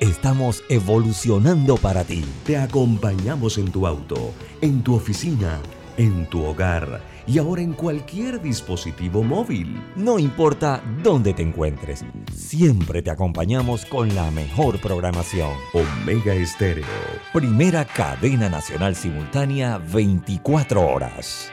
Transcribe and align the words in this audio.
estamos 0.00 0.62
evolucionando 0.68 1.76
para 1.76 2.04
ti. 2.04 2.24
Te 2.44 2.56
acompañamos 2.56 3.58
en 3.58 3.70
tu 3.70 3.86
auto, 3.86 4.32
en 4.60 4.82
tu 4.82 4.94
oficina, 4.94 5.60
en 5.96 6.26
tu 6.26 6.44
hogar 6.44 7.00
y 7.26 7.38
ahora 7.38 7.62
en 7.62 7.74
cualquier 7.74 8.40
dispositivo 8.40 9.22
móvil. 9.22 9.80
No 9.96 10.18
importa 10.18 10.82
dónde 11.02 11.34
te 11.34 11.42
encuentres, 11.42 12.04
siempre 12.34 13.02
te 13.02 13.10
acompañamos 13.10 13.84
con 13.84 14.14
la 14.14 14.30
mejor 14.30 14.80
programación. 14.80 15.52
Omega 15.72 16.34
Estéreo. 16.34 16.86
Primera 17.32 17.84
cadena 17.84 18.48
nacional 18.48 18.96
simultánea 18.96 19.78
24 19.78 20.86
horas. 20.86 21.52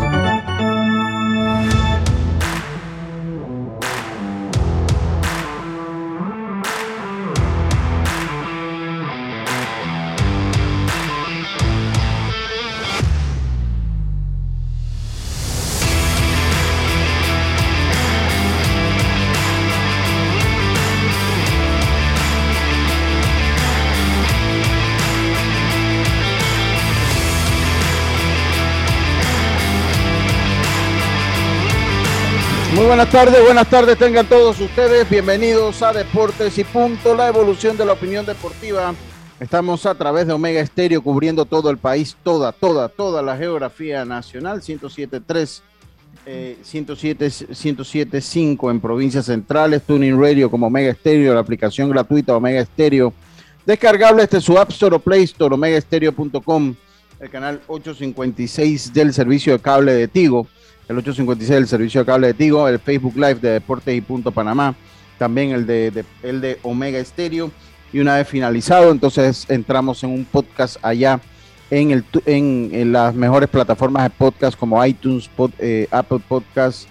Buenas 32.91 33.09
tardes, 33.09 33.41
buenas 33.45 33.69
tardes 33.69 33.97
tengan 33.97 34.27
todos 34.27 34.59
ustedes. 34.59 35.09
Bienvenidos 35.09 35.81
a 35.81 35.93
Deportes 35.93 36.57
y 36.57 36.65
Punto, 36.65 37.15
la 37.15 37.29
evolución 37.29 37.77
de 37.77 37.85
la 37.85 37.93
opinión 37.93 38.25
deportiva. 38.25 38.93
Estamos 39.39 39.85
a 39.85 39.95
través 39.95 40.27
de 40.27 40.33
Omega 40.33 40.59
Estéreo 40.59 41.01
cubriendo 41.01 41.45
todo 41.45 41.69
el 41.69 41.77
país, 41.77 42.17
toda, 42.21 42.51
toda, 42.51 42.89
toda 42.89 43.21
la 43.21 43.37
geografía 43.37 44.03
nacional, 44.03 44.59
107.3, 44.61 45.61
eh, 46.25 46.57
107, 46.61 47.27
107.5 47.27 48.69
en 48.69 48.81
provincias 48.81 49.27
centrales, 49.27 49.83
Tuning 49.83 50.19
Radio 50.21 50.51
como 50.51 50.67
Omega 50.67 50.91
Estéreo, 50.91 51.33
la 51.33 51.39
aplicación 51.39 51.89
gratuita 51.89 52.35
Omega 52.35 52.59
Estéreo, 52.59 53.13
descargable 53.65 54.23
desde 54.23 54.41
su 54.41 54.57
App 54.57 54.71
Store 54.71 54.97
o 54.97 54.99
Play 54.99 55.23
Store, 55.23 55.55
omegaestereo.com, 55.55 56.75
el 57.21 57.29
canal 57.29 57.61
856 57.67 58.93
del 58.93 59.13
servicio 59.13 59.53
de 59.53 59.59
cable 59.59 59.93
de 59.93 60.09
Tigo 60.09 60.45
el 60.91 60.97
856 60.97 61.49
del 61.49 61.67
servicio 61.67 62.01
de 62.01 62.05
cable 62.05 62.27
de 62.27 62.33
Tigo, 62.33 62.67
el 62.67 62.77
Facebook 62.79 63.15
Live 63.15 63.35
de 63.35 63.51
Deportes 63.51 63.95
y 63.95 64.01
Punto 64.01 64.31
Panamá, 64.31 64.75
también 65.17 65.51
el 65.51 65.65
de, 65.65 66.03
el 66.21 66.41
de 66.41 66.59
Omega 66.63 66.99
Estéreo. 66.99 67.49
Y 67.93 67.99
una 67.99 68.15
vez 68.15 68.27
finalizado, 68.27 68.91
entonces 68.91 69.45
entramos 69.49 70.03
en 70.03 70.11
un 70.11 70.25
podcast 70.25 70.77
allá 70.81 71.19
en, 71.69 71.91
el, 71.91 72.03
en, 72.25 72.91
las 72.91 73.15
mejores 73.15 73.49
plataformas 73.49 74.03
de 74.03 74.09
podcast 74.09 74.57
como 74.57 74.85
iTunes, 74.85 75.29
eh, 75.59 75.87
Apple 75.91 76.19
Podcasts, 76.27 76.87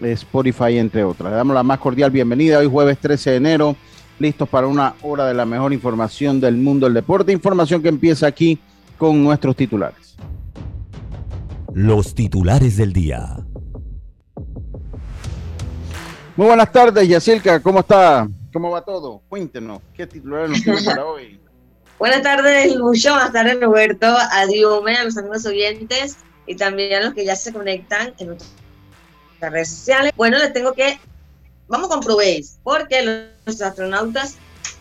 eh, 0.00 0.12
Spotify, 0.12 0.78
entre 0.78 1.04
otras. 1.04 1.30
Le 1.30 1.36
damos 1.36 1.54
la 1.54 1.62
más 1.62 1.78
cordial 1.78 2.10
bienvenida 2.10 2.58
hoy 2.58 2.66
jueves 2.66 2.98
13 2.98 3.30
de 3.30 3.36
enero, 3.36 3.76
listos 4.18 4.48
para 4.48 4.66
una 4.66 4.94
hora 5.02 5.26
de 5.26 5.34
la 5.34 5.44
mejor 5.44 5.72
información 5.72 6.40
del 6.40 6.56
mundo 6.56 6.86
del 6.86 6.94
deporte, 6.94 7.32
información 7.32 7.82
que 7.82 7.88
empieza 7.88 8.26
aquí 8.26 8.58
con 8.96 9.22
nuestros 9.22 9.54
titulares. 9.54 10.16
Los 11.74 12.14
titulares 12.14 12.76
del 12.76 12.92
día. 12.92 13.36
Muy 16.36 16.46
buenas 16.46 16.70
tardes, 16.72 17.08
Yacilca, 17.08 17.60
¿cómo 17.60 17.80
está? 17.80 18.28
¿Cómo 18.52 18.70
va 18.70 18.82
todo? 18.82 19.22
Cuéntenos, 19.28 19.80
¿qué 19.94 20.06
titulares 20.06 20.50
nos 20.50 20.62
tiene 20.62 20.82
para 20.82 21.04
hoy? 21.04 21.40
Buenas 21.98 22.22
tardes, 22.22 22.76
Lucho. 22.76 23.10
Buenas 23.10 23.32
tardes, 23.32 23.60
Roberto. 23.60 24.06
A 24.06 24.46
Diome, 24.46 24.94
a 24.94 25.02
los 25.02 25.18
amigos 25.18 25.44
oyentes 25.46 26.16
y 26.46 26.54
también 26.54 26.94
a 26.94 27.00
los 27.00 27.12
que 27.12 27.24
ya 27.24 27.34
se 27.34 27.52
conectan 27.52 28.14
en 28.18 28.28
nuestras 28.28 28.56
redes 29.40 29.68
sociales. 29.68 30.12
Bueno, 30.16 30.38
les 30.38 30.52
tengo 30.52 30.74
que. 30.74 30.96
Vamos 31.66 31.88
con 31.88 31.98
Proveis, 31.98 32.60
porque 32.62 33.30
los 33.44 33.60
astronautas 33.60 34.36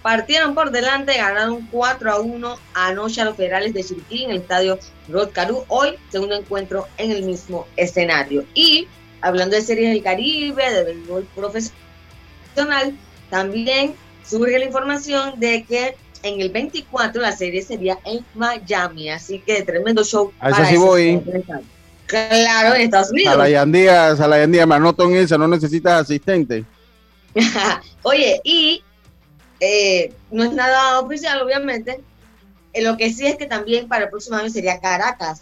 partieron 0.07 0.55
por 0.55 0.71
delante, 0.71 1.17
ganaron 1.17 1.67
4 1.69 2.11
a 2.13 2.21
1 2.21 2.59
anoche 2.75 3.19
a 3.19 3.25
los 3.25 3.35
federales 3.35 3.73
de 3.73 3.83
Chiriquí 3.83 4.23
en 4.23 4.31
el 4.31 4.37
estadio 4.37 4.79
Rod 5.09 5.31
Caru. 5.33 5.65
Hoy, 5.67 5.95
segundo 6.09 6.33
encuentro 6.33 6.87
en 6.97 7.11
el 7.11 7.23
mismo 7.23 7.67
escenario. 7.75 8.45
Y 8.53 8.87
hablando 9.19 9.57
de 9.57 9.61
Series 9.61 9.89
del 9.89 10.01
Caribe, 10.01 10.71
de 10.71 10.83
béisbol 10.85 11.27
profesional, 11.35 12.95
también 13.29 13.95
surge 14.25 14.57
la 14.57 14.63
información 14.63 15.41
de 15.41 15.65
que 15.65 15.97
en 16.23 16.39
el 16.39 16.51
24 16.51 17.21
la 17.21 17.33
serie 17.33 17.61
sería 17.61 17.99
en 18.05 18.23
Miami, 18.33 19.09
así 19.09 19.39
que 19.39 19.61
tremendo 19.63 20.05
show. 20.05 20.31
A 20.39 20.51
para 20.51 20.67
sí 20.67 20.75
esos 20.75 20.85
voy. 20.85 21.21
Claro, 22.05 22.75
en 22.75 22.81
Estados 22.83 23.11
Unidos. 23.11 23.33
Salayandía, 23.33 24.15
Salayandía, 24.15 24.65
me 24.65 24.75
anoto 24.75 25.03
en 25.03 25.17
esa, 25.17 25.37
no 25.37 25.49
necesitas 25.49 26.03
asistente. 26.03 26.63
Oye, 28.03 28.39
y 28.45 28.81
eh, 29.59 30.13
no 30.31 30.43
es 30.43 30.53
nada 30.53 30.99
oficial, 30.99 31.41
obviamente. 31.41 31.99
Eh, 32.73 32.81
lo 32.83 32.97
que 32.97 33.11
sí 33.11 33.25
es 33.25 33.37
que 33.37 33.45
también 33.47 33.87
para 33.87 34.05
el 34.05 34.09
próximo 34.09 34.37
año 34.37 34.49
sería 34.49 34.79
Caracas, 34.79 35.41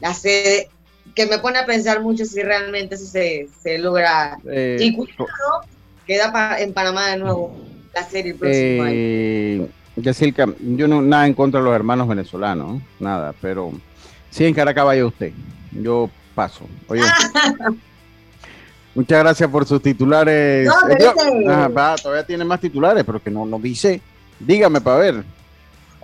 la 0.00 0.14
sede, 0.14 0.70
que 1.14 1.26
me 1.26 1.38
pone 1.38 1.58
a 1.58 1.66
pensar 1.66 2.00
mucho 2.00 2.24
si 2.24 2.42
realmente 2.42 2.94
eso 2.94 3.06
se, 3.06 3.48
se 3.62 3.78
logra. 3.78 4.38
Eh, 4.50 4.78
y 4.80 4.96
cuidado, 4.96 5.26
queda 6.06 6.32
pa- 6.32 6.58
en 6.60 6.72
Panamá 6.72 7.08
de 7.10 7.18
nuevo 7.18 7.54
la 7.94 8.02
serie 8.08 8.32
el 8.32 8.38
próximo 8.38 8.82
año. 8.82 8.94
eh, 8.96 9.68
Yacilca, 9.96 10.46
yo 10.60 10.88
no 10.88 11.00
nada 11.02 11.26
en 11.26 11.34
contra 11.34 11.60
de 11.60 11.66
los 11.66 11.74
hermanos 11.74 12.08
venezolanos, 12.08 12.82
nada, 12.98 13.32
pero 13.40 13.72
sí 14.30 14.44
en 14.44 14.54
Caracas 14.54 14.84
vaya 14.84 15.06
usted, 15.06 15.32
yo 15.70 16.10
paso. 16.34 16.66
Oye, 16.88 17.02
muchas 18.94 19.20
gracias 19.20 19.50
por 19.50 19.66
sus 19.66 19.82
titulares. 19.82 20.66
No, 20.66 20.74
Eh, 20.90 21.48
Ajá, 21.48 21.68
va, 21.68 21.96
todavía 21.96 22.26
tiene 22.26 22.44
más 22.44 22.60
titulares, 22.60 23.04
pero 23.04 23.22
que 23.22 23.30
no 23.30 23.44
nos 23.46 23.62
dice. 23.62 24.00
Dígame 24.40 24.80
para 24.80 24.96
ver. 24.98 25.24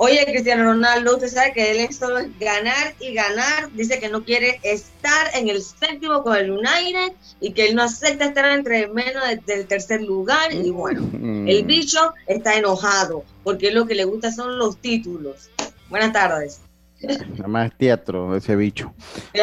Oye, 0.03 0.25
Cristiano 0.25 0.65
Ronaldo, 0.65 1.17
usted 1.17 1.29
sabe 1.29 1.53
que 1.53 1.73
él 1.73 1.81
es 1.81 1.97
solo 1.99 2.19
es 2.21 2.29
ganar 2.39 2.95
y 3.00 3.12
ganar. 3.12 3.71
Dice 3.73 4.00
que 4.00 4.09
no 4.09 4.25
quiere 4.25 4.59
estar 4.62 5.27
en 5.34 5.50
el 5.50 5.61
séptimo 5.61 6.23
con 6.23 6.37
el 6.37 6.50
United 6.53 7.12
y 7.39 7.53
que 7.53 7.69
él 7.69 7.75
no 7.77 7.83
acepta 7.83 8.25
estar 8.25 8.47
entre 8.50 8.89
menos 8.89 9.23
de- 9.29 9.43
del 9.55 9.67
tercer 9.67 10.00
lugar. 10.00 10.55
Y 10.55 10.71
bueno, 10.71 11.03
Mm, 11.12 11.47
el 11.49 11.65
bicho 11.65 12.15
está 12.27 12.56
enojado 12.56 13.25
porque 13.45 13.71
lo 13.73 13.87
que 13.87 13.95
le 13.95 14.05
gusta 14.05 14.33
son 14.33 14.56
los 14.56 14.79
títulos. 14.79 15.50
Buenas 15.91 16.15
tardes. 16.15 16.62
Nada 17.03 17.49
más 17.49 17.71
es 17.71 17.78
teatro 17.78 18.37
ese 18.37 18.55
bicho. 18.56 18.93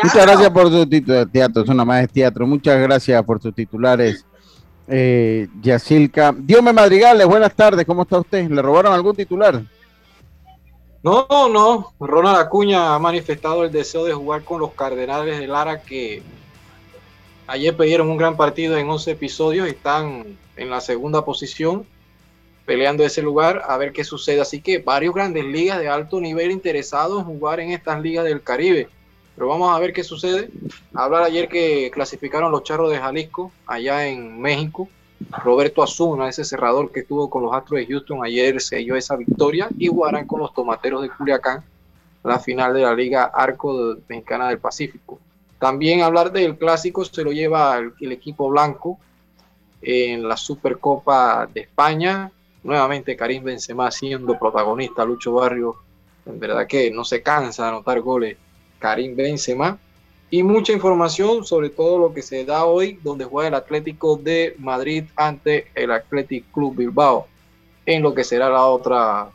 Muchas 0.04 0.26
gracias 0.26 0.50
por 0.52 0.72
su 0.72 0.88
título 0.88 1.20
de 1.20 1.26
teatro, 1.26 1.64
eso 1.64 1.74
nada 1.74 1.86
más 1.86 2.04
es 2.04 2.12
teatro. 2.12 2.46
Muchas 2.46 2.80
gracias 2.80 3.24
por 3.24 3.42
sus 3.42 3.54
titulares. 3.54 4.26
Eh, 4.88 5.48
Yacilca. 5.62 6.34
Diome 6.38 6.72
Madrigales, 6.72 7.28
buenas 7.28 7.54
tardes, 7.54 7.86
¿cómo 7.86 8.04
está 8.04 8.20
usted? 8.20 8.50
¿Le 8.50 8.62
robaron 8.62 8.94
algún 8.94 9.16
titular? 9.16 9.62
No, 11.04 11.28
no, 11.50 11.94
Ronald 12.00 12.40
Acuña 12.40 12.94
ha 12.94 13.00
manifestado 13.00 13.64
el 13.64 13.72
deseo 13.72 14.06
de 14.06 14.14
jugar 14.14 14.44
con 14.44 14.60
los 14.60 14.74
Cardenales 14.74 15.40
de 15.40 15.48
Lara 15.48 15.82
que 15.82 16.22
ayer 17.48 17.76
pidieron 17.76 18.10
un 18.10 18.18
gran 18.18 18.36
partido 18.36 18.78
en 18.78 18.90
11 18.90 19.12
episodios 19.12 19.68
y 19.68 19.72
están 19.72 20.38
en 20.56 20.70
la 20.70 20.82
segunda 20.82 21.24
posición 21.24 21.86
peleando 22.68 23.06
ese 23.06 23.22
lugar 23.22 23.64
a 23.66 23.78
ver 23.78 23.94
qué 23.94 24.04
sucede. 24.04 24.42
Así 24.42 24.62
que 24.62 24.80
varios 24.80 25.16
grandes 25.16 25.46
ligas 25.46 25.80
de 25.80 25.88
alto 25.88 26.20
nivel 26.20 26.52
interesados 26.52 27.22
en 27.22 27.26
jugar 27.26 27.62
en 27.62 27.72
estas 27.72 28.02
ligas 28.02 28.26
del 28.26 28.44
Caribe. 28.44 28.90
Pero 29.36 29.48
vamos 29.48 29.74
a 29.74 29.80
ver 29.80 29.94
qué 29.94 30.04
sucede. 30.04 30.50
Hablar 30.94 31.24
ayer 31.24 31.48
que 31.48 31.90
clasificaron 31.92 32.52
los 32.52 32.64
Charros 32.64 32.92
de 32.92 32.98
Jalisco 32.98 33.54
allá 33.66 34.06
en 34.06 34.40
México. 34.42 34.90
Roberto 35.32 35.82
Azuna, 35.82 36.28
ese 36.28 36.44
cerrador 36.44 36.92
que 36.92 37.00
estuvo 37.00 37.30
con 37.30 37.42
los 37.42 37.54
Astros 37.54 37.80
de 37.80 37.88
Houston 37.88 38.24
ayer, 38.24 38.62
selló 38.62 38.98
esa 38.98 39.16
victoria 39.16 39.70
y 39.78 39.88
jugarán 39.88 40.28
con 40.28 40.42
los 40.42 40.54
Tomateros 40.54 41.02
de 41.02 41.10
Culiacán 41.10 41.64
la 42.22 42.40
final 42.40 42.74
de 42.74 42.82
la 42.82 42.94
Liga 42.94 43.32
Arco 43.34 43.96
Mexicana 44.10 44.50
del 44.50 44.60
Pacífico. 44.60 45.20
También 45.58 46.02
hablar 46.02 46.34
del 46.34 46.58
clásico 46.58 47.06
se 47.06 47.24
lo 47.24 47.32
lleva 47.32 47.78
el 47.78 48.12
equipo 48.12 48.50
blanco 48.50 49.00
en 49.82 50.28
la 50.28 50.36
Supercopa 50.36 51.48
de 51.52 51.62
España. 51.62 52.30
Nuevamente 52.68 53.16
Karim 53.16 53.46
Benzema 53.46 53.90
siendo 53.92 54.38
protagonista, 54.38 55.06
Lucho 55.06 55.32
Barrio, 55.32 55.78
en 56.26 56.38
verdad 56.38 56.68
que 56.68 56.92
no 56.92 57.06
se 57.06 57.22
cansa 57.24 57.64
de 57.64 57.70
anotar 57.70 58.02
goles 58.02 58.36
Karim 58.78 59.16
Benzema. 59.16 59.80
Y 60.30 60.44
mucha 60.44 60.74
información 60.74 61.46
sobre 61.46 61.70
todo 61.70 61.98
lo 61.98 62.14
que 62.14 62.22
se 62.22 62.44
da 62.44 62.66
hoy, 62.66 63.00
donde 63.02 63.24
juega 63.24 63.48
el 63.48 63.54
Atlético 63.54 64.18
de 64.18 64.54
Madrid 64.60 65.06
ante 65.16 65.68
el 65.76 65.92
Athletic 65.92 66.44
Club 66.52 66.76
Bilbao, 66.76 67.28
en 67.86 68.04
lo 68.04 68.14
que 68.14 68.26
será 68.26 68.50
la 68.50 68.66
otra 68.66 69.30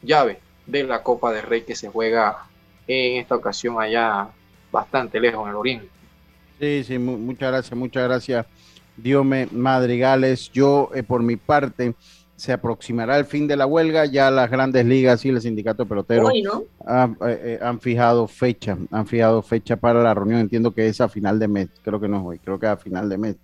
llave 0.00 0.38
de 0.64 0.84
la 0.84 1.02
Copa 1.02 1.32
de 1.32 1.42
Rey 1.42 1.62
que 1.62 1.74
se 1.74 1.88
juega 1.88 2.46
en 2.86 3.16
esta 3.16 3.34
ocasión 3.34 3.80
allá 3.80 4.28
bastante 4.70 5.18
lejos 5.18 5.42
en 5.42 5.50
el 5.50 5.56
Oriente. 5.56 5.88
Sí, 6.60 6.84
sí, 6.84 6.96
muchas 6.96 7.50
gracias, 7.50 7.76
muchas 7.76 8.04
gracias, 8.04 8.46
Diome 8.96 9.48
Madrigales. 9.50 10.52
Yo, 10.52 10.90
eh, 10.94 11.02
por 11.02 11.24
mi 11.24 11.34
parte, 11.34 11.96
se 12.38 12.52
aproximará 12.52 13.18
el 13.18 13.24
fin 13.24 13.48
de 13.48 13.56
la 13.56 13.66
huelga, 13.66 14.06
ya 14.06 14.30
las 14.30 14.48
grandes 14.48 14.86
ligas 14.86 15.24
y 15.24 15.30
el 15.30 15.40
sindicato 15.40 15.86
pelotero 15.86 16.28
han, 16.86 17.12
eh, 17.12 17.16
eh, 17.42 17.58
han, 17.60 17.80
fijado 17.80 18.28
fecha, 18.28 18.78
han 18.92 19.08
fijado 19.08 19.42
fecha 19.42 19.74
para 19.74 20.04
la 20.04 20.14
reunión, 20.14 20.38
entiendo 20.38 20.72
que 20.72 20.86
es 20.86 21.00
a 21.00 21.08
final 21.08 21.40
de 21.40 21.48
mes, 21.48 21.68
creo 21.82 21.98
que 21.98 22.06
no 22.06 22.18
es 22.18 22.22
hoy, 22.24 22.38
creo 22.38 22.60
que 22.60 22.68
a 22.68 22.76
final 22.76 23.08
de 23.08 23.18
mes, 23.18 23.36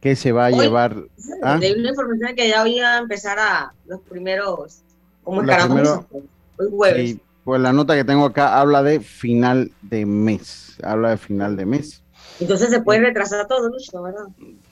que 0.00 0.16
se 0.16 0.32
va 0.32 0.46
a 0.46 0.50
llevar... 0.50 0.96
¿ah? 1.42 1.58
Hay 1.60 1.72
una 1.72 1.90
información 1.90 2.34
que 2.34 2.48
ya 2.48 2.62
voy 2.62 2.80
a 2.80 2.98
empezar 2.98 3.38
a 3.38 3.74
los 3.86 4.00
primeros, 4.00 4.80
como 5.22 5.42
el 5.42 5.50
hoy 5.50 6.70
jueves. 6.70 7.16
pues 7.44 7.60
la 7.60 7.74
nota 7.74 7.94
que 7.94 8.04
tengo 8.04 8.24
acá 8.24 8.58
habla 8.58 8.82
de 8.82 9.00
final 9.00 9.70
de 9.82 10.06
mes, 10.06 10.78
habla 10.82 11.10
de 11.10 11.18
final 11.18 11.54
de 11.54 11.66
mes. 11.66 12.02
Entonces 12.40 12.70
se 12.70 12.80
puede 12.80 13.00
retrasar 13.00 13.46
todo, 13.46 13.70
¿verdad? 14.02 14.26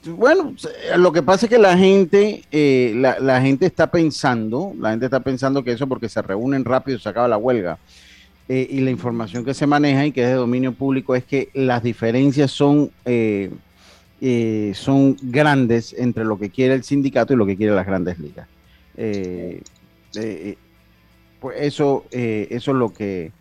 Bueno, 0.05 0.53
lo 0.97 1.11
que 1.11 1.21
pasa 1.21 1.45
es 1.45 1.49
que 1.49 1.57
la 1.57 1.77
gente, 1.77 2.43
eh, 2.51 2.93
la, 2.95 3.41
gente 3.41 3.65
está 3.65 3.89
pensando, 3.89 4.73
la 4.79 4.91
gente 4.91 5.05
está 5.05 5.19
pensando 5.19 5.63
que 5.63 5.71
eso 5.71 5.87
porque 5.87 6.09
se 6.09 6.21
reúnen 6.21 6.65
rápido 6.65 6.99
se 6.99 7.09
acaba 7.09 7.27
la 7.27 7.37
huelga. 7.37 7.77
Eh, 8.49 8.67
y 8.69 8.81
la 8.81 8.91
información 8.91 9.45
que 9.45 9.53
se 9.53 9.65
maneja 9.65 10.05
y 10.05 10.11
que 10.11 10.23
es 10.23 10.27
de 10.27 10.33
dominio 10.33 10.73
público 10.73 11.15
es 11.15 11.23
que 11.23 11.49
las 11.53 11.83
diferencias 11.83 12.51
son, 12.51 12.91
eh, 13.05 13.51
son 14.73 15.15
grandes 15.21 15.93
entre 15.97 16.25
lo 16.25 16.37
que 16.37 16.49
quiere 16.49 16.73
el 16.73 16.83
sindicato 16.83 17.33
y 17.33 17.37
lo 17.37 17.45
que 17.45 17.55
quiere 17.55 17.73
las 17.73 17.85
grandes 17.85 18.19
ligas. 18.19 18.47
pues 21.39 21.55
eso, 21.57 22.05
eso 22.11 22.71
es 22.71 22.77
lo 22.77 22.93
que, 22.93 23.31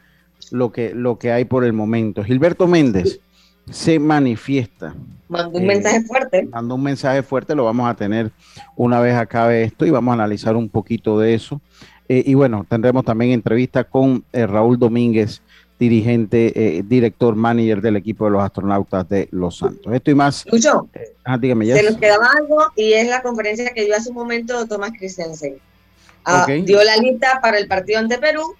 lo, 0.52 0.70
que, 0.70 0.94
lo 0.94 1.18
que 1.18 1.32
hay 1.32 1.44
por 1.44 1.64
el 1.64 1.72
momento. 1.72 2.22
Gilberto 2.22 2.68
Méndez 2.68 3.18
se 3.70 3.98
manifiesta. 3.98 4.94
Mandó 5.28 5.58
un 5.58 5.66
mensaje 5.66 5.98
eh, 5.98 6.02
fuerte. 6.02 6.48
Mandó 6.50 6.74
un 6.74 6.82
mensaje 6.82 7.22
fuerte, 7.22 7.54
lo 7.54 7.64
vamos 7.64 7.88
a 7.88 7.94
tener 7.94 8.30
una 8.76 9.00
vez 9.00 9.14
acabe 9.14 9.62
esto 9.62 9.86
y 9.86 9.90
vamos 9.90 10.12
a 10.12 10.14
analizar 10.14 10.56
un 10.56 10.68
poquito 10.68 11.18
de 11.18 11.34
eso. 11.34 11.60
Eh, 12.08 12.24
y 12.26 12.34
bueno, 12.34 12.66
tendremos 12.68 13.04
también 13.04 13.30
entrevista 13.30 13.84
con 13.84 14.24
eh, 14.32 14.46
Raúl 14.46 14.78
Domínguez, 14.78 15.40
dirigente, 15.78 16.84
director, 16.86 17.34
manager 17.34 17.80
del 17.80 17.96
equipo 17.96 18.26
de 18.26 18.32
los 18.32 18.42
astronautas 18.42 19.08
de 19.08 19.28
Los 19.30 19.58
Santos. 19.58 19.90
Esto 19.94 20.10
y 20.10 20.14
más. 20.14 20.44
Lucho, 20.52 20.88
ah, 21.24 21.38
dígame, 21.38 21.64
se 21.74 21.82
nos 21.82 21.96
quedaba 21.96 22.28
algo 22.36 22.70
y 22.76 22.92
es 22.92 23.08
la 23.08 23.22
conferencia 23.22 23.72
que 23.72 23.86
dio 23.86 23.96
hace 23.96 24.10
un 24.10 24.16
momento 24.16 24.66
Tomás 24.66 24.90
Christensen. 24.98 25.56
Ah, 26.26 26.46
dio 26.46 26.84
la 26.84 26.96
lista 26.98 27.38
para 27.40 27.58
el 27.58 27.66
partido 27.66 27.98
ante 27.98 28.18
Perú 28.18 28.54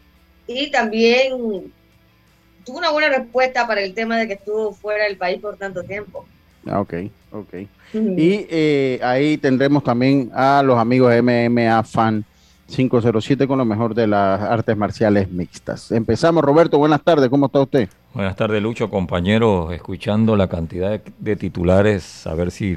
y 0.46 0.70
también 0.70 1.70
tuvo 2.64 2.78
una 2.78 2.90
buena 2.90 3.08
respuesta 3.08 3.66
para 3.66 3.80
el 3.80 3.94
tema 3.94 4.18
de 4.18 4.26
que 4.26 4.34
estuvo 4.34 4.72
fuera 4.72 5.04
del 5.04 5.16
país 5.16 5.40
por 5.40 5.56
tanto 5.56 5.82
tiempo. 5.82 6.26
Ah, 6.66 6.80
ok, 6.80 6.94
ok. 7.32 7.54
Y 7.92 8.46
eh, 8.50 9.00
ahí 9.02 9.38
tendremos 9.38 9.82
también 9.82 10.30
a 10.34 10.62
los 10.62 10.78
amigos 10.78 11.12
MMA 11.22 11.82
Fan 11.82 12.24
507 12.70 13.48
con 13.48 13.58
lo 13.58 13.64
mejor 13.64 13.94
de 13.94 14.06
las 14.06 14.40
artes 14.40 14.76
marciales 14.76 15.30
mixtas. 15.30 15.90
Empezamos, 15.90 16.42
Roberto, 16.44 16.78
buenas 16.78 17.02
tardes, 17.02 17.28
¿cómo 17.28 17.46
está 17.46 17.60
usted? 17.60 17.88
Buenas 18.14 18.36
tardes, 18.36 18.62
Lucho, 18.62 18.88
compañero, 18.90 19.72
escuchando 19.72 20.36
la 20.36 20.48
cantidad 20.48 21.00
de, 21.18 21.36
titulares, 21.36 22.26
a 22.26 22.34
ver 22.34 22.50
si 22.50 22.76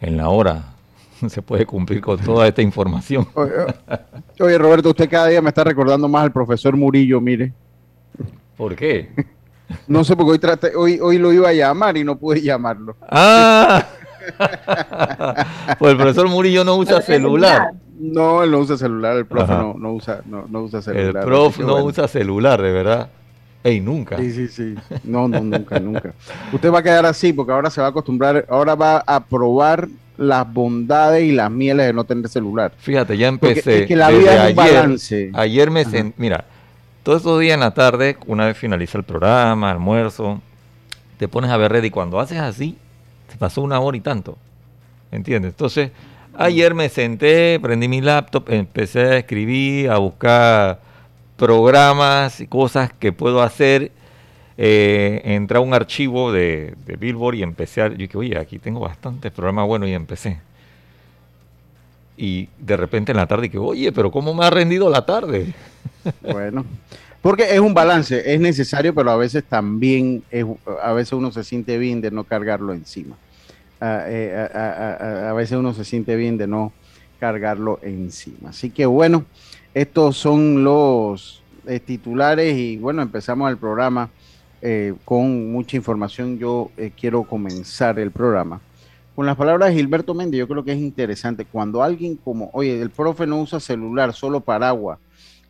en 0.00 0.16
la 0.16 0.28
hora 0.28 0.74
se 1.28 1.40
puede 1.40 1.64
cumplir 1.64 2.00
con 2.00 2.18
toda 2.18 2.46
esta 2.46 2.62
información. 2.62 3.26
oye, 4.40 4.58
Roberto, 4.58 4.90
usted 4.90 5.08
cada 5.08 5.28
día 5.28 5.40
me 5.40 5.48
está 5.48 5.64
recordando 5.64 6.08
más 6.08 6.24
al 6.24 6.32
profesor 6.32 6.76
Murillo, 6.76 7.20
mire. 7.20 7.52
¿Por 8.62 8.76
qué? 8.76 9.08
No 9.88 10.04
sé, 10.04 10.14
porque 10.14 10.38
hoy, 10.76 10.76
hoy, 10.76 11.00
hoy 11.00 11.18
lo 11.18 11.32
iba 11.32 11.48
a 11.48 11.52
llamar 11.52 11.96
y 11.96 12.04
no 12.04 12.16
pude 12.16 12.40
llamarlo. 12.40 12.94
Ah, 13.10 13.84
pues 15.80 15.90
el 15.90 15.96
profesor 15.96 16.28
Murillo 16.28 16.62
no 16.62 16.76
usa 16.76 17.02
celular. 17.02 17.72
No, 17.98 18.44
él 18.44 18.52
no 18.52 18.60
usa 18.60 18.76
celular, 18.76 19.16
el 19.16 19.26
profe 19.26 19.52
no, 19.52 19.92
usa, 19.92 20.20
no, 20.26 20.62
usa 20.62 20.80
celular. 20.80 21.24
El 21.24 21.28
prof 21.28 21.58
no 21.58 21.82
usa 21.82 22.06
celular, 22.06 22.62
de 22.62 22.70
verdad. 22.70 23.08
Ey, 23.64 23.80
nunca. 23.80 24.16
Sí, 24.18 24.30
sí, 24.30 24.46
sí. 24.46 24.74
No, 25.02 25.26
no, 25.26 25.40
nunca, 25.40 25.80
nunca. 25.80 26.14
Usted 26.52 26.70
va 26.70 26.78
a 26.78 26.82
quedar 26.84 27.04
así 27.04 27.32
porque 27.32 27.50
ahora 27.50 27.68
se 27.68 27.80
va 27.80 27.88
a 27.88 27.90
acostumbrar, 27.90 28.46
ahora 28.48 28.76
va 28.76 28.98
a 28.98 29.24
probar 29.24 29.88
las 30.18 30.52
bondades 30.52 31.24
y 31.24 31.32
las 31.32 31.50
mieles 31.50 31.86
de 31.86 31.92
no 31.92 32.04
tener 32.04 32.28
celular. 32.28 32.72
Fíjate, 32.78 33.18
ya 33.18 33.26
empecé. 33.26 33.80
es 33.80 33.88
que 33.88 33.96
la 33.96 34.10
vida 34.10 34.44
es 34.44 34.50
un 34.50 34.56
balance. 34.56 35.30
Ayer 35.34 35.68
me 35.68 35.84
senté, 35.84 36.14
mira, 36.16 36.44
todos 37.02 37.18
estos 37.18 37.40
días 37.40 37.54
en 37.54 37.60
la 37.60 37.74
tarde, 37.74 38.16
una 38.26 38.46
vez 38.46 38.56
finaliza 38.56 38.98
el 38.98 39.04
programa, 39.04 39.70
almuerzo, 39.70 40.40
te 41.18 41.28
pones 41.28 41.50
a 41.50 41.56
ver 41.56 41.72
red 41.72 41.84
y 41.84 41.90
cuando 41.90 42.20
haces 42.20 42.38
así, 42.38 42.76
te 43.28 43.36
pasó 43.36 43.62
una 43.62 43.80
hora 43.80 43.96
y 43.96 44.00
tanto. 44.00 44.38
¿Entiendes? 45.10 45.50
Entonces, 45.50 45.90
ayer 46.34 46.74
me 46.74 46.88
senté, 46.88 47.58
prendí 47.60 47.88
mi 47.88 48.00
laptop, 48.00 48.48
empecé 48.50 49.00
a 49.00 49.16
escribir, 49.18 49.90
a 49.90 49.98
buscar 49.98 50.80
programas 51.36 52.40
y 52.40 52.46
cosas 52.46 52.92
que 52.92 53.12
puedo 53.12 53.42
hacer. 53.42 53.92
Eh, 54.56 55.22
entré 55.24 55.58
a 55.58 55.60
un 55.60 55.74
archivo 55.74 56.30
de, 56.30 56.74
Billboard 56.98 57.34
y 57.36 57.42
empecé 57.42 57.82
a. 57.82 57.88
Yo 57.88 57.96
dije, 57.96 58.16
oye, 58.16 58.38
aquí 58.38 58.58
tengo 58.58 58.80
bastantes 58.80 59.32
programas 59.32 59.66
buenos 59.66 59.88
y 59.88 59.92
empecé. 59.92 60.40
Y 62.16 62.48
de 62.58 62.76
repente 62.76 63.12
en 63.12 63.18
la 63.18 63.26
tarde 63.26 63.44
dije, 63.44 63.58
oye, 63.58 63.92
pero 63.92 64.10
¿cómo 64.10 64.34
me 64.34 64.44
ha 64.44 64.50
rendido 64.50 64.90
la 64.90 65.04
tarde? 65.04 65.52
Bueno, 66.20 66.64
porque 67.20 67.54
es 67.54 67.60
un 67.60 67.74
balance, 67.74 68.34
es 68.34 68.40
necesario, 68.40 68.94
pero 68.94 69.10
a 69.10 69.16
veces 69.16 69.44
también, 69.44 70.22
es, 70.30 70.44
a 70.82 70.92
veces 70.92 71.12
uno 71.12 71.30
se 71.30 71.44
siente 71.44 71.78
bien 71.78 72.00
de 72.00 72.10
no 72.10 72.24
cargarlo 72.24 72.72
encima. 72.72 73.16
Eh, 73.80 74.48
a, 74.54 75.32
veces 75.32 75.58
uno 75.58 75.72
se 75.74 75.84
siente 75.84 76.14
bien 76.16 76.36
de 76.36 76.46
no 76.46 76.72
cargarlo 77.18 77.80
encima. 77.82 78.50
Así 78.50 78.70
que 78.70 78.86
bueno, 78.86 79.24
estos 79.74 80.16
son 80.16 80.62
los 80.62 81.42
eh, 81.66 81.80
titulares 81.80 82.56
y 82.56 82.76
bueno, 82.76 83.02
empezamos 83.02 83.50
el 83.50 83.56
programa 83.56 84.10
eh, 84.60 84.94
con 85.04 85.50
mucha 85.50 85.76
información. 85.76 86.38
Yo 86.38 86.70
quiero 86.96 87.24
comenzar 87.24 87.98
el 87.98 88.10
programa 88.10 88.60
con 89.14 89.26
las 89.26 89.36
palabras 89.36 89.70
de 89.70 89.76
Gilberto 89.76 90.14
Méndez. 90.14 90.38
Yo 90.38 90.48
creo 90.48 90.64
que 90.64 90.72
es 90.72 90.78
interesante 90.78 91.44
cuando 91.44 91.82
alguien 91.82 92.16
como, 92.16 92.50
oye, 92.52 92.80
el 92.80 92.90
profe 92.90 93.26
no 93.26 93.40
usa 93.40 93.60
celular, 93.60 94.12
solo 94.12 94.40
paraguas 94.40 94.98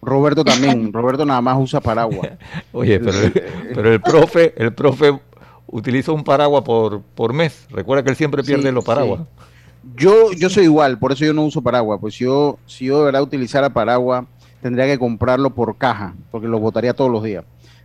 Roberto 0.02 0.44
también. 0.44 0.92
Roberto 0.92 1.24
nada 1.24 1.40
más 1.40 1.56
usa 1.58 1.80
paraguas. 1.80 2.32
Oye, 2.72 3.00
pero, 3.00 3.92
el, 3.92 4.00
profe, 4.00 4.52
el 4.56 4.74
profe 4.74 5.18
utiliza 5.68 6.12
un 6.12 6.24
paraguas 6.24 6.64
por, 6.64 7.00
por 7.00 7.32
mes. 7.32 7.66
Recuerda 7.70 8.02
que 8.02 8.10
él 8.10 8.16
siempre 8.16 8.42
pierde 8.42 8.72
los 8.72 8.84
paraguas. 8.84 9.20
Yo, 9.96 10.32
yo 10.32 10.50
soy 10.50 10.64
igual, 10.64 10.98
por 10.98 11.12
eso 11.12 11.24
yo 11.24 11.32
no 11.32 11.44
uso 11.44 11.62
paraguas. 11.62 11.98
Pues 12.00 12.16
yo, 12.16 12.58
si 12.66 12.86
yo 12.86 12.98
de 12.98 13.04
verdad 13.06 13.22
utilizara 13.22 13.70
paraguas, 13.70 14.24
tendría 14.60 14.86
que 14.86 14.98
comprarlo 14.98 15.50
por 15.50 15.76
caja, 15.76 16.14
porque 16.30 16.48
los 16.48 16.60
botaría 16.60 16.94
todos 16.94 17.10
los 17.10 17.22
días. 17.22 17.44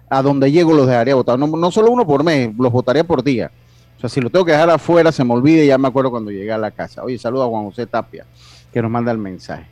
A 0.10 0.22
donde 0.22 0.51
llego 0.51 0.74
los 0.74 0.88
dejaría 0.88 1.15
botados. 1.15 1.39
No, 1.39 1.48
no 1.48 1.72
solo 1.72 1.91
uno 1.91 2.05
por 2.05 2.24
mes, 2.24 2.51
los 2.57 2.72
botaría 2.72 3.03
por 3.03 3.24
día. 3.24 3.51
O 3.97 3.99
sea, 3.99 4.09
si 4.09 4.21
lo 4.21 4.29
tengo 4.29 4.45
que 4.45 4.51
dejar 4.51 4.69
afuera, 4.69 5.11
se 5.11 5.23
me 5.23 5.33
olvide, 5.33 5.65
ya 5.65 5.77
me 5.77 5.87
acuerdo 5.87 6.11
cuando 6.11 6.31
llegué 6.31 6.51
a 6.51 6.57
la 6.57 6.71
casa. 6.71 7.03
Oye, 7.03 7.17
saludo 7.17 7.43
a 7.43 7.47
Juan 7.47 7.65
José 7.65 7.87
Tapia, 7.87 8.25
que 8.71 8.81
nos 8.81 8.91
manda 8.91 9.11
el 9.11 9.17
mensaje. 9.17 9.65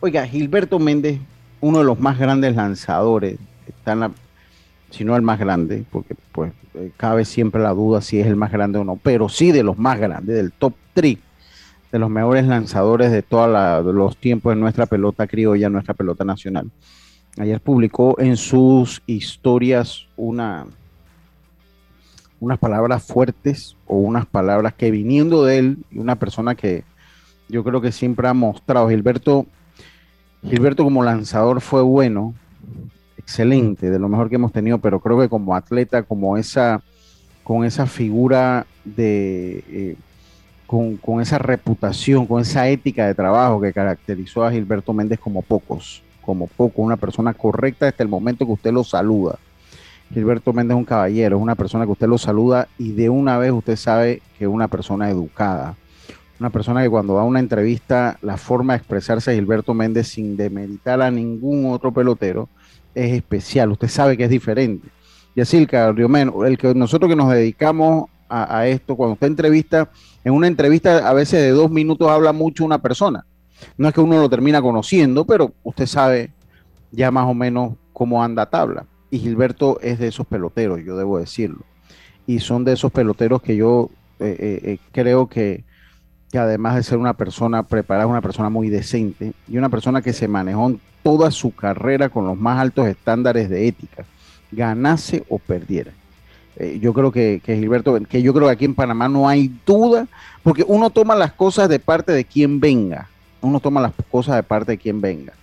Oiga, 0.00 0.26
Gilberto 0.26 0.78
Méndez 0.78 1.20
uno 1.60 1.78
de 1.78 1.84
los 1.84 1.98
más 1.98 2.18
grandes 2.18 2.54
lanzadores, 2.54 3.38
está 3.66 3.92
en 3.92 4.00
la, 4.00 4.10
si 4.90 5.04
no 5.04 5.16
el 5.16 5.22
más 5.22 5.38
grande, 5.38 5.84
porque 5.90 6.14
pues 6.32 6.52
eh, 6.74 6.90
cabe 6.96 7.24
siempre 7.24 7.62
la 7.62 7.70
duda 7.70 8.00
si 8.00 8.20
es 8.20 8.26
el 8.26 8.36
más 8.36 8.52
grande 8.52 8.78
o 8.78 8.84
no, 8.84 8.96
pero 8.96 9.28
sí 9.28 9.52
de 9.52 9.62
los 9.62 9.78
más 9.78 9.98
grandes, 9.98 10.36
del 10.36 10.52
top 10.52 10.74
3 10.94 11.18
de 11.92 11.98
los 11.98 12.10
mejores 12.10 12.46
lanzadores 12.46 13.12
de 13.12 13.22
todos 13.22 13.84
los 13.94 14.16
tiempos 14.16 14.54
de 14.54 14.60
nuestra 14.60 14.86
pelota 14.86 15.26
criolla, 15.26 15.70
nuestra 15.70 15.94
pelota 15.94 16.24
nacional. 16.24 16.70
Ayer 17.38 17.60
publicó 17.60 18.18
en 18.18 18.36
sus 18.36 19.02
historias 19.06 20.06
una, 20.16 20.66
unas 22.40 22.58
palabras 22.58 23.02
fuertes 23.02 23.76
o 23.86 23.96
unas 23.96 24.26
palabras 24.26 24.74
que 24.74 24.90
viniendo 24.90 25.44
de 25.44 25.58
él, 25.58 25.78
una 25.94 26.16
persona 26.16 26.54
que 26.54 26.84
yo 27.48 27.64
creo 27.64 27.80
que 27.80 27.92
siempre 27.92 28.28
ha 28.28 28.34
mostrado, 28.34 28.88
Gilberto 28.88 29.46
Gilberto 30.48 30.84
como 30.84 31.02
lanzador 31.02 31.60
fue 31.60 31.82
bueno, 31.82 32.34
excelente, 33.18 33.90
de 33.90 33.98
lo 33.98 34.08
mejor 34.08 34.28
que 34.28 34.36
hemos 34.36 34.52
tenido, 34.52 34.78
pero 34.78 35.00
creo 35.00 35.18
que 35.18 35.28
como 35.28 35.56
atleta, 35.56 36.04
como 36.04 36.36
esa, 36.36 36.82
con 37.42 37.64
esa 37.64 37.86
figura 37.86 38.64
de, 38.84 39.64
eh, 39.68 39.96
con, 40.66 40.96
con, 40.98 41.20
esa 41.20 41.38
reputación, 41.38 42.26
con 42.26 42.42
esa 42.42 42.68
ética 42.68 43.06
de 43.06 43.14
trabajo 43.14 43.60
que 43.60 43.72
caracterizó 43.72 44.44
a 44.44 44.52
Gilberto 44.52 44.92
Méndez 44.92 45.18
como 45.18 45.42
pocos, 45.42 46.02
como 46.22 46.46
poco, 46.46 46.82
una 46.82 46.96
persona 46.96 47.34
correcta 47.34 47.86
desde 47.86 48.04
el 48.04 48.08
momento 48.08 48.46
que 48.46 48.52
usted 48.52 48.72
lo 48.72 48.84
saluda. 48.84 49.38
Gilberto 50.12 50.52
Méndez 50.52 50.76
es 50.76 50.78
un 50.78 50.84
caballero, 50.84 51.36
es 51.36 51.42
una 51.42 51.54
persona 51.54 51.84
que 51.84 51.92
usted 51.92 52.06
lo 52.06 52.18
saluda 52.18 52.68
y 52.78 52.92
de 52.92 53.08
una 53.10 53.38
vez 53.38 53.52
usted 53.52 53.76
sabe 53.76 54.22
que 54.38 54.44
es 54.44 54.50
una 54.50 54.68
persona 54.68 55.10
educada. 55.10 55.76
Una 56.38 56.50
persona 56.50 56.82
que 56.82 56.90
cuando 56.90 57.14
va 57.14 57.22
a 57.22 57.24
una 57.24 57.40
entrevista, 57.40 58.18
la 58.20 58.36
forma 58.36 58.74
de 58.74 58.78
expresarse 58.78 59.30
de 59.30 59.38
Gilberto 59.38 59.72
Méndez 59.72 60.08
sin 60.08 60.36
demeritar 60.36 61.00
a 61.00 61.10
ningún 61.10 61.72
otro 61.72 61.92
pelotero 61.92 62.48
es 62.94 63.12
especial. 63.12 63.72
Usted 63.72 63.88
sabe 63.88 64.16
que 64.16 64.24
es 64.24 64.30
diferente. 64.30 64.88
Y 65.34 65.40
así 65.40 65.56
el 65.56 65.68
el 66.44 66.58
que 66.58 66.74
nosotros 66.74 67.08
que 67.08 67.16
nos 67.16 67.30
dedicamos 67.30 68.10
a, 68.28 68.58
a 68.58 68.66
esto, 68.68 68.96
cuando 68.96 69.14
usted 69.14 69.26
entrevista, 69.26 69.90
en 70.24 70.34
una 70.34 70.46
entrevista 70.46 71.08
a 71.08 71.12
veces 71.14 71.40
de 71.40 71.50
dos 71.50 71.70
minutos 71.70 72.08
habla 72.10 72.32
mucho 72.32 72.64
una 72.64 72.78
persona. 72.78 73.24
No 73.78 73.88
es 73.88 73.94
que 73.94 74.00
uno 74.00 74.20
lo 74.20 74.28
termina 74.28 74.60
conociendo, 74.60 75.24
pero 75.24 75.52
usted 75.62 75.86
sabe 75.86 76.30
ya 76.90 77.10
más 77.10 77.26
o 77.26 77.34
menos 77.34 77.74
cómo 77.92 78.22
anda 78.22 78.46
tabla. 78.46 78.84
Y 79.10 79.18
Gilberto 79.18 79.78
es 79.80 79.98
de 79.98 80.08
esos 80.08 80.26
peloteros, 80.26 80.80
yo 80.84 80.96
debo 80.96 81.18
decirlo. 81.18 81.60
Y 82.26 82.40
son 82.40 82.64
de 82.64 82.72
esos 82.72 82.90
peloteros 82.90 83.40
que 83.40 83.56
yo 83.56 83.90
eh, 84.18 84.36
eh, 84.38 84.60
eh, 84.64 84.78
creo 84.92 85.28
que, 85.28 85.64
que, 86.30 86.38
además 86.38 86.74
de 86.74 86.82
ser 86.82 86.98
una 86.98 87.14
persona 87.14 87.62
preparada, 87.62 88.06
una 88.06 88.20
persona 88.20 88.50
muy 88.50 88.68
decente 88.68 89.32
y 89.48 89.58
una 89.58 89.68
persona 89.68 90.02
que 90.02 90.12
se 90.12 90.26
manejó 90.26 90.74
toda 91.02 91.30
su 91.30 91.54
carrera 91.54 92.08
con 92.08 92.26
los 92.26 92.36
más 92.36 92.58
altos 92.58 92.86
estándares 92.88 93.48
de 93.48 93.68
ética, 93.68 94.04
ganase 94.50 95.24
o 95.28 95.38
perdiera. 95.38 95.92
yo 96.80 96.92
creo 96.92 97.12
que, 97.12 97.40
que, 97.44 97.56
Gilberto, 97.56 97.98
que 98.08 98.22
yo 98.22 98.34
creo 98.34 98.48
que 98.48 98.52
aquí 98.54 98.64
en 98.64 98.74
Panamá 98.74 99.08
no 99.08 99.28
hay 99.28 99.52
duda, 99.64 100.08
porque 100.42 100.64
uno 100.66 100.90
toma 100.90 101.14
las 101.14 101.32
cosas 101.32 101.68
de 101.68 101.78
parte 101.78 102.10
de 102.10 102.24
quien 102.24 102.58
venga, 102.58 103.08
uno 103.40 103.60
toma 103.60 103.80
las 103.80 103.92
cosas 104.10 104.36
de 104.36 104.42
parte 104.42 104.72
de 104.72 104.78
quien 104.78 105.00
venga. 105.00 105.34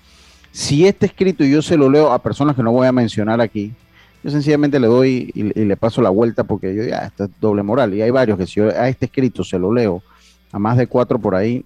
Si 0.54 0.86
este 0.86 1.08
escrito 1.08 1.44
yo 1.44 1.64
se 1.64 1.76
lo 1.76 1.90
leo 1.90 2.12
a 2.12 2.20
personas 2.20 2.56
que 2.56 2.62
no 2.62 2.72
voy 2.72 2.86
a 2.86 2.92
mencionar 2.92 3.42
aquí, 3.42 3.74
yo 4.24 4.30
sencillamente 4.30 4.80
le 4.80 4.86
doy 4.86 5.32
y, 5.34 5.44
le 5.44 5.76
paso 5.76 6.00
la 6.00 6.12
vuelta 6.12 6.44
porque 6.44 6.76
yo 6.76 6.84
ya, 6.84 7.00
esto 7.00 7.24
es 7.24 7.32
doble 7.42 7.64
moral. 7.64 7.92
Y 7.96 8.04
hay 8.04 8.12
varios 8.12 8.38
que 8.38 8.46
si 8.46 8.60
yo 8.60 8.68
a 8.68 8.88
este 8.88 9.08
escrito 9.08 9.44
se 9.44 9.58
lo 9.58 9.74
leo 9.74 10.04
a 10.52 10.60
más 10.60 10.78
de 10.78 10.86
cuatro 10.86 11.18
por 11.18 11.34
ahí, 11.34 11.66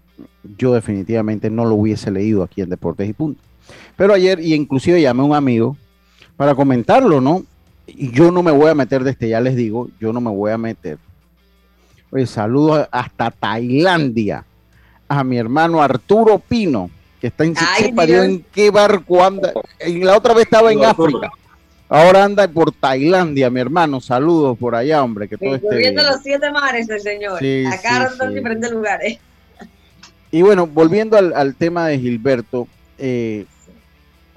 yo 0.57 0.73
definitivamente 0.73 1.49
no 1.49 1.65
lo 1.65 1.75
hubiese 1.75 2.09
leído 2.11 2.43
aquí 2.43 2.61
en 2.61 2.69
Deportes 2.69 3.09
y 3.09 3.11
Punto. 3.11 3.41
Pero 3.97 4.13
ayer, 4.13 4.39
y 4.39 4.53
inclusive 4.53 5.01
llamé 5.01 5.21
a 5.21 5.25
un 5.25 5.35
amigo 5.35 5.75
para 6.37 6.55
comentarlo, 6.55 7.19
¿no? 7.19 7.43
Y 7.87 8.11
yo 8.11 8.31
no 8.31 8.41
me 8.41 8.51
voy 8.51 8.69
a 8.69 8.75
meter 8.75 9.03
de 9.03 9.11
este, 9.11 9.27
ya 9.27 9.41
les 9.41 9.57
digo, 9.57 9.89
yo 9.99 10.13
no 10.13 10.21
me 10.21 10.31
voy 10.31 10.51
a 10.51 10.57
meter. 10.57 10.97
Oye, 12.09 12.25
saludos 12.25 12.87
hasta 12.89 13.31
Tailandia 13.31 14.45
a 15.09 15.25
mi 15.25 15.37
hermano 15.37 15.81
Arturo 15.81 16.39
Pino, 16.39 16.89
que 17.19 17.27
está 17.27 17.43
en 17.45 17.55
en 17.97 18.45
qué 18.51 18.69
barco 18.71 19.23
anda. 19.23 19.53
Y 19.85 20.03
la 20.03 20.17
otra 20.17 20.33
vez 20.33 20.45
estaba 20.45 20.71
en 20.71 20.83
África. 20.83 21.29
Ahora 21.89 22.25
anda 22.25 22.47
por 22.47 22.71
Tailandia, 22.71 23.49
mi 23.49 23.59
hermano. 23.59 24.01
Saludos 24.01 24.57
por 24.57 24.75
allá, 24.75 25.03
hombre. 25.03 25.27
Que 25.27 25.37
todo 25.37 25.55
esté 25.55 25.77
viendo 25.77 26.03
los 26.03 26.21
siete 26.21 26.51
mares 26.51 26.89
el 26.89 26.99
señor. 26.99 27.37
Acá 27.37 28.11
en 28.21 28.33
diferentes 28.33 28.71
lugares. 28.71 29.19
Y 30.31 30.41
bueno, 30.41 30.67
volviendo 30.67 31.17
al, 31.17 31.55
tema 31.55 31.87
de 31.87 31.99
Gilberto, 31.99 32.67
eh, 32.97 33.45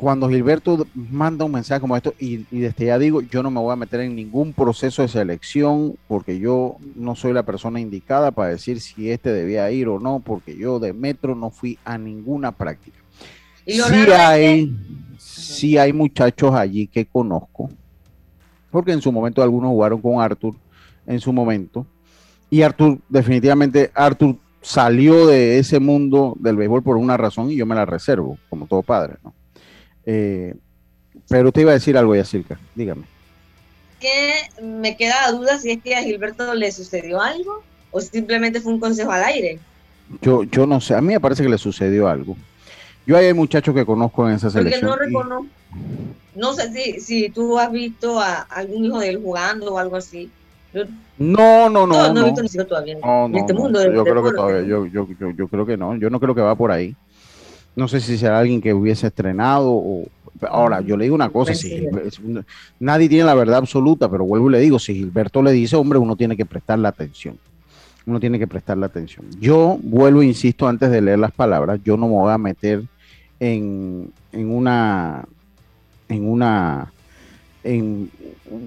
cuando 0.01 0.31
Gilberto 0.31 0.87
manda 0.95 1.45
un 1.45 1.53
mensaje 1.53 1.79
como 1.79 1.95
esto, 1.95 2.15
y, 2.19 2.39
desde 2.51 2.87
ya 2.87 2.99
digo, 2.99 3.21
yo 3.21 3.43
no 3.43 3.51
me 3.51 3.61
voy 3.61 3.71
a 3.71 3.77
meter 3.77 4.01
en 4.01 4.17
ningún 4.17 4.55
proceso 4.55 5.03
de 5.03 5.09
selección, 5.09 5.95
porque 6.09 6.39
yo 6.39 6.77
no 6.95 7.15
soy 7.15 7.35
la 7.35 7.43
persona 7.43 7.81
indicada 7.81 8.31
para 8.31 8.49
decir 8.49 8.81
si 8.81 9.11
este 9.11 9.31
debía 9.31 9.71
ir 9.71 9.89
o 9.89 10.01
no, 10.01 10.21
porque 10.21 10.57
yo 10.57 10.79
de 10.79 10.95
metro 10.95 11.35
no 11.35 11.51
fui 11.51 11.79
a 11.85 11.99
ninguna 11.99 12.51
práctica. 12.51 12.99
¿Y 13.67 13.73
sí, 13.75 13.95
hay, 14.11 14.75
sí 15.19 15.77
hay 15.77 15.93
muchachos 15.93 16.55
allí 16.55 16.87
que 16.87 17.05
conozco, 17.05 17.69
porque 18.71 18.93
en 18.93 19.03
su 19.03 19.13
momento 19.13 19.43
algunos 19.43 19.69
jugaron 19.69 20.01
con 20.01 20.19
Arthur, 20.19 20.55
en 21.07 21.21
su 21.21 21.31
momento, 21.31 21.85
y 22.49 22.63
Arthur, 22.63 23.01
definitivamente, 23.07 23.91
Arthur 23.95 24.37
salió 24.63 25.27
de 25.27 25.59
ese 25.59 25.79
mundo 25.79 26.39
del 26.41 26.57
béisbol 26.57 26.83
por 26.83 26.97
una 26.97 27.19
razón 27.19 27.51
y 27.51 27.57
yo 27.57 27.67
me 27.67 27.75
la 27.75 27.85
reservo, 27.85 28.39
como 28.49 28.67
todo 28.67 28.83
padre, 28.83 29.17
¿no? 29.23 29.35
Eh, 30.13 30.55
pero 31.29 31.49
usted 31.49 31.61
iba 31.61 31.71
a 31.71 31.75
decir 31.75 31.97
algo, 31.97 32.17
Yacirca, 32.17 32.59
dígame. 32.75 33.05
Que 34.01 34.33
me 34.61 34.97
queda 34.97 35.31
duda 35.31 35.57
si 35.59 35.71
es 35.71 35.83
que 35.83 35.95
a 35.95 36.03
Gilberto 36.03 36.53
le 36.55 36.73
sucedió 36.73 37.21
algo 37.21 37.63
o 37.93 38.01
simplemente 38.01 38.61
fue 38.61 38.73
un 38.73 38.81
consejo 38.81 39.13
al 39.13 39.23
aire. 39.23 39.61
Yo, 40.21 40.43
yo 40.43 40.67
no 40.67 40.81
sé, 40.81 40.97
a 40.97 41.01
mí 41.01 41.13
me 41.13 41.21
parece 41.21 41.45
que 41.45 41.49
le 41.49 41.59
sucedió 41.59 42.09
algo. 42.09 42.37
Yo 43.07 43.17
hay 43.17 43.33
muchachos 43.33 43.73
que 43.73 43.87
conozco 43.87 44.29
en 44.29 44.35
esa 44.35 44.51
selección. 44.51 44.91
Porque 44.91 45.13
no 45.13 45.21
reconozco. 45.21 45.47
No 46.35 46.55
sé 46.55 46.73
si, 46.73 47.01
si 47.01 47.31
tú 47.31 47.57
has 47.57 47.71
visto 47.71 48.19
a 48.19 48.41
algún 48.41 48.87
hijo 48.87 48.99
de 48.99 49.11
él 49.11 49.21
jugando 49.23 49.75
o 49.75 49.79
algo 49.79 49.95
así. 49.95 50.29
no, 51.19 51.71
no, 51.71 51.87
no. 51.87 51.87
No, 51.87 52.13
no, 52.15 52.21
he 52.23 52.25
visto 52.25 52.43
ni 52.43 52.67
todavía 52.67 52.97
en 52.99 53.37
este 53.37 53.55
mundo. 53.55 53.81
Yo 53.93 54.03
creo 54.03 54.25
que 54.25 54.33
todavía, 54.33 54.63
yo, 54.63 54.87
yo, 54.87 55.07
yo 55.37 55.47
creo 55.47 55.67
que 55.67 55.77
no. 55.77 55.95
Yo 55.97 56.11
no 56.11 56.19
creo 56.19 56.35
que 56.35 56.41
va 56.41 56.57
por 56.57 56.73
ahí. 56.73 56.97
No 57.77 57.89
sé 57.89 58.01
si 58.01 58.19
será 58.19 58.39
alguien 58.39 58.61
que 58.61 58.75
hubiese 58.75 59.07
estrenado 59.07 59.71
o... 59.71 60.07
Ahora, 60.49 60.81
yo 60.81 60.97
le 60.97 61.05
digo 61.05 61.15
una 61.15 61.29
cosa, 61.29 61.55
si 61.55 61.87
nadie 62.79 63.11
tiene 63.11 63.25
la 63.25 63.35
verdad 63.35 63.59
absoluta, 63.59 64.11
pero 64.11 64.25
vuelvo 64.25 64.49
y 64.49 64.53
le 64.53 64.61
digo, 64.61 64.79
si 64.79 64.95
Gilberto 64.95 65.43
le 65.43 65.53
dice, 65.53 65.77
hombre, 65.77 65.99
uno 65.99 66.17
tiene 66.17 66.35
que 66.35 66.47
prestar 66.47 66.79
la 66.79 66.89
atención. 66.89 67.39
Uno 68.07 68.19
tiene 68.19 68.39
que 68.39 68.47
prestar 68.47 68.79
la 68.79 68.87
atención. 68.87 69.27
Yo 69.39 69.79
vuelvo, 69.83 70.23
e 70.23 70.27
insisto, 70.27 70.67
antes 70.67 70.91
de 70.91 71.03
leer 71.03 71.19
las 71.19 71.33
palabras, 71.33 71.79
yo 71.85 71.99
no 71.99 72.09
me 72.09 72.15
voy 72.15 72.33
a 72.33 72.39
meter 72.39 72.85
en, 73.39 74.11
en 74.33 74.51
una 74.51 75.27
en 76.09 76.29
una 76.29 76.93
en 77.63 78.11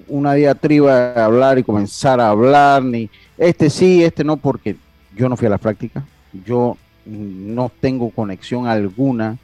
una 0.08 0.34
diatriba 0.34 1.14
de 1.14 1.22
hablar 1.22 1.58
y 1.58 1.64
comenzar 1.64 2.20
a 2.20 2.30
hablar, 2.30 2.84
ni 2.84 3.10
este 3.38 3.70
sí, 3.70 4.04
este 4.04 4.24
no, 4.24 4.38
porque 4.38 4.76
yo 5.16 5.28
no 5.30 5.36
fui 5.36 5.48
a 5.48 5.52
la 5.52 5.58
práctica, 5.58 6.06
yo 6.46 6.78
no 7.06 7.72
tengo 7.80 8.10
conexión 8.10 8.68
alguna 8.68 9.38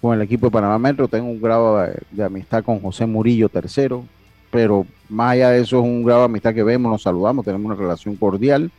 con 0.00 0.14
el 0.14 0.22
equipo 0.22 0.46
de 0.46 0.52
Panamá 0.52 0.78
Metro, 0.78 1.08
tengo 1.08 1.28
un 1.28 1.40
grado 1.40 1.86
de, 2.10 2.24
amistad 2.24 2.64
con 2.64 2.80
José 2.80 3.06
Murillo 3.06 3.48
tercero, 3.48 4.04
pero 4.50 4.86
más 5.08 5.32
allá 5.32 5.50
de 5.50 5.60
eso 5.60 5.78
es 5.78 5.84
un 5.84 6.02
grado 6.02 6.20
de 6.20 6.26
amistad 6.26 6.54
que 6.54 6.62
vemos, 6.62 6.90
nos 6.90 7.02
saludamos, 7.02 7.44
tenemos 7.44 7.66
una 7.66 7.74
relación 7.74 8.16
cordial, 8.16 8.70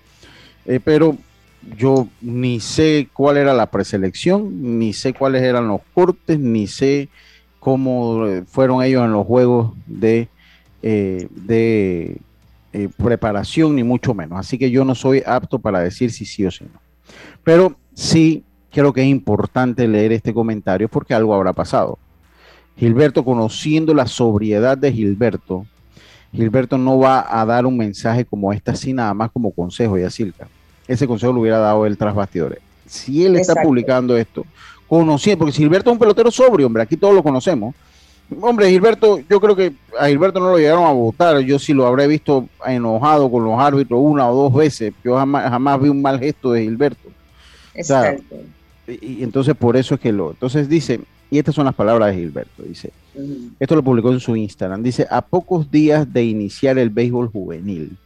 eh, 0.66 0.80
pero 0.84 1.16
yo 1.78 2.08
ni 2.22 2.60
sé 2.60 3.08
cuál 3.14 3.38
era 3.38 3.54
la 3.54 3.70
preselección, 3.70 4.80
ni 4.80 4.94
sé 4.94 5.14
cuáles 5.14 5.44
eran 5.44 5.68
los 5.68 5.82
cortes, 5.94 6.40
ni 6.40 6.66
sé 6.66 7.08
cómo 7.60 8.26
eh, 8.26 8.44
fueron 8.48 8.82
ellos 8.82 9.06
en 9.06 9.12
los 9.12 9.28
juegos 9.28 9.74
de, 9.86 10.28
eh, 10.82 11.28
de 11.30 12.20
preparación, 12.98 13.76
ni 13.76 13.84
mucho 13.84 14.16
menos. 14.16 14.40
Así 14.40 14.58
que 14.58 14.72
yo 14.72 14.84
no 14.84 14.96
soy 14.96 15.22
apto 15.24 15.60
para 15.60 15.82
decir 15.82 16.12
si 16.12 16.26
sí 16.26 16.46
o 16.46 16.50
si 16.50 16.64
no. 16.64 16.82
Pero 17.44 17.76
sí 17.94 18.44
creo 18.72 18.94
que 18.94 19.02
es 19.02 19.08
importante 19.08 19.88
leer 19.88 20.14
este 20.14 20.34
comentario 20.34 20.88
porque 20.88 21.14
algo 21.14 21.34
habrá 21.34 21.54
pasado. 21.54 22.00
Gilberto, 22.78 23.24
conociendo 23.24 23.94
la 23.94 24.08
sobriedad 24.08 24.78
de 24.78 24.92
Gilberto, 24.92 25.66
Gilberto 26.32 26.78
no 26.78 26.98
va 26.98 27.26
a 27.30 27.46
dar 27.46 27.66
un 27.66 27.78
mensaje 27.78 28.26
como 28.26 28.54
este 28.54 28.72
así 28.72 28.94
nada 28.94 29.14
más 29.14 29.30
como 29.32 29.52
consejo, 29.52 30.00
y 30.00 30.04
así 30.04 30.32
Ese 30.88 31.06
consejo 31.06 31.34
lo 31.34 31.42
hubiera 31.42 31.60
dado 31.60 31.86
él 31.86 31.98
tras 31.98 32.16
bastidores. 32.16 32.60
Si 32.86 33.26
él 33.26 33.36
está 33.36 33.62
publicando 33.62 34.18
esto, 34.18 34.46
conociendo, 34.88 35.40
porque 35.40 35.58
Gilberto 35.58 35.90
es 35.90 35.94
un 35.94 36.00
pelotero 36.00 36.32
sobrio, 36.32 36.68
hombre, 36.68 36.84
aquí 36.84 36.98
todos 36.98 37.14
lo 37.14 37.22
conocemos. 37.22 37.76
Hombre, 38.40 38.70
Gilberto, 38.70 39.20
yo 39.30 39.42
creo 39.42 39.56
que 39.58 39.74
a 40.00 40.08
Gilberto 40.08 40.40
no 40.40 40.52
lo 40.52 40.58
llegaron 40.58 40.86
a 40.86 40.92
votar. 40.94 41.38
Yo 41.40 41.60
sí 41.60 41.74
lo 41.74 41.86
habré 41.86 42.08
visto 42.08 42.48
enojado 42.66 43.30
con 43.30 43.44
los 43.44 43.60
árbitros 43.60 44.00
una 44.02 44.30
o 44.30 44.44
dos 44.44 44.54
veces. 44.54 44.94
Yo 45.04 45.18
jamás, 45.18 45.50
jamás 45.50 45.82
vi 45.82 45.90
un 45.90 46.02
mal 46.02 46.18
gesto 46.18 46.54
de 46.54 46.62
Gilberto 46.62 47.10
y, 48.88 49.24
entonces 49.24 49.56
por 49.56 49.78
eso 49.78 49.96
es 49.96 50.02
que 50.02 50.12
lo. 50.12 50.32
Entonces 50.32 50.68
dice, 50.68 51.02
y 51.30 51.38
estas 51.38 51.56
son 51.56 51.66
las 51.66 51.76
palabras 51.76 52.10
de 52.10 52.22
Gilberto, 52.22 52.64
dice, 52.64 52.92
esto 53.60 53.76
lo 53.76 53.84
publicó 53.84 54.12
en 54.12 54.20
su 54.20 54.36
Instagram, 54.36 54.84
dice, 54.84 55.08
a 55.10 55.22
pocos 55.22 55.72
días 55.72 56.12
de 56.12 56.24
iniciar 56.24 56.78
el 56.78 56.90
béisbol 56.90 57.30
juvenil, 57.30 57.98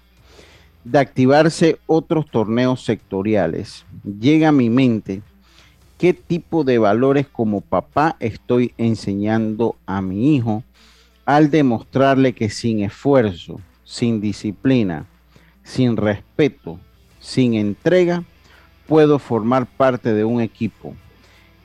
de 0.84 1.00
activarse 1.00 1.79
otros 1.88 2.29
torneos 2.29 2.84
sectoriales, 2.84 3.86
llega 4.19 4.50
a 4.50 4.51
mi 4.51 4.69
mente 4.69 5.22
qué 5.98 6.13
tipo 6.13 6.63
de 6.63 6.77
valores 6.77 7.27
como 7.27 7.62
papá 7.62 8.17
estoy 8.19 8.74
enseñando 8.77 9.75
a 9.86 10.01
mi 10.01 10.36
hijo 10.36 10.63
al 11.25 11.50
demostrarle 11.50 12.34
que 12.34 12.50
sin 12.50 12.81
esfuerzo, 12.81 13.60
sin 13.84 14.22
disciplina, 14.22 15.07
sin 15.63 15.98
respeto, 15.98 16.79
sin 17.19 17.55
entrega, 17.55 18.24
puedo 18.87 19.19
formar 19.19 19.65
parte 19.65 20.13
de 20.13 20.23
un 20.23 20.41
equipo 20.41 20.95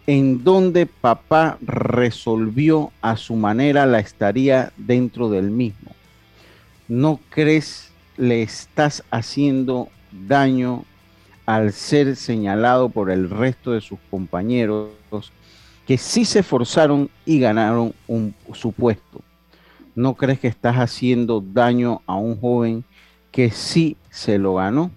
en 0.06 0.42
donde 0.42 0.86
papá 0.86 1.58
resolvió 1.60 2.90
a 3.00 3.16
su 3.16 3.36
manera 3.36 3.86
la 3.86 4.00
estaría 4.00 4.72
dentro 4.76 5.28
del 5.28 5.50
mismo. 5.50 5.92
¿No 6.88 7.20
crees 7.30 7.92
le 8.16 8.42
estás 8.42 9.04
haciendo 9.10 9.88
daño 10.10 10.84
al 11.46 11.72
ser 11.72 12.16
señalado 12.16 12.88
por 12.88 13.10
el 13.10 13.30
resto 13.30 13.72
de 13.72 13.80
sus 13.80 13.98
compañeros 14.10 14.90
que 15.86 15.98
sí 15.98 16.24
se 16.24 16.40
esforzaron 16.40 17.10
y 17.24 17.40
ganaron 17.40 17.94
un, 18.06 18.34
su 18.52 18.72
puesto. 18.72 19.22
¿No 19.94 20.14
crees 20.14 20.38
que 20.38 20.48
estás 20.48 20.76
haciendo 20.76 21.40
daño 21.40 22.02
a 22.06 22.14
un 22.14 22.40
joven 22.40 22.84
que 23.32 23.50
sí 23.50 23.96
se 24.10 24.38
lo 24.38 24.54
ganó? 24.54 24.90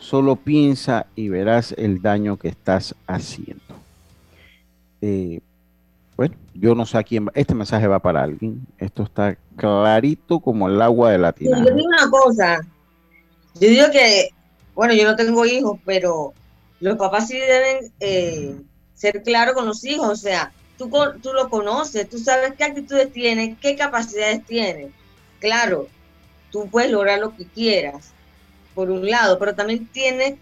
Solo 0.00 0.36
piensa 0.36 1.06
y 1.14 1.28
verás 1.28 1.74
el 1.76 2.02
daño 2.02 2.38
que 2.38 2.48
estás 2.48 2.94
haciendo. 3.06 3.62
Eh, 5.02 5.40
bueno, 6.16 6.34
yo 6.54 6.74
no 6.74 6.84
sé 6.86 6.98
a 6.98 7.02
quién 7.02 7.26
va. 7.26 7.32
Este 7.34 7.54
mensaje 7.54 7.86
va 7.86 7.98
para 7.98 8.22
alguien. 8.22 8.66
Esto 8.78 9.02
está 9.04 9.36
clarito 9.56 10.40
como 10.40 10.68
el 10.68 10.80
agua 10.80 11.12
de 11.12 11.18
la 11.18 11.32
tinaja. 11.32 11.64
Yo 11.64 11.74
digo 11.74 11.88
una 11.88 12.10
cosa. 12.10 12.60
Yo 13.60 13.68
digo 13.68 13.86
que, 13.92 14.30
bueno, 14.74 14.94
yo 14.94 15.04
no 15.04 15.16
tengo 15.16 15.44
hijos, 15.44 15.78
pero 15.84 16.32
los 16.80 16.96
papás 16.96 17.28
sí 17.28 17.38
deben 17.38 17.92
eh, 18.00 18.56
ser 18.94 19.22
claros 19.22 19.54
con 19.54 19.66
los 19.66 19.84
hijos. 19.84 20.08
O 20.08 20.16
sea, 20.16 20.50
tú, 20.78 20.90
tú 21.22 21.32
lo 21.32 21.50
conoces, 21.50 22.08
tú 22.08 22.18
sabes 22.18 22.54
qué 22.56 22.64
actitudes 22.64 23.12
tiene, 23.12 23.56
qué 23.60 23.76
capacidades 23.76 24.44
tiene. 24.46 24.90
Claro, 25.40 25.88
tú 26.50 26.68
puedes 26.70 26.90
lograr 26.90 27.18
lo 27.18 27.36
que 27.36 27.44
quieras, 27.44 28.12
por 28.74 28.90
un 28.90 29.08
lado, 29.08 29.38
pero 29.38 29.54
también 29.54 29.86
tienes, 29.86 30.34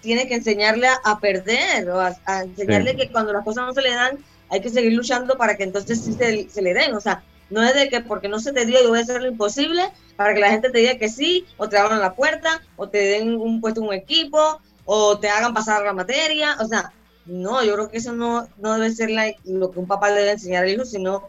tienes 0.00 0.26
que 0.26 0.34
enseñarle 0.34 0.88
a, 1.04 1.18
perder, 1.18 1.88
o 1.90 2.00
a, 2.00 2.14
enseñarle 2.42 2.96
que 2.96 3.10
cuando 3.10 3.32
las 3.32 3.44
cosas 3.44 3.66
no 3.66 3.72
se 3.72 3.82
le 3.82 3.94
dan, 3.94 4.18
hay 4.50 4.60
que 4.60 4.70
seguir 4.70 4.92
luchando 4.92 5.36
para 5.36 5.56
que 5.56 5.64
entonces 5.64 6.00
sí 6.00 6.12
se, 6.12 6.62
le 6.62 6.74
den. 6.74 6.94
O 6.94 7.00
sea, 7.00 7.22
no 7.50 7.62
es 7.62 7.74
de 7.74 7.88
que 7.88 8.00
porque 8.00 8.28
no 8.28 8.38
se 8.40 8.52
te 8.52 8.66
dio, 8.66 8.82
yo 8.82 8.88
voy 8.88 8.98
a 8.98 9.02
hacer 9.02 9.20
lo 9.20 9.28
imposible 9.28 9.82
para 10.16 10.34
que 10.34 10.40
la 10.40 10.50
gente 10.50 10.70
te 10.70 10.78
diga 10.78 10.98
que 10.98 11.08
sí, 11.08 11.46
o 11.56 11.68
te 11.68 11.78
abran 11.78 12.00
la 12.00 12.14
puerta, 12.14 12.62
o 12.76 12.88
te 12.88 12.98
den 12.98 13.34
un 13.40 13.60
puesto 13.60 13.80
en 13.80 13.88
un 13.88 13.94
equipo, 13.94 14.60
o 14.84 15.18
te 15.18 15.28
hagan 15.28 15.54
pasar 15.54 15.82
la 15.82 15.92
materia. 15.92 16.56
O 16.60 16.66
sea, 16.66 16.92
no, 17.26 17.64
yo 17.64 17.74
creo 17.74 17.90
que 17.90 17.98
eso 17.98 18.12
no, 18.12 18.48
no 18.58 18.74
debe 18.74 18.94
ser 18.94 19.10
lo 19.44 19.70
que 19.70 19.78
un 19.78 19.86
papá 19.86 20.10
le 20.10 20.20
debe 20.20 20.32
enseñar 20.32 20.64
al 20.64 20.70
hijo, 20.70 20.84
sino 20.84 21.28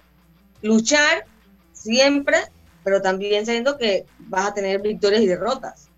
luchar 0.62 1.25
siempre, 1.71 2.38
pero 2.83 3.01
también 3.01 3.45
sabiendo 3.45 3.77
que 3.77 4.05
vas 4.19 4.47
a 4.47 4.53
tener 4.53 4.81
victorias 4.81 5.21
y 5.21 5.27
derrotas. 5.27 5.89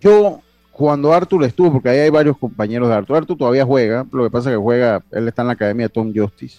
Yo 0.00 0.40
cuando 0.78 1.12
Arthur 1.12 1.42
estuvo, 1.42 1.72
porque 1.72 1.88
ahí 1.88 1.98
hay 1.98 2.10
varios 2.10 2.38
compañeros 2.38 2.88
de 2.88 2.94
Arthur, 2.94 3.16
Arthur 3.16 3.36
todavía 3.36 3.64
juega, 3.64 4.06
lo 4.12 4.22
que 4.22 4.30
pasa 4.30 4.48
es 4.48 4.54
que 4.54 4.62
juega, 4.62 5.02
él 5.10 5.26
está 5.26 5.42
en 5.42 5.48
la 5.48 5.54
academia 5.54 5.86
de 5.86 5.92
Tom 5.92 6.12
Justice 6.14 6.58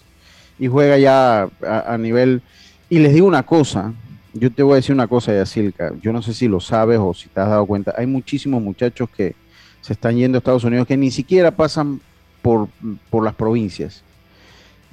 y 0.58 0.68
juega 0.68 0.98
ya 0.98 1.48
a, 1.66 1.96
nivel, 1.96 2.42
y 2.90 2.98
les 2.98 3.14
digo 3.14 3.26
una 3.26 3.44
cosa, 3.44 3.94
yo 4.34 4.52
te 4.52 4.62
voy 4.62 4.74
a 4.74 4.76
decir 4.76 4.94
una 4.94 5.06
cosa, 5.06 5.32
Yacilca, 5.32 5.94
yo 6.02 6.12
no 6.12 6.20
sé 6.20 6.34
si 6.34 6.48
lo 6.48 6.60
sabes 6.60 6.98
o 7.00 7.14
si 7.14 7.30
te 7.30 7.40
has 7.40 7.48
dado 7.48 7.64
cuenta, 7.64 7.94
hay 7.96 8.04
muchísimos 8.04 8.62
muchachos 8.62 9.08
que 9.08 9.34
se 9.80 9.94
están 9.94 10.16
yendo 10.16 10.36
a 10.36 10.40
Estados 10.40 10.64
Unidos 10.64 10.86
que 10.86 10.98
ni 10.98 11.10
siquiera 11.10 11.50
pasan 11.50 11.98
por, 12.42 12.68
por 13.08 13.24
las 13.24 13.34
provincias. 13.34 14.02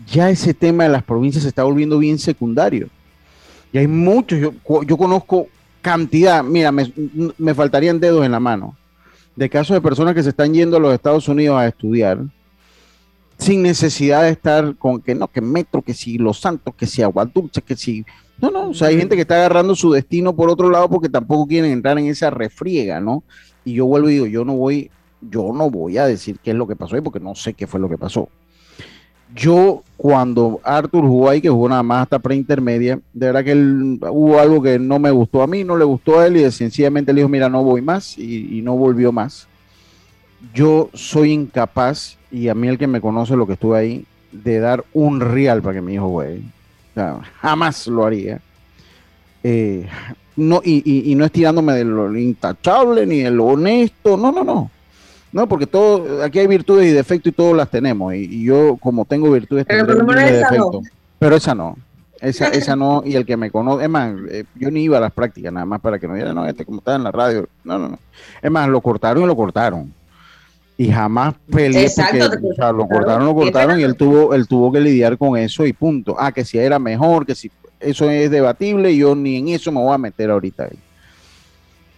Ya 0.09 0.29
ese 0.29 0.53
tema 0.53 0.83
de 0.83 0.89
las 0.89 1.03
provincias 1.03 1.43
se 1.43 1.49
está 1.49 1.63
volviendo 1.63 1.99
bien 1.99 2.17
secundario. 2.17 2.87
Y 3.73 3.79
hay 3.79 3.87
muchos, 3.87 4.39
yo, 4.39 4.53
yo 4.83 4.97
conozco 4.97 5.49
cantidad, 5.81 6.43
mira, 6.43 6.71
me, 6.71 6.91
me 7.37 7.53
faltarían 7.53 7.99
dedos 7.99 8.25
en 8.25 8.31
la 8.31 8.39
mano 8.39 8.77
de 9.35 9.49
casos 9.49 9.75
de 9.75 9.81
personas 9.81 10.15
que 10.15 10.23
se 10.23 10.29
están 10.29 10.53
yendo 10.53 10.77
a 10.77 10.79
los 10.79 10.93
Estados 10.93 11.27
Unidos 11.27 11.57
a 11.59 11.67
estudiar 11.67 12.19
sin 13.37 13.61
necesidad 13.61 14.23
de 14.23 14.29
estar 14.29 14.75
con 14.77 15.01
que 15.01 15.13
no, 15.13 15.27
que 15.27 15.41
Metro, 15.41 15.81
que 15.81 15.93
si 15.93 16.17
Los 16.17 16.39
Santos, 16.39 16.73
que 16.75 16.87
si 16.87 17.01
Agua 17.01 17.25
Dulce, 17.25 17.61
que 17.61 17.75
si... 17.75 18.05
No, 18.41 18.51
no, 18.51 18.69
o 18.69 18.73
sea, 18.73 18.89
hay 18.89 18.97
gente 18.97 19.15
que 19.15 19.21
está 19.21 19.35
agarrando 19.35 19.75
su 19.75 19.91
destino 19.91 20.35
por 20.35 20.49
otro 20.49 20.69
lado 20.69 20.89
porque 20.89 21.09
tampoco 21.09 21.47
quieren 21.47 21.71
entrar 21.71 21.97
en 21.97 22.07
esa 22.07 22.29
refriega, 22.29 22.99
¿no? 22.99 23.23
Y 23.63 23.73
yo 23.73 23.85
vuelvo 23.85 24.09
y 24.09 24.13
digo, 24.13 24.25
yo 24.27 24.45
no 24.45 24.55
voy, 24.55 24.91
yo 25.21 25.51
no 25.53 25.69
voy 25.69 25.97
a 25.97 26.05
decir 26.05 26.37
qué 26.43 26.51
es 26.51 26.57
lo 26.57 26.67
que 26.67 26.75
pasó 26.75 26.95
ahí 26.95 27.01
porque 27.01 27.19
no 27.19 27.35
sé 27.35 27.53
qué 27.53 27.67
fue 27.67 27.79
lo 27.79 27.89
que 27.89 27.97
pasó. 27.97 28.29
Yo, 29.35 29.83
cuando 29.97 30.59
Arthur 30.63 31.05
jugó 31.05 31.29
ahí, 31.29 31.41
que 31.41 31.49
jugó 31.49 31.69
nada 31.69 31.83
más 31.83 32.03
hasta 32.03 32.19
preintermedia, 32.19 32.99
de 33.13 33.25
verdad 33.25 33.43
que 33.43 33.55
hubo 33.55 34.39
algo 34.39 34.61
que 34.61 34.79
no 34.79 34.99
me 34.99 35.11
gustó 35.11 35.41
a 35.41 35.47
mí, 35.47 35.63
no 35.63 35.77
le 35.77 35.85
gustó 35.85 36.19
a 36.19 36.27
él, 36.27 36.37
y 36.37 36.51
sencillamente 36.51 37.13
le 37.13 37.21
dijo, 37.21 37.29
mira, 37.29 37.49
no 37.49 37.63
voy 37.63 37.81
más, 37.81 38.17
y, 38.17 38.61
no 38.61 38.75
volvió 38.75 39.11
más. 39.11 39.47
Yo 40.53 40.89
soy 40.93 41.31
incapaz, 41.31 42.17
y 42.31 42.47
a 42.47 42.55
mí 42.55 42.67
el 42.67 42.77
que 42.77 42.87
me 42.87 43.01
conoce 43.01 43.35
lo 43.35 43.45
que 43.45 43.53
estuve 43.53 43.77
ahí, 43.77 44.05
de 44.31 44.59
dar 44.59 44.85
un 44.93 45.19
real 45.19 45.61
para 45.61 45.75
que 45.75 45.81
mi 45.81 45.93
hijo 45.93 46.09
juegue. 46.09 46.41
jamás 47.41 47.87
lo 47.87 48.05
haría. 48.05 48.39
Eh, 49.43 49.87
no, 50.35 50.61
y, 50.63 51.11
y, 51.11 51.15
no 51.15 51.25
es 51.25 51.31
tirándome 51.31 51.73
de 51.73 51.83
lo 51.83 52.15
intachable 52.15 53.05
ni 53.05 53.19
de 53.21 53.31
lo 53.31 53.45
honesto, 53.45 54.15
no, 54.15 54.31
no, 54.31 54.43
no. 54.43 54.71
No, 55.31 55.47
porque 55.47 55.67
todo, 55.67 56.23
aquí 56.23 56.39
hay 56.39 56.47
virtudes 56.47 56.87
y 56.87 56.93
defectos 56.93 57.31
y 57.31 57.35
todos 57.35 57.55
las 57.55 57.69
tenemos. 57.69 58.13
Y, 58.15 58.43
yo, 58.43 58.77
como 58.79 59.05
tengo 59.05 59.31
virtudes, 59.31 59.65
pero, 59.67 59.85
defectos. 59.85 60.85
Pero 61.19 61.35
esa 61.35 61.53
no. 61.53 61.77
Esa, 62.19 62.47
esa 62.53 62.75
no, 62.75 63.03
y 63.05 63.15
el 63.15 63.25
que 63.25 63.37
me 63.37 63.51
conoce, 63.51 63.83
es 63.83 63.89
más, 63.89 64.15
eh, 64.29 64.45
yo 64.55 64.71
ni 64.71 64.83
iba 64.83 64.97
a 64.97 65.01
las 65.01 65.11
prácticas, 65.11 65.51
nada 65.51 65.65
más 65.65 65.81
para 65.81 65.99
que 65.99 66.07
no 66.07 66.15
digan, 66.15 66.33
no, 66.33 66.45
este 66.45 66.65
como 66.65 66.79
está 66.79 66.95
en 66.95 67.03
la 67.03 67.11
radio. 67.11 67.47
No, 67.63 67.77
no, 67.77 67.89
no. 67.89 67.99
Es 68.41 68.51
más, 68.51 68.67
lo 68.69 68.81
cortaron 68.81 69.23
y 69.23 69.27
lo 69.27 69.35
cortaron. 69.35 69.93
Y 70.79 70.91
jamás 70.91 71.33
peleé 71.51 71.89
porque, 71.89 72.47
o 72.47 72.53
sea, 72.53 72.71
lo 72.71 72.87
cortaron, 72.87 73.25
lo 73.25 73.33
cortaron 73.33 73.79
y 73.79 73.83
él 73.83 73.95
tuvo, 73.95 74.35
él 74.35 74.47
tuvo 74.47 74.71
que 74.71 74.79
lidiar 74.79 75.17
con 75.17 75.35
eso 75.35 75.65
y 75.65 75.73
punto. 75.73 76.15
Ah, 76.19 76.31
que 76.31 76.45
si 76.45 76.59
era 76.59 76.77
mejor, 76.77 77.25
que 77.25 77.33
si 77.33 77.49
eso 77.79 78.09
es 78.11 78.29
debatible, 78.29 78.95
yo 78.95 79.15
ni 79.15 79.37
en 79.37 79.49
eso 79.49 79.71
me 79.71 79.81
voy 79.81 79.93
a 79.93 79.97
meter 79.97 80.29
ahorita. 80.29 80.69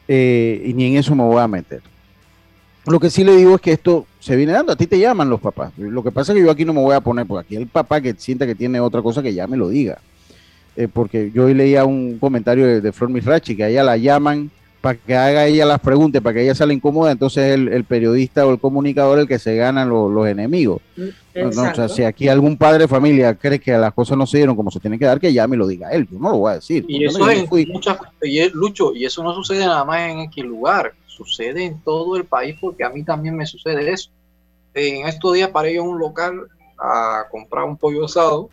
Eh, 0.07 0.63
y 0.65 0.73
ni 0.73 0.85
en 0.85 0.97
eso 0.97 1.13
me 1.13 1.23
voy 1.23 1.41
a 1.41 1.47
meter. 1.47 1.81
Lo 2.89 2.99
que 2.99 3.09
sí 3.09 3.23
le 3.23 3.35
digo 3.35 3.55
es 3.55 3.61
que 3.61 3.71
esto 3.71 4.05
se 4.19 4.35
viene 4.35 4.51
dando. 4.51 4.71
A 4.71 4.75
ti 4.75 4.87
te 4.87 4.99
llaman 4.99 5.29
los 5.29 5.39
papás. 5.39 5.71
Lo 5.77 6.03
que 6.03 6.11
pasa 6.11 6.31
es 6.31 6.37
que 6.37 6.45
yo 6.45 6.51
aquí 6.51 6.65
no 6.65 6.73
me 6.73 6.81
voy 6.81 6.95
a 6.95 7.01
poner, 7.01 7.25
porque 7.25 7.45
aquí 7.45 7.55
el 7.55 7.67
papá 7.67 8.01
que 8.01 8.13
sienta 8.17 8.45
que 8.45 8.55
tiene 8.55 8.79
otra 8.79 9.01
cosa 9.01 9.21
que 9.21 9.33
ya 9.33 9.47
me 9.47 9.57
lo 9.57 9.69
diga. 9.69 9.99
Eh, 10.75 10.87
porque 10.91 11.31
yo 11.33 11.45
hoy 11.45 11.53
leía 11.53 11.85
un 11.85 12.17
comentario 12.19 12.65
de, 12.65 12.81
de 12.81 12.91
Flor 12.91 13.09
Misrachi 13.09 13.55
que 13.55 13.63
a 13.63 13.69
ella 13.69 13.83
la 13.83 13.97
llaman 13.97 14.49
para 14.81 14.97
que 14.97 15.15
haga 15.15 15.45
ella 15.45 15.65
las 15.65 15.79
preguntas, 15.79 16.21
para 16.21 16.35
que 16.35 16.43
ella 16.43 16.55
salga 16.55 16.73
incómoda, 16.73 17.11
entonces 17.11 17.53
el, 17.53 17.67
el 17.67 17.83
periodista 17.83 18.45
o 18.45 18.51
el 18.51 18.59
comunicador 18.59 19.19
el 19.19 19.27
que 19.27 19.37
se 19.37 19.55
gana 19.55 19.83
los 19.85 20.27
enemigos. 20.27 20.81
o 21.35 21.51
sea, 21.51 21.89
si 21.89 22.03
aquí 22.03 22.29
algún 22.29 22.55
padre 22.55 22.83
de 22.83 22.87
familia 22.87 23.35
cree 23.35 23.59
que 23.59 23.71
las 23.73 23.93
cosas 23.93 24.17
no 24.17 24.25
se 24.25 24.37
dieron 24.37 24.55
como 24.55 24.71
se 24.71 24.79
tienen 24.79 24.97
que 24.97 25.05
dar, 25.05 25.19
que 25.19 25.33
llame 25.33 25.55
y 25.57 25.59
lo 25.59 25.67
diga 25.67 25.91
él. 25.91 26.07
Yo 26.09 26.17
no 26.17 26.31
lo 26.31 26.37
voy 26.37 26.51
a 26.51 26.55
decir. 26.55 26.85
Y 26.87 27.03
eso 27.03 27.29
es 27.29 27.45
muchas, 27.67 27.97
y 28.21 28.49
Lucho, 28.51 28.95
y 28.95 29.03
eso 29.03 29.21
no 29.21 29.33
sucede 29.33 29.65
nada 29.65 29.83
más 29.83 30.09
en 30.09 30.19
aquel 30.21 30.47
lugar 30.47 30.93
sucede 31.25 31.65
en 31.65 31.81
todo 31.81 32.15
el 32.15 32.25
país 32.25 32.55
porque 32.59 32.83
a 32.83 32.89
mí 32.89 33.03
también 33.03 33.35
me 33.35 33.45
sucede 33.45 33.91
eso. 33.91 34.09
En 34.73 35.07
estos 35.07 35.33
días 35.33 35.49
paré 35.49 35.73
yo 35.73 35.83
en 35.83 35.89
un 35.89 35.99
local 35.99 36.47
a 36.77 37.25
comprar 37.29 37.65
un 37.65 37.75
pollo 37.75 38.05
asado 38.05 38.49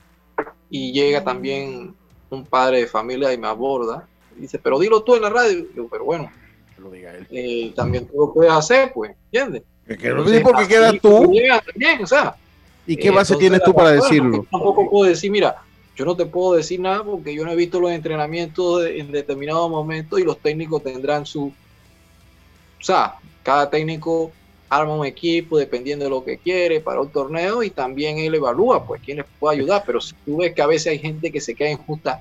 y 0.68 0.92
llega 0.92 1.22
también 1.22 1.94
un 2.30 2.44
padre 2.44 2.80
de 2.80 2.86
familia 2.86 3.32
y 3.32 3.38
me 3.38 3.46
aborda 3.46 4.08
y 4.36 4.42
dice, 4.42 4.58
pero 4.58 4.78
dilo 4.78 5.02
tú 5.02 5.14
en 5.14 5.22
la 5.22 5.30
radio. 5.30 5.66
Digo, 5.72 5.88
pero 5.90 6.04
bueno, 6.04 6.30
lo 6.78 6.90
diga 6.90 7.14
él. 7.14 7.26
Eh, 7.30 7.72
también 7.76 8.06
tú 8.06 8.18
lo 8.18 8.32
puedes 8.32 8.52
hacer, 8.52 8.92
pues, 8.92 9.12
¿entiendes? 9.26 9.62
Que 9.86 10.10
lo 10.10 10.24
dices 10.24 10.42
porque 10.42 10.66
quedas 10.66 10.96
tú. 11.00 11.32
o 12.02 12.06
sea, 12.06 12.36
¿Y 12.86 12.96
qué 12.96 13.10
base 13.10 13.36
tienes 13.36 13.62
tú 13.64 13.74
para 13.74 13.92
decirlo? 13.92 14.46
Tampoco 14.50 14.88
puedo 14.88 15.08
decir, 15.08 15.30
mira, 15.30 15.56
yo 15.96 16.04
no 16.04 16.14
te 16.14 16.26
puedo 16.26 16.54
decir 16.54 16.78
nada 16.78 17.02
porque 17.02 17.34
yo 17.34 17.44
no 17.44 17.50
he 17.50 17.56
visto 17.56 17.80
los 17.80 17.90
entrenamientos 17.90 18.84
en 18.86 19.10
determinados 19.10 19.68
momentos 19.70 20.20
y 20.20 20.24
los 20.24 20.38
técnicos 20.38 20.82
tendrán 20.82 21.24
su, 21.24 21.52
o 22.80 22.84
sea, 22.84 23.16
cada 23.42 23.70
técnico 23.70 24.32
arma 24.68 24.94
un 24.94 25.06
equipo 25.06 25.58
dependiendo 25.58 26.04
de 26.04 26.10
lo 26.10 26.24
que 26.24 26.38
quiere 26.38 26.80
para 26.80 27.00
un 27.00 27.10
torneo 27.10 27.62
y 27.62 27.70
también 27.70 28.18
él 28.18 28.34
evalúa 28.34 28.84
pues 28.84 29.00
quién 29.04 29.18
les 29.18 29.26
puede 29.38 29.56
ayudar, 29.56 29.84
pero 29.86 30.00
si 30.00 30.14
tú 30.24 30.38
ves 30.38 30.54
que 30.54 30.62
a 30.62 30.66
veces 30.66 30.88
hay 30.88 30.98
gente 30.98 31.30
que 31.30 31.40
se 31.40 31.54
queda 31.54 31.70
injusta, 31.70 32.20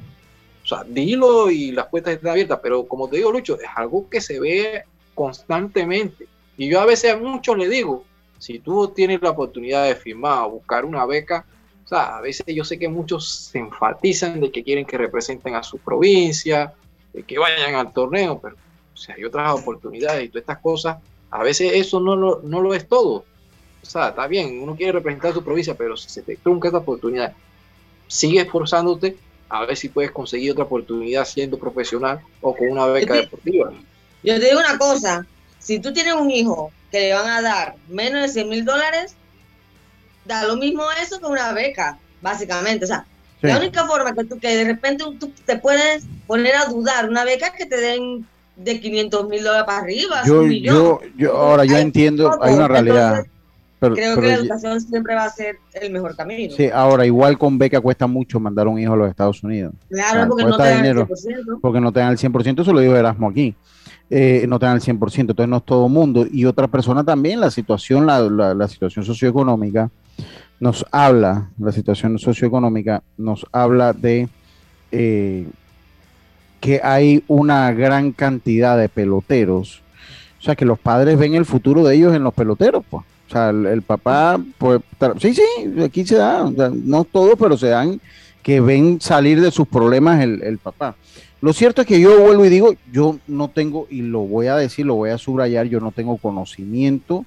o 0.64 0.68
sea, 0.68 0.84
dilo 0.84 1.50
y 1.50 1.72
las 1.72 1.88
puertas 1.88 2.16
están 2.16 2.32
abiertas, 2.32 2.60
pero 2.62 2.88
como 2.88 3.08
te 3.08 3.18
digo 3.18 3.32
Lucho, 3.32 3.60
es 3.60 3.68
algo 3.76 4.10
que 4.10 4.22
se 4.22 4.40
ve 4.40 4.84
constantemente. 5.14 6.28
Y 6.58 6.70
yo 6.70 6.80
a 6.80 6.86
veces 6.86 7.14
a 7.14 7.18
muchos 7.18 7.58
le 7.58 7.70
digo, 7.70 8.04
si 8.40 8.60
tú 8.60 8.88
tienes 8.90 9.22
la 9.22 9.32
oportunidad 9.32 9.86
de 9.86 9.96
firmar 9.96 10.46
o 10.46 10.52
buscar 10.52 10.86
una 10.86 11.06
beca, 11.06 11.46
o 11.84 11.88
sea, 11.88 12.18
a 12.18 12.22
veces 12.22 12.46
yo 12.48 12.64
sé 12.64 12.80
que 12.80 12.90
muchos 12.90 13.30
se 13.30 13.60
enfatizan 13.60 14.40
de 14.40 14.52
que 14.52 14.64
quieren 14.64 14.86
que 14.86 14.98
representen 14.98 15.54
a 15.56 15.62
su 15.62 15.78
provincia, 15.78 16.74
de 17.14 17.24
que 17.24 17.38
vayan 17.38 17.76
al 17.76 17.94
torneo, 17.94 18.40
pero 18.42 18.56
o 18.96 18.98
sea, 18.98 19.16
hay 19.16 19.26
otras 19.26 19.54
oportunidades 19.54 20.26
y 20.26 20.30
todas 20.30 20.42
estas 20.44 20.60
cosas, 20.60 20.98
a 21.30 21.44
veces 21.44 21.74
eso 21.74 22.00
no 22.00 22.16
lo, 22.16 22.42
no 22.44 22.62
lo 22.62 22.74
es 22.74 22.88
todo. 22.88 23.26
O 23.82 23.86
sea, 23.86 24.10
está 24.10 24.26
bien, 24.26 24.62
uno 24.62 24.76
quiere 24.76 24.94
representar 24.94 25.34
su 25.34 25.44
provincia, 25.44 25.76
pero 25.76 25.98
si 25.98 26.10
se 26.10 26.22
te 26.22 26.38
trunca 26.38 26.70
esta 26.70 26.80
oportunidad, 26.80 27.34
sigue 28.08 28.42
esforzándote 28.42 29.18
a 29.50 29.66
ver 29.66 29.78
si 29.78 29.90
puedes 29.90 30.12
conseguir 30.12 30.52
otra 30.52 30.64
oportunidad 30.64 31.26
siendo 31.26 31.60
profesional 31.60 32.22
o 32.42 32.56
con 32.56 32.70
una 32.70 32.88
beca 32.88 33.14
deportiva. 33.14 33.72
Yo 34.24 34.40
te 34.40 34.46
digo 34.46 34.60
una 34.60 34.78
cosa, 34.78 35.26
si 35.60 35.80
tú 35.80 35.94
tienes 35.94 36.16
un 36.16 36.32
hijo 36.32 36.72
que 36.90 37.00
le 37.02 37.14
van 37.14 37.28
a 37.28 37.42
dar 37.42 37.76
menos 37.90 38.22
de 38.22 38.30
100 38.30 38.50
mil 38.50 38.66
dólares, 38.66 39.16
da 40.24 40.46
lo 40.46 40.56
mismo 40.56 40.84
eso 41.02 41.20
que 41.20 41.26
una 41.26 41.52
beca, 41.54 42.00
básicamente. 42.22 42.86
O 42.86 42.88
sea, 42.88 43.06
la 43.42 43.58
única 43.58 43.86
forma 43.86 44.14
que 44.16 44.24
tú 44.24 44.40
que 44.40 44.56
de 44.56 44.64
repente 44.64 45.04
tú 45.20 45.32
te 45.46 45.58
puedes 45.58 46.06
poner 46.26 46.56
a 46.56 46.66
dudar 46.66 47.08
una 47.08 47.24
beca 47.24 47.48
es 47.48 47.54
que 47.54 47.66
te 47.68 47.78
den 47.78 48.28
de 48.56 48.80
500 48.80 49.30
mil 49.30 49.44
dólares 49.44 49.66
para 49.66 49.80
arriba. 49.80 50.22
Yo, 50.26 50.46
yo, 50.48 51.00
yo, 51.18 51.36
ahora 51.36 51.66
yo 51.66 51.78
entiendo, 51.78 52.32
hay 52.42 52.54
una 52.54 52.68
realidad. 52.68 53.26
creo 53.80 54.16
que 54.16 54.28
la 54.28 54.34
educación 54.36 54.82
siempre 54.82 55.16
va 55.16 55.26
a 55.26 55.30
ser 55.30 55.58
el 55.74 55.92
mejor 55.92 56.16
camino. 56.16 56.54
Sí, 56.56 56.70
ahora 56.74 57.06
igual 57.06 57.38
con 57.38 57.58
beca 57.58 57.82
cuesta 57.82 58.08
mucho 58.08 58.40
mandar 58.40 58.68
un 58.68 58.80
hijo 58.80 58.94
a 58.94 58.98
los 58.98 59.10
Estados 59.10 59.44
Unidos. 59.44 59.74
Claro, 59.90 60.30
porque, 60.30 60.46
no 60.46 60.58
te 60.58 60.64
dan 60.64 60.86
el 60.86 60.98
100%. 60.98 61.60
porque 61.62 61.82
no 61.82 61.92
te 61.92 62.00
dan 62.00 62.12
el 62.12 62.18
100%. 62.18 62.62
Eso 62.62 62.74
lo 62.74 62.80
dijo 62.80 62.96
Erasmo 62.96 63.30
aquí. 63.30 63.56
Eh, 64.10 64.46
no 64.48 64.60
te 64.60 64.68
dan 64.68 64.76
el 64.76 64.82
100%, 64.82 65.20
entonces 65.20 65.48
no 65.48 65.58
es 65.58 65.66
todo 65.66 65.90
mundo. 65.90 66.26
Y 66.32 66.46
otra 66.46 66.68
persona 66.68 67.04
también, 67.04 67.40
la 67.40 67.50
situación, 67.50 68.06
la, 68.06 68.22
la 68.54 68.68
situación 68.68 69.04
socioeconómica 69.04 69.90
nos 70.60 70.86
habla, 70.92 71.50
la 71.60 71.72
situación 71.72 72.18
socioeconómica 72.18 73.04
nos 73.18 73.46
habla 73.52 73.94
de 73.94 74.30
eh, 74.92 75.48
que 76.66 76.82
hay 76.84 77.24
una 77.28 77.72
gran 77.74 78.12
cantidad 78.12 78.76
de 78.76 78.90
peloteros. 78.90 79.84
O 80.40 80.42
sea, 80.42 80.56
que 80.56 80.66
los 80.66 80.80
padres 80.80 81.16
ven 81.16 81.36
el 81.36 81.46
futuro 81.46 81.84
de 81.84 81.96
ellos 81.96 82.16
en 82.16 82.24
los 82.24 82.34
peloteros, 82.34 82.84
pues. 82.90 83.04
O 83.28 83.32
sea, 83.32 83.52
el, 83.52 83.84
papá, 83.84 84.40
pues, 84.58 84.82
sí, 85.20 85.36
sí, 85.36 85.44
aquí 85.84 86.04
se 86.08 86.16
da, 86.16 86.50
no 86.74 87.04
todos, 87.04 87.36
pero 87.38 87.56
se 87.56 87.68
dan 87.68 88.02
que 88.42 88.62
ven 88.62 89.00
salir 89.00 89.42
de 89.42 89.52
sus 89.52 89.68
problemas 89.68 90.24
el, 90.24 90.42
el 90.42 90.58
papá. 90.58 90.96
Lo 91.40 91.54
cierto 91.54 91.82
es 91.82 91.88
que 91.88 92.02
yo 92.02 92.20
vuelvo 92.20 92.46
y 92.46 92.50
digo, 92.50 92.74
yo 92.92 93.20
no 93.28 93.50
tengo, 93.50 93.86
y 93.92 94.02
lo 94.02 94.22
voy 94.22 94.48
a 94.48 94.56
decir, 94.56 94.88
lo 94.88 94.96
voy 94.96 95.12
a 95.12 95.20
subrayar, 95.20 95.68
yo 95.68 95.80
no 95.80 95.92
tengo 95.92 96.18
conocimiento 96.18 97.26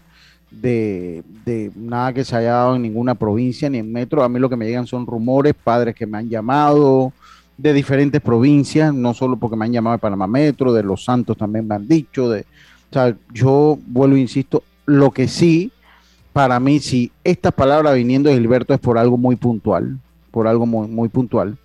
de, 0.51 1.22
nada 1.77 2.12
que 2.12 2.24
se 2.24 2.35
haya 2.35 2.55
dado 2.55 2.74
en 2.77 2.83
ninguna 2.83 3.14
provincia 3.14 3.70
ni 3.70 3.79
en 3.79 3.92
metro. 3.92 4.24
A 4.24 4.29
mí 4.29 4.40
lo 4.40 4.48
que 4.48 4.57
me 4.57 4.66
llegan 4.66 4.87
son 4.87 5.07
rumores, 5.07 5.55
padres 5.55 5.94
que 5.94 6.07
me 6.07 6.18
han 6.18 6.29
llamado 6.29 7.12
de 7.58 7.72
diferentes 7.72 8.20
provincias, 8.22 8.94
no 8.94 9.12
solo 9.12 9.36
porque 9.36 9.56
me 9.56 9.66
han 9.66 9.72
llamado 9.72 9.96
de 9.96 10.00
Panamá 10.00 10.26
Metro, 10.26 10.72
de 10.72 10.84
Los 10.84 11.04
Santos 11.04 11.36
también 11.36 11.66
me 11.66 11.74
han 11.74 11.86
dicho. 11.86 12.30
De, 12.30 12.42
o 12.90 12.92
sea, 12.92 13.14
yo 13.34 13.78
vuelvo, 13.86 14.16
e 14.16 14.20
insisto, 14.20 14.62
lo 14.86 15.10
que 15.10 15.28
sí, 15.28 15.72
para 16.32 16.60
mí, 16.60 16.78
si 16.78 17.10
esta 17.24 17.50
palabra 17.50 17.92
viniendo 17.92 18.30
de 18.30 18.36
Gilberto 18.36 18.72
es 18.72 18.80
por 18.80 18.96
algo 18.96 19.18
muy 19.18 19.36
puntual, 19.36 19.98
por 20.30 20.46
algo 20.46 20.66
muy, 20.66 20.86
muy 20.86 21.08
puntual, 21.08 21.58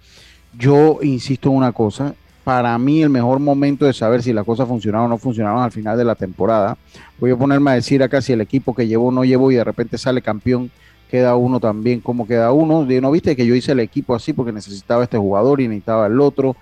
yo 0.58 1.00
insisto 1.04 1.50
en 1.50 1.58
una 1.58 1.72
cosa, 1.72 2.16
para 2.44 2.78
mí 2.78 3.02
el 3.02 3.10
mejor 3.10 3.40
momento 3.40 3.86
de 3.86 3.94
saber 3.94 4.22
si 4.22 4.34
las 4.34 4.46
cosas 4.46 4.68
funcionaron 4.68 5.06
o 5.06 5.10
no 5.10 5.18
funcionaron 5.18 5.62
al 5.62 5.72
final 5.72 5.98
de 5.98 6.04
la 6.04 6.16
temporada. 6.16 6.78
Voy 7.20 7.32
a 7.32 7.38
ponerme 7.38 7.72
a 7.72 7.76
decir 7.76 8.04
acá 8.04 8.22
si 8.22 8.34
el 8.34 8.42
equipo 8.42 8.76
que 8.76 8.88
llevó 8.88 9.08
o 9.08 9.12
no 9.12 9.24
llevó 9.24 9.52
y 9.52 9.56
de 9.56 9.64
repente 9.64 9.98
sale 9.98 10.22
campeón, 10.22 10.70
queda 11.14 11.36
uno 11.36 11.60
también 11.60 12.00
como 12.00 12.26
queda 12.26 12.52
uno. 12.52 12.88
¿No 12.88 13.12
viste 13.12 13.36
que 13.36 13.46
yo 13.46 13.54
hice 13.54 13.74
el 13.74 13.82
equipo 13.82 14.16
así 14.16 14.34
porque 14.34 14.52
necesitaba 14.52 15.04
este 15.04 15.16
jugador 15.16 15.62
y 15.62 15.68
necesitaba 15.68 16.08
el 16.08 16.20
otro? 16.20 16.56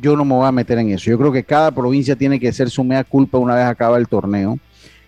Yo 0.00 0.16
no 0.16 0.24
me 0.24 0.34
voy 0.34 0.46
a 0.46 0.52
meter 0.52 0.78
en 0.78 0.90
eso. 0.90 1.10
Yo 1.10 1.18
creo 1.18 1.32
que 1.32 1.42
cada 1.42 1.72
provincia 1.72 2.14
tiene 2.14 2.38
que 2.38 2.52
ser 2.52 2.70
su 2.70 2.84
mea 2.84 3.02
culpa 3.02 3.38
una 3.38 3.56
vez 3.56 3.64
acaba 3.64 3.98
el 3.98 4.06
torneo. 4.06 4.60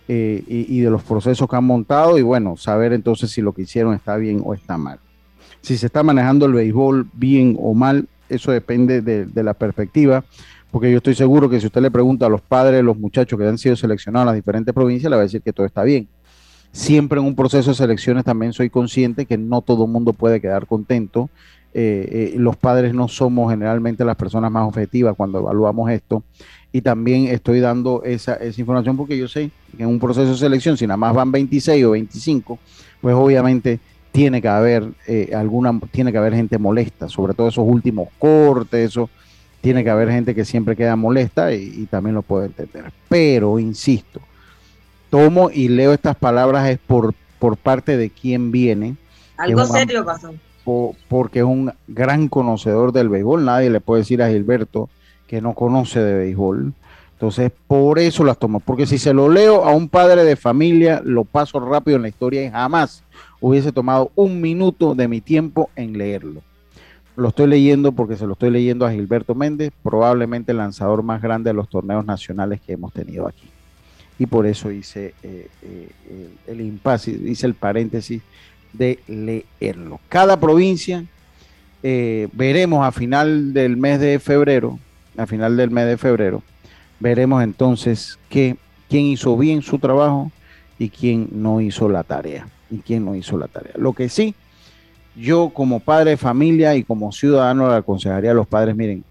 Eh, 0.08 0.42
y, 0.48 0.80
de 0.80 0.90
los 0.90 1.04
procesos 1.04 1.48
que 1.48 1.54
han 1.54 1.62
montado 1.62 2.18
y 2.18 2.22
bueno, 2.22 2.56
saber 2.56 2.92
entonces 2.92 3.30
si 3.30 3.40
lo 3.40 3.52
que 3.52 3.62
hicieron 3.62 3.94
está 3.94 4.16
bien 4.16 4.42
o 4.44 4.52
está 4.52 4.76
mal. 4.76 4.98
Si 5.60 5.78
se 5.78 5.86
está 5.86 6.02
manejando 6.02 6.46
el 6.46 6.54
béisbol 6.54 7.06
bien 7.12 7.56
o 7.60 7.72
mal, 7.72 8.08
eso 8.28 8.50
depende 8.50 9.00
de, 9.00 9.42
la 9.44 9.54
perspectiva, 9.54 10.24
porque 10.72 10.90
yo 10.90 10.96
estoy 10.96 11.14
seguro 11.14 11.48
que 11.48 11.60
si 11.60 11.66
usted 11.66 11.80
le 11.80 11.90
pregunta 11.92 12.26
a 12.26 12.28
los 12.28 12.40
padres 12.40 12.82
los 12.82 12.98
muchachos 12.98 13.38
que 13.38 13.46
han 13.46 13.58
sido 13.58 13.76
seleccionados 13.76 14.24
en 14.24 14.26
las 14.26 14.34
diferentes 14.34 14.74
provincias, 14.74 15.08
le 15.08 15.14
va 15.14 15.22
a 15.22 15.26
decir 15.26 15.40
que 15.40 15.52
todo 15.52 15.66
está 15.66 15.84
bien. 15.84 16.08
Siempre 16.72 17.20
en 17.20 17.26
un 17.26 17.36
proceso 17.36 17.70
de 17.70 17.76
selecciones 17.76 18.24
también 18.24 18.52
soy 18.52 18.70
consciente 18.70 19.26
que 19.26 19.38
no 19.38 19.60
todo 19.62 19.84
el 19.84 19.90
mundo 19.90 20.12
puede 20.12 20.40
quedar 20.40 20.66
contento. 20.66 21.30
Eh, 21.74 22.32
eh, 22.34 22.38
los 22.38 22.56
padres 22.56 22.92
no 22.94 23.08
somos 23.08 23.50
generalmente 23.50 24.04
las 24.04 24.16
personas 24.16 24.50
más 24.50 24.66
objetivas 24.66 25.14
cuando 25.16 25.38
evaluamos 25.38 25.90
esto. 25.90 26.22
Y 26.72 26.80
también 26.80 27.26
estoy 27.26 27.60
dando 27.60 28.02
esa, 28.04 28.34
esa 28.34 28.60
información 28.60 28.96
porque 28.96 29.18
yo 29.18 29.28
sé 29.28 29.50
que 29.76 29.82
en 29.82 29.88
un 29.88 29.98
proceso 29.98 30.30
de 30.30 30.36
selección, 30.36 30.76
si 30.76 30.86
nada 30.86 30.96
más 30.96 31.14
van 31.14 31.30
26 31.30 31.84
o 31.84 31.90
25, 31.90 32.58
pues 33.00 33.14
obviamente 33.14 33.78
tiene 34.12 34.42
que 34.42 34.48
haber 34.48 34.92
eh, 35.06 35.32
alguna, 35.34 35.78
tiene 35.90 36.12
que 36.12 36.18
haber 36.18 36.34
gente 36.34 36.58
molesta, 36.58 37.08
sobre 37.08 37.32
todo 37.32 37.48
esos 37.48 37.64
últimos 37.66 38.08
cortes, 38.18 38.90
eso, 38.90 39.10
tiene 39.62 39.82
que 39.82 39.90
haber 39.90 40.10
gente 40.10 40.34
que 40.34 40.44
siempre 40.44 40.76
queda 40.76 40.96
molesta 40.96 41.52
y, 41.54 41.86
también 41.90 42.14
lo 42.14 42.22
puedo 42.22 42.44
entender. 42.44 42.92
Pero, 43.08 43.58
insisto, 43.58 44.20
tomo 45.12 45.50
y 45.52 45.68
leo 45.68 45.92
estas 45.92 46.16
palabras 46.16 46.70
es 46.70 46.78
por, 46.78 47.12
por 47.38 47.58
parte 47.58 47.98
de 47.98 48.08
quien 48.08 48.50
viene. 48.50 48.96
Algo 49.36 49.66
serio 49.66 50.06
pasó. 50.06 50.32
porque 51.08 51.40
es 51.40 51.44
un 51.44 51.70
gran 51.86 52.28
conocedor 52.28 52.92
del 52.92 53.10
béisbol. 53.10 53.44
Nadie 53.44 53.68
le 53.68 53.80
puede 53.80 54.00
decir 54.00 54.22
a 54.22 54.30
Gilberto 54.30 54.88
que 55.26 55.42
no 55.42 55.52
conoce 55.52 56.00
de 56.00 56.14
béisbol. 56.14 56.72
Entonces, 57.12 57.52
por 57.66 57.98
eso 57.98 58.24
las 58.24 58.38
tomo. 58.38 58.60
Porque 58.60 58.86
si 58.86 58.96
se 58.96 59.12
lo 59.12 59.28
leo 59.28 59.66
a 59.66 59.74
un 59.74 59.90
padre 59.90 60.24
de 60.24 60.34
familia, 60.34 61.02
lo 61.04 61.24
paso 61.24 61.60
rápido 61.60 61.96
en 61.96 62.02
la 62.02 62.08
historia 62.08 62.42
y 62.42 62.50
jamás 62.50 63.04
hubiese 63.38 63.70
tomado 63.70 64.12
un 64.14 64.40
minuto 64.40 64.94
de 64.94 65.08
mi 65.08 65.20
tiempo 65.20 65.68
en 65.76 65.98
leerlo. 65.98 66.40
Lo 67.16 67.28
estoy 67.28 67.48
leyendo 67.48 67.92
porque 67.92 68.16
se 68.16 68.26
lo 68.26 68.32
estoy 68.32 68.48
leyendo 68.48 68.86
a 68.86 68.92
Gilberto 68.92 69.34
Méndez, 69.34 69.72
probablemente 69.82 70.52
el 70.52 70.58
lanzador 70.58 71.02
más 71.02 71.20
grande 71.20 71.50
de 71.50 71.54
los 71.54 71.68
torneos 71.68 72.06
nacionales 72.06 72.62
que 72.62 72.72
hemos 72.72 72.94
tenido 72.94 73.28
aquí. 73.28 73.51
Y 74.22 74.26
por 74.26 74.46
eso 74.46 74.70
hice 74.70 75.14
eh, 75.24 75.48
eh, 75.62 76.28
el, 76.46 76.60
impasse, 76.60 77.10
hice 77.10 77.44
el 77.44 77.54
paréntesis 77.54 78.22
de 78.72 79.00
leerlo. 79.08 79.98
Cada 80.08 80.38
provincia, 80.38 81.04
eh, 81.82 82.28
veremos 82.32 82.86
a 82.86 82.92
final 82.92 83.52
del 83.52 83.76
mes 83.76 83.98
de 83.98 84.20
febrero, 84.20 84.78
a 85.16 85.26
final 85.26 85.56
del 85.56 85.72
mes 85.72 85.86
de 85.86 85.96
febrero, 85.96 86.44
veremos 87.00 87.42
entonces 87.42 88.16
que, 88.28 88.56
quién 88.88 89.06
hizo 89.06 89.36
bien 89.36 89.60
su 89.60 89.80
trabajo 89.80 90.30
y 90.78 90.88
quién 90.88 91.28
no 91.32 91.60
hizo 91.60 91.88
la 91.88 92.04
tarea 92.04 92.46
y 92.70 92.76
quién 92.78 93.04
no 93.04 93.16
hizo 93.16 93.36
la 93.36 93.48
tarea. 93.48 93.72
Lo 93.76 93.92
que 93.92 94.08
sí, 94.08 94.36
yo 95.16 95.50
como 95.52 95.80
padre 95.80 96.10
de 96.10 96.16
familia 96.16 96.76
y 96.76 96.84
como 96.84 97.10
ciudadano 97.10 97.68
le 97.68 97.74
aconsejaría 97.74 98.30
a 98.30 98.34
los 98.34 98.46
padres, 98.46 98.76
miren, 98.76 99.02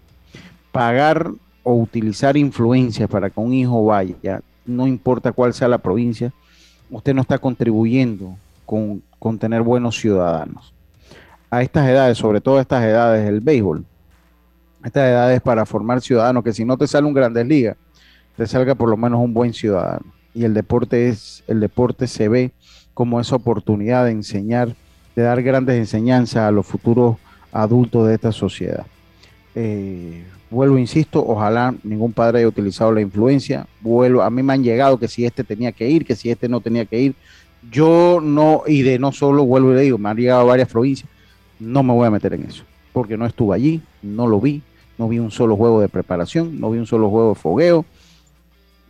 pagar 0.70 1.30
o 1.62 1.74
utilizar 1.74 2.34
influencias 2.38 3.10
para 3.10 3.28
que 3.28 3.38
un 3.38 3.52
hijo 3.52 3.84
vaya, 3.84 4.40
no 4.64 4.86
importa 4.86 5.32
cuál 5.32 5.54
sea 5.54 5.68
la 5.68 5.78
provincia, 5.78 6.32
usted 6.90 7.14
no 7.14 7.22
está 7.22 7.38
contribuyendo 7.38 8.36
con, 8.66 9.02
con 9.18 9.38
tener 9.38 9.62
buenos 9.62 9.98
ciudadanos. 9.98 10.72
A 11.50 11.62
estas 11.62 11.88
edades, 11.88 12.18
sobre 12.18 12.40
todo 12.40 12.58
a 12.58 12.62
estas 12.62 12.82
edades 12.84 13.24
del 13.24 13.40
béisbol, 13.40 13.84
estas 14.84 15.08
edades 15.08 15.40
para 15.40 15.64
formar 15.66 16.00
ciudadanos, 16.00 16.42
que 16.42 16.52
si 16.52 16.64
no 16.64 16.76
te 16.76 16.86
sale 16.86 17.06
un 17.06 17.14
Grandes 17.14 17.46
Ligas, 17.46 17.76
te 18.36 18.46
salga 18.46 18.74
por 18.74 18.88
lo 18.88 18.96
menos 18.96 19.20
un 19.20 19.34
buen 19.34 19.52
ciudadano. 19.52 20.06
Y 20.34 20.44
el 20.44 20.54
deporte 20.54 21.08
es, 21.08 21.44
el 21.46 21.60
deporte 21.60 22.06
se 22.06 22.28
ve 22.28 22.52
como 22.94 23.20
esa 23.20 23.36
oportunidad 23.36 24.06
de 24.06 24.12
enseñar, 24.12 24.74
de 25.14 25.22
dar 25.22 25.42
grandes 25.42 25.76
enseñanzas 25.76 26.44
a 26.44 26.50
los 26.50 26.66
futuros 26.66 27.16
adultos 27.52 28.08
de 28.08 28.14
esta 28.14 28.32
sociedad. 28.32 28.86
Eh, 29.54 30.24
vuelvo, 30.52 30.78
insisto, 30.78 31.24
ojalá 31.26 31.74
ningún 31.82 32.12
padre 32.12 32.38
haya 32.38 32.48
utilizado 32.48 32.92
la 32.92 33.00
influencia. 33.00 33.66
Vuelvo, 33.80 34.22
a 34.22 34.30
mí 34.30 34.42
me 34.42 34.52
han 34.52 34.62
llegado 34.62 34.98
que 34.98 35.08
si 35.08 35.24
este 35.24 35.42
tenía 35.42 35.72
que 35.72 35.88
ir, 35.88 36.04
que 36.04 36.14
si 36.14 36.30
este 36.30 36.48
no 36.48 36.60
tenía 36.60 36.84
que 36.84 37.00
ir. 37.00 37.14
Yo 37.70 38.20
no, 38.22 38.62
y 38.66 38.82
de 38.82 38.98
no 38.98 39.12
solo, 39.12 39.44
vuelvo 39.44 39.72
y 39.72 39.76
le 39.76 39.80
digo, 39.82 39.98
me 39.98 40.10
han 40.10 40.16
llegado 40.16 40.42
a 40.42 40.44
varias 40.44 40.68
provincias, 40.68 41.08
no 41.58 41.82
me 41.82 41.92
voy 41.92 42.06
a 42.06 42.10
meter 42.10 42.34
en 42.34 42.44
eso, 42.44 42.64
porque 42.92 43.16
no 43.16 43.24
estuve 43.24 43.54
allí, 43.54 43.80
no 44.02 44.26
lo 44.26 44.40
vi, 44.40 44.62
no 44.98 45.08
vi 45.08 45.18
un 45.18 45.30
solo 45.30 45.56
juego 45.56 45.80
de 45.80 45.88
preparación, 45.88 46.60
no 46.60 46.70
vi 46.70 46.78
un 46.78 46.86
solo 46.86 47.08
juego 47.08 47.30
de 47.30 47.34
fogueo. 47.36 47.84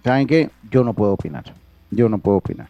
¿Saben 0.03 0.27
qué? 0.27 0.51
Yo 0.71 0.83
no 0.83 0.95
puedo 0.95 1.13
opinar, 1.13 1.45
yo 1.91 2.09
no 2.09 2.19
puedo 2.19 2.39
opinar. 2.39 2.69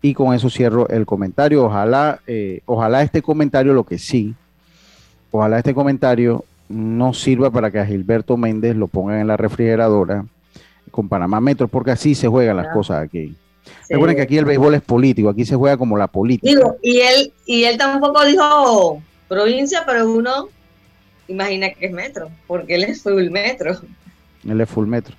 Y 0.00 0.14
con 0.14 0.34
eso 0.34 0.48
cierro 0.48 0.88
el 0.88 1.06
comentario. 1.06 1.64
Ojalá, 1.64 2.20
eh, 2.26 2.60
ojalá 2.64 3.02
este 3.02 3.20
comentario, 3.20 3.74
lo 3.74 3.84
que 3.84 3.98
sí, 3.98 4.34
ojalá 5.30 5.58
este 5.58 5.74
comentario 5.74 6.44
no 6.72 7.12
sirva 7.12 7.50
para 7.50 7.70
que 7.70 7.78
a 7.78 7.86
Gilberto 7.86 8.36
Méndez 8.36 8.76
lo 8.76 8.88
pongan 8.88 9.20
en 9.20 9.26
la 9.26 9.36
refrigeradora 9.36 10.24
con 10.90 11.08
Panamá 11.08 11.40
Metro, 11.40 11.68
porque 11.68 11.92
así 11.92 12.14
se 12.14 12.28
juegan 12.28 12.56
las 12.56 12.68
cosas 12.68 13.02
aquí. 13.02 13.34
Recuerden 13.88 14.16
que 14.16 14.22
aquí 14.22 14.38
el 14.38 14.44
béisbol 14.44 14.74
es 14.74 14.82
político, 14.82 15.28
aquí 15.28 15.44
se 15.44 15.56
juega 15.56 15.76
como 15.76 15.96
la 15.96 16.08
política. 16.08 16.48
Digo, 16.48 16.76
y 16.82 17.00
él, 17.00 17.32
y 17.46 17.64
él 17.64 17.78
tampoco 17.78 18.24
dijo 18.24 19.02
provincia, 19.28 19.82
pero 19.86 20.10
uno 20.10 20.48
imagina 21.28 21.70
que 21.70 21.86
es 21.86 21.92
metro, 21.92 22.28
porque 22.46 22.74
él 22.74 22.84
es 22.84 23.02
full 23.02 23.30
metro. 23.30 23.80
Él 24.44 24.60
es 24.60 24.68
full 24.68 24.86
metro. 24.86 25.14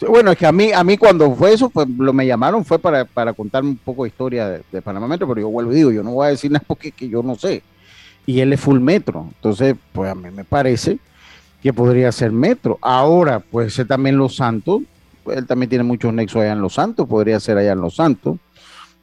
Bueno, 0.00 0.30
es 0.30 0.38
que 0.38 0.46
a 0.46 0.52
mí, 0.52 0.72
a 0.72 0.84
mí 0.84 0.98
cuando 0.98 1.34
fue 1.34 1.54
eso, 1.54 1.70
pues 1.70 1.88
lo 1.88 2.12
me 2.12 2.26
llamaron 2.26 2.64
fue 2.64 2.78
para, 2.78 3.06
para 3.06 3.32
contarme 3.32 3.70
un 3.70 3.78
poco 3.78 4.02
de 4.04 4.08
historia 4.08 4.48
de, 4.48 4.82
Panamá 4.82 5.08
Metro, 5.08 5.26
pero 5.26 5.40
yo 5.40 5.48
vuelvo 5.48 5.72
y 5.72 5.76
digo, 5.76 5.90
yo 5.90 6.02
no 6.02 6.12
voy 6.12 6.26
a 6.26 6.30
decir 6.30 6.50
nada 6.50 6.64
porque 6.66 6.92
que 6.92 7.08
yo 7.08 7.22
no 7.22 7.34
sé. 7.34 7.62
Y 8.26 8.40
él 8.40 8.52
es 8.52 8.60
full 8.60 8.80
metro. 8.80 9.28
Entonces, 9.36 9.76
pues 9.92 10.10
a 10.10 10.14
mí 10.14 10.30
me 10.30 10.44
parece 10.44 10.98
que 11.62 11.72
podría 11.72 12.12
ser 12.12 12.32
metro. 12.32 12.78
Ahora, 12.82 13.40
puede 13.40 13.70
ser 13.70 13.86
también 13.86 14.18
Los 14.18 14.36
Santos. 14.36 14.82
él 15.26 15.46
también 15.46 15.70
tiene 15.70 15.84
muchos 15.84 16.12
nexos 16.12 16.42
allá 16.42 16.52
en 16.52 16.60
Los 16.60 16.74
Santos, 16.74 17.08
podría 17.08 17.40
ser 17.40 17.56
allá 17.58 17.72
en 17.72 17.80
Los 17.80 17.96
Santos. 17.96 18.38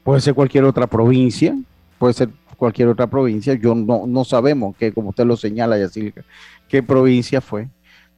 Puede 0.04 0.22
ser 0.22 0.34
cualquier 0.34 0.66
otra 0.66 0.88
provincia, 0.88 1.58
puede 1.98 2.14
ser 2.14 2.30
cualquier 2.58 2.90
otra 2.90 3.08
provincia. 3.08 3.54
Yo 3.54 3.74
no, 3.74 4.06
no 4.06 4.26
sabemos 4.26 4.76
que, 4.76 4.92
como 4.92 5.10
usted 5.10 5.26
lo 5.26 5.38
señala, 5.38 5.78
Yacilca, 5.78 6.24
qué 6.68 6.84
provincia 6.84 7.40
fue, 7.40 7.70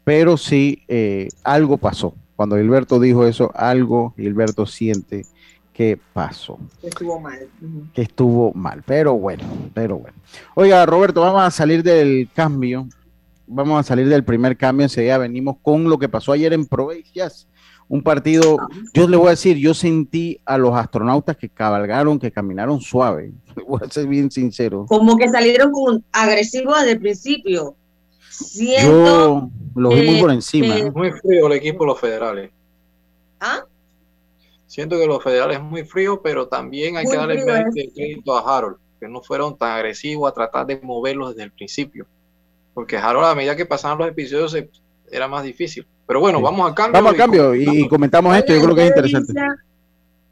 pero 0.03 0.37
sí 0.37 0.83
eh, 0.87 1.27
algo 1.43 1.77
pasó 1.77 2.15
cuando 2.35 2.57
Gilberto 2.57 2.99
dijo 2.99 3.25
eso, 3.25 3.51
algo 3.55 4.13
Gilberto 4.17 4.65
siente 4.65 5.23
que 5.75 5.99
pasó. 6.13 6.57
Que 6.79 6.87
estuvo 6.87 7.19
mal. 7.19 7.49
Que 7.93 8.01
estuvo 8.03 8.53
mal, 8.53 8.81
pero 8.85 9.13
bueno, 9.15 9.43
pero 9.73 9.97
bueno. 9.97 10.17
Oiga, 10.53 10.85
Roberto, 10.85 11.19
vamos 11.19 11.43
a 11.43 11.51
salir 11.51 11.83
del 11.83 12.29
cambio. 12.33 12.87
Vamos 13.45 13.79
a 13.79 13.83
salir 13.83 14.07
del 14.07 14.23
primer 14.23 14.55
cambio, 14.57 14.85
enseguida 14.85 15.17
venimos 15.17 15.57
con 15.61 15.83
lo 15.89 15.99
que 15.99 16.07
pasó 16.07 16.31
ayer 16.31 16.53
en 16.53 16.65
Provincias. 16.65 17.47
Un 17.87 18.01
partido, 18.01 18.57
yo 18.93 19.07
le 19.07 19.17
voy 19.17 19.27
a 19.27 19.31
decir, 19.31 19.57
yo 19.57 19.73
sentí 19.73 20.39
a 20.45 20.57
los 20.57 20.73
astronautas 20.73 21.37
que 21.37 21.49
cabalgaron, 21.49 22.17
que 22.17 22.31
caminaron 22.31 22.81
suave. 22.81 23.31
Voy 23.67 23.79
a 23.85 23.91
ser 23.91 24.07
bien 24.07 24.31
sincero. 24.31 24.87
Como 24.87 25.15
que 25.17 25.29
salieron 25.29 25.71
con 25.71 26.03
agresivos 26.11 26.79
desde 26.79 26.93
el 26.93 26.99
principio. 26.99 27.75
Siento 28.31 28.89
yo 28.89 29.49
lo 29.75 29.89
vi 29.89 30.09
muy 30.09 30.19
por 30.19 30.31
encima. 30.31 30.89
Muy 30.91 31.11
frío 31.11 31.45
el 31.45 31.53
equipo 31.53 31.83
de 31.83 31.87
los 31.87 31.99
federales. 31.99 32.51
¿Ah? 33.39 33.65
Siento 34.75 34.99
que 34.99 35.07
los 35.07 35.23
federales 35.23 35.55
es 35.55 35.63
muy 35.63 35.85
frío, 35.85 36.21
pero 36.21 36.49
también 36.49 36.97
hay 36.97 37.05
que 37.05 37.15
darle 37.15 37.35
el 37.35 37.93
crédito 37.93 38.37
a 38.37 38.57
Harold, 38.57 38.75
que 38.99 39.07
no 39.07 39.21
fueron 39.21 39.57
tan 39.57 39.71
agresivos 39.71 40.29
a 40.29 40.33
tratar 40.33 40.65
de 40.65 40.81
moverlos 40.81 41.29
desde 41.29 41.43
el 41.43 41.51
principio. 41.53 42.05
Porque 42.73 42.97
Harold, 42.97 43.25
a 43.25 43.35
medida 43.35 43.55
que 43.55 43.65
pasaban 43.65 43.99
los 43.99 44.09
episodios, 44.09 44.53
era 45.09 45.29
más 45.29 45.45
difícil. 45.45 45.87
Pero 46.05 46.19
bueno, 46.19 46.41
vamos 46.41 46.67
al 46.67 46.75
cambio. 46.75 46.91
Vamos 46.91 47.13
al 47.13 47.17
cambio 47.17 47.55
y, 47.55 47.87
comentamos 47.87 48.35
esto, 48.35 48.53
yo 48.53 48.61
creo 48.63 48.75
que 48.75 48.81
es 48.81 48.89
interesante. 48.89 49.33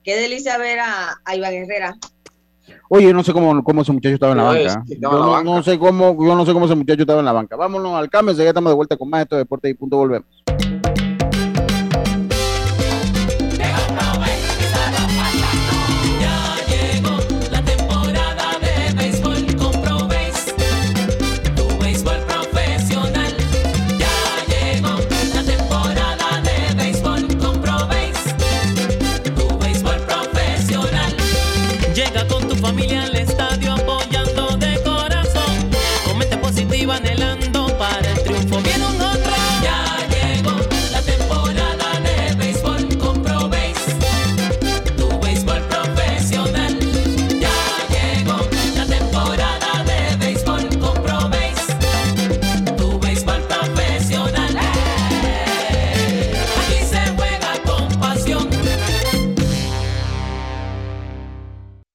qué 0.04 0.18
delicia 0.18 0.58
ver 0.58 0.80
a, 0.80 1.22
a 1.24 1.36
Iván 1.38 1.54
Herrera. 1.54 1.96
Oye, 2.90 3.08
yo 3.08 3.14
no 3.14 3.24
sé 3.24 3.32
cómo, 3.32 3.64
cómo 3.64 3.84
ese 3.84 3.94
muchacho 3.94 4.16
estaba 4.16 4.34
en 4.34 4.40
la 4.40 4.44
banca. 4.44 4.84
Yo 4.88 5.42
no, 5.42 5.64
sé 5.64 5.80
cómo, 5.80 6.18
yo 6.22 6.36
no 6.36 6.46
sé 6.46 6.52
cómo 6.52 6.66
ese 6.66 6.76
muchacho 6.76 7.04
estaba 7.04 7.20
en 7.20 7.26
la 7.26 7.32
banca. 7.32 7.56
Vámonos 7.56 7.96
al 7.96 8.10
cambio, 8.10 8.34
ya 8.34 8.44
estamos 8.44 8.72
de 8.72 8.76
vuelta 8.76 8.98
con 8.98 9.10
más 9.10 9.20
de 9.20 9.24
estos 9.24 9.38
deportes 9.38 9.72
y 9.72 9.74
punto 9.74 9.96
volvemos. 9.96 10.28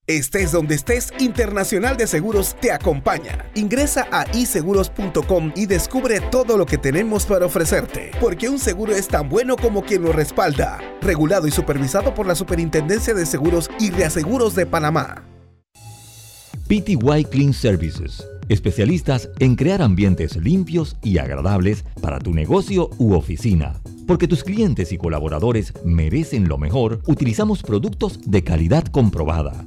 Estés 0.09 0.53
donde 0.53 0.75
estés, 0.75 1.12
Internacional 1.18 1.99
de 1.99 2.07
Seguros 2.07 2.57
te 2.59 2.73
acompaña. 2.73 3.44
Ingresa 3.55 4.07
a 4.11 4.25
iseguros.com 4.35 5.53
y 5.55 5.66
descubre 5.66 6.23
todo 6.31 6.57
lo 6.57 6.64
que 6.64 6.79
tenemos 6.79 7.27
para 7.27 7.44
ofrecerte, 7.44 8.12
porque 8.18 8.49
un 8.49 8.59
seguro 8.59 8.97
es 8.97 9.07
tan 9.07 9.29
bueno 9.29 9.55
como 9.57 9.83
quien 9.83 10.01
lo 10.01 10.12
respalda. 10.12 10.79
Regulado 11.03 11.47
y 11.47 11.51
supervisado 11.51 12.14
por 12.14 12.27
la 12.27 12.35
Superintendencia 12.35 13.12
de 13.12 13.27
Seguros 13.27 13.71
y 13.79 13.90
Reaseguros 13.90 14.55
de 14.55 14.64
Panamá. 14.64 15.27
PTY 16.68 17.27
Clean 17.31 17.53
Services. 17.53 18.27
Especialistas 18.49 19.29
en 19.40 19.57
crear 19.57 19.83
ambientes 19.83 20.37
limpios 20.37 20.97
y 21.03 21.18
agradables 21.18 21.85
para 22.01 22.18
tu 22.18 22.33
negocio 22.33 22.88
u 22.97 23.12
oficina. 23.12 23.75
Porque 24.07 24.27
tus 24.27 24.42
clientes 24.42 24.90
y 24.90 24.97
colaboradores 24.97 25.75
merecen 25.85 26.49
lo 26.49 26.57
mejor, 26.57 27.03
utilizamos 27.07 27.62
productos 27.62 28.18
de 28.25 28.42
calidad 28.42 28.85
comprobada 28.85 29.66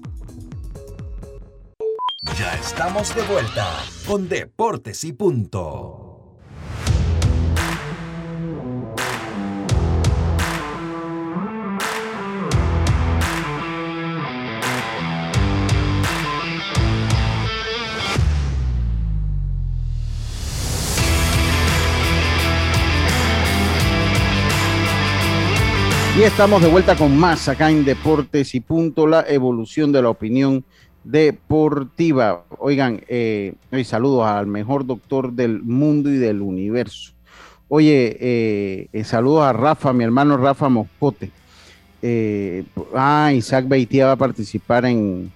Ya 2.23 2.53
estamos 2.53 3.15
de 3.15 3.23
vuelta 3.23 3.67
con 4.05 4.29
Deportes 4.29 5.03
y 5.05 5.13
Punto. 5.13 6.37
Y 26.15 26.23
estamos 26.23 26.61
de 26.61 26.67
vuelta 26.67 26.95
con 26.95 27.17
más 27.17 27.47
acá 27.47 27.71
en 27.71 27.83
Deportes 27.83 28.53
y 28.53 28.59
Punto, 28.59 29.07
la 29.07 29.25
evolución 29.27 29.91
de 29.91 30.03
la 30.03 30.09
opinión 30.09 30.63
deportiva. 31.03 32.43
Oigan, 32.59 33.01
eh, 33.07 33.55
saludos 33.83 34.25
al 34.25 34.47
mejor 34.47 34.85
doctor 34.85 35.33
del 35.33 35.61
mundo 35.61 36.09
y 36.09 36.17
del 36.17 36.41
universo. 36.41 37.13
Oye, 37.67 38.17
eh, 38.19 38.87
eh, 38.91 39.03
saludos 39.03 39.43
a 39.43 39.53
Rafa, 39.53 39.93
mi 39.93 40.03
hermano 40.03 40.37
Rafa 40.37 40.69
Moscote. 40.69 41.31
Ah, 42.95 43.31
Isaac 43.33 43.67
Beitia 43.67 44.07
va 44.07 44.13
a 44.13 44.17
participar 44.17 44.85
en, 44.85 45.31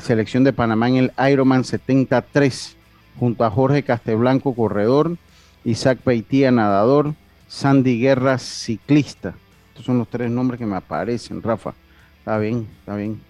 selección 0.00 0.44
de 0.44 0.52
Panamá 0.52 0.88
en 0.88 0.96
el 0.96 1.12
Ironman 1.30 1.64
73, 1.64 2.76
junto 3.18 3.44
a 3.44 3.50
Jorge 3.50 3.82
Casteblanco, 3.82 4.54
corredor, 4.54 5.16
Isaac 5.64 5.98
Beitia, 6.04 6.50
nadador, 6.50 7.14
Sandy 7.48 7.98
Guerra, 7.98 8.38
ciclista. 8.38 9.34
Estos 9.70 9.86
son 9.86 9.98
los 9.98 10.08
tres 10.08 10.30
nombres 10.30 10.58
que 10.58 10.66
me 10.66 10.76
aparecen, 10.76 11.42
Rafa. 11.42 11.74
Está 12.20 12.38
bien, 12.38 12.66
está 12.80 12.96
bien. 12.96 13.20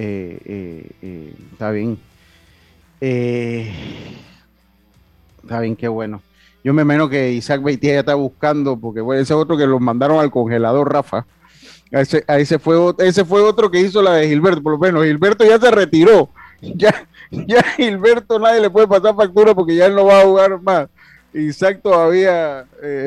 Eh, 0.00 0.38
eh, 0.44 0.90
eh, 1.02 1.34
está 1.52 1.72
bien. 1.72 1.98
está 5.42 5.58
bien, 5.58 5.74
qué 5.74 5.88
bueno. 5.88 6.22
Yo 6.62 6.72
me 6.72 6.82
imagino 6.82 7.08
que 7.08 7.32
Isaac 7.32 7.60
Beitia 7.64 7.94
ya 7.94 8.00
está 8.00 8.14
buscando, 8.14 8.76
porque 8.76 9.02
ese 9.20 9.34
otro 9.34 9.56
que 9.56 9.66
lo 9.66 9.80
mandaron 9.80 10.20
al 10.20 10.30
congelador, 10.30 10.92
Rafa. 10.92 11.26
ese, 11.90 12.24
ese, 12.28 12.60
fue, 12.60 12.76
ese 12.98 13.24
fue 13.24 13.40
otro 13.40 13.72
que 13.72 13.80
hizo 13.80 14.00
la 14.00 14.12
de 14.12 14.28
Gilberto, 14.28 14.62
por 14.62 14.74
lo 14.74 14.78
menos. 14.78 15.04
Gilberto 15.04 15.44
ya 15.44 15.58
se 15.58 15.70
retiró. 15.70 16.30
Ya, 16.60 17.06
ya 17.30 17.62
Gilberto 17.76 18.36
nadie 18.40 18.60
le 18.60 18.68
puede 18.68 18.88
pasar 18.88 19.14
factura 19.14 19.54
porque 19.54 19.76
ya 19.76 19.86
él 19.86 19.94
no 19.94 20.06
va 20.06 20.22
a 20.22 20.24
jugar 20.24 20.60
más. 20.60 20.88
Isaac 21.32 21.80
todavía 21.80 22.66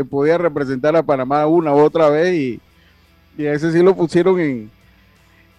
podía 0.09 0.37
representar 0.37 0.95
a 0.95 1.03
Panamá 1.03 1.45
una 1.47 1.73
u 1.75 1.79
otra 1.79 2.09
vez 2.09 2.33
y, 2.33 2.61
y 3.37 3.45
a 3.45 3.51
ese 3.51 3.73
sí 3.73 3.83
lo 3.83 3.93
pusieron 3.93 4.39
en, 4.39 4.71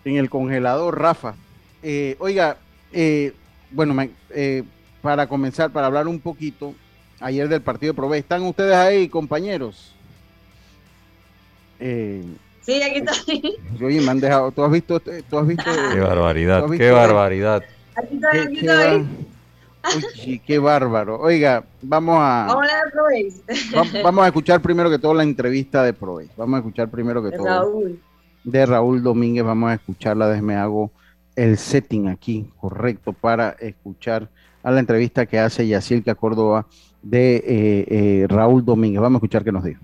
en 0.05 0.17
el 0.17 0.31
congelador, 0.31 0.99
Rafa. 1.01 1.35
Eh, 1.83 2.17
oiga, 2.19 2.57
eh, 2.93 3.33
bueno, 3.71 3.95
eh, 4.31 4.63
para 5.01 5.27
comenzar, 5.27 5.71
para 5.71 5.87
hablar 5.87 6.09
un 6.09 6.21
poquito 6.21 6.75
ayer 7.21 7.49
del 7.49 7.63
partido 7.63 7.93
de 7.93 7.97
Prove, 7.97 8.19
¿están 8.19 8.43
ustedes 8.43 8.75
ahí, 8.75 9.09
compañeros? 9.09 9.95
sí, 11.81 12.81
aquí 12.81 13.03
estoy. 13.05 13.57
Oye, 13.85 14.01
me 14.01 14.13
han 14.13 14.21
dejado, 14.21 14.53
¿tú 14.53 14.63
has 14.63 14.71
visto? 14.71 15.01
¿tú 15.01 15.39
has 15.39 15.47
visto 15.47 15.65
qué 15.93 15.99
barbaridad, 15.99 16.65
qué 16.71 16.91
barbaridad. 16.93 17.65
Aquí 17.97 18.15
estoy, 18.15 18.39
aquí 18.39 18.67
estoy. 18.67 19.07
Uy, 20.25 20.39
qué 20.47 20.61
bárbaro. 20.61 21.21
Oiga, 21.21 21.65
vamos 21.81 22.19
a. 22.21 22.47
Vamos 23.75 23.95
a, 23.95 24.03
vamos 24.03 24.25
a 24.25 24.27
escuchar 24.29 24.63
primero 24.63 24.89
que 24.89 25.01
todo 25.01 25.13
la 25.13 25.25
entrevista 25.25 25.83
de 25.83 25.93
Prove. 25.93 26.29
Vamos 26.37 26.55
a 26.55 26.59
escuchar 26.59 26.89
primero 26.89 27.21
que 27.21 27.37
todo. 27.37 27.47
Raúl 27.47 28.01
de 28.45 28.67
Raúl 28.67 29.03
Domínguez. 29.03 29.45
Vamos 29.45 29.71
a 29.71 29.75
escucharla. 29.75 30.29
Déjeme 30.29 30.57
hago 30.57 30.91
el 31.37 31.57
setting 31.57 32.09
aquí 32.09 32.51
correcto 32.61 33.13
para 33.13 33.51
escuchar 33.61 34.29
a 34.63 34.71
la 34.71 34.81
entrevista 34.81 35.27
que 35.27 35.39
hace 35.39 35.67
Yacirca 35.67 36.15
Córdoba 36.15 36.67
de 37.03 37.37
eh, 37.37 37.43
eh, 37.89 38.27
Raúl 38.29 38.65
Domínguez. 38.65 39.01
Vamos 39.01 39.17
a 39.17 39.21
escuchar 39.21 39.43
qué 39.45 39.53
nos 39.53 39.65
dijo. 39.65 39.81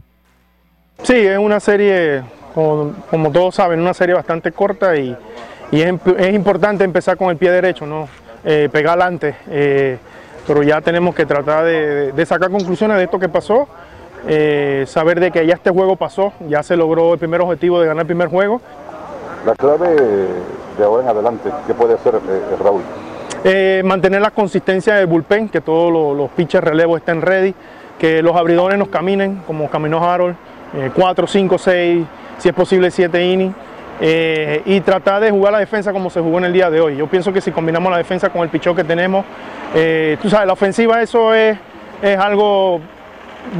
Sí, 1.02 1.14
es 1.14 1.38
una 1.38 1.60
serie, 1.60 2.22
como, 2.54 3.30
todos 3.32 3.54
saben, 3.54 3.80
una 3.80 3.94
serie 3.94 4.14
bastante 4.14 4.50
corta 4.52 4.96
y, 4.96 5.16
es, 5.70 6.34
importante 6.34 6.82
empezar 6.84 7.16
con 7.16 7.30
el 7.30 7.36
pie 7.36 7.52
derecho, 7.52 7.86
¿no? 7.86 8.08
Eh, 8.44 8.68
pegar 8.70 8.98
adelante, 9.00 9.34
eh, 9.48 9.98
pero 10.46 10.62
ya 10.62 10.80
tenemos 10.80 11.14
que 11.14 11.24
tratar 11.24 11.64
de, 11.64 12.26
sacar 12.26 12.50
conclusiones 12.50 12.96
de 12.96 13.04
esto 13.04 13.18
que 13.18 13.28
pasó, 13.28 13.68
eh, 14.26 14.84
saber 14.86 15.20
de 15.20 15.30
que 15.30 15.46
ya 15.46 15.54
este 15.54 15.70
juego 15.70 15.96
pasó, 15.96 16.32
ya 16.48 16.62
se 16.62 16.76
logró 16.76 17.12
el 17.12 17.18
primer 17.18 17.40
objetivo 17.40 17.80
de 17.80 17.86
ganar 17.86 18.02
el 18.02 18.06
primer 18.06 18.28
juego. 18.28 18.60
La 19.46 19.54
clave 19.54 19.88
de 20.78 20.84
ahora 20.84 21.04
en 21.04 21.08
adelante, 21.08 21.50
¿qué 21.66 21.74
puede 21.74 21.94
hacer 21.94 22.14
Raúl? 22.62 22.82
mantener 23.84 24.20
la 24.20 24.32
consistencia 24.32 24.96
del 24.96 25.06
bullpen, 25.06 25.48
que 25.48 25.60
todos 25.60 25.92
los, 25.92 26.16
los 26.16 26.28
pitchers 26.30 26.64
relevos 26.64 26.98
estén 26.98 27.22
ready, 27.22 27.54
que 27.98 28.20
los 28.20 28.34
abridores 28.36 28.76
nos 28.78 28.88
caminen 28.88 29.42
como 29.46 29.70
caminó 29.70 30.02
Harold, 30.02 30.34
4, 30.94 31.26
5, 31.26 31.58
6, 31.58 32.06
si 32.38 32.48
es 32.48 32.54
posible 32.54 32.90
7 32.90 33.24
innings. 33.24 33.54
Eh, 34.00 34.62
y 34.64 34.80
tratar 34.80 35.20
de 35.20 35.30
jugar 35.32 35.52
la 35.52 35.58
defensa 35.58 35.92
como 35.92 36.08
se 36.08 36.20
jugó 36.20 36.38
en 36.38 36.44
el 36.44 36.52
día 36.52 36.70
de 36.70 36.80
hoy. 36.80 36.96
Yo 36.96 37.08
pienso 37.08 37.32
que 37.32 37.40
si 37.40 37.50
combinamos 37.50 37.90
la 37.90 37.98
defensa 37.98 38.30
con 38.30 38.42
el 38.42 38.48
pichón 38.48 38.76
que 38.76 38.84
tenemos, 38.84 39.24
eh, 39.74 40.16
tú 40.22 40.30
sabes, 40.30 40.46
la 40.46 40.52
ofensiva 40.52 41.02
eso 41.02 41.34
es, 41.34 41.58
es 42.00 42.16
algo 42.16 42.80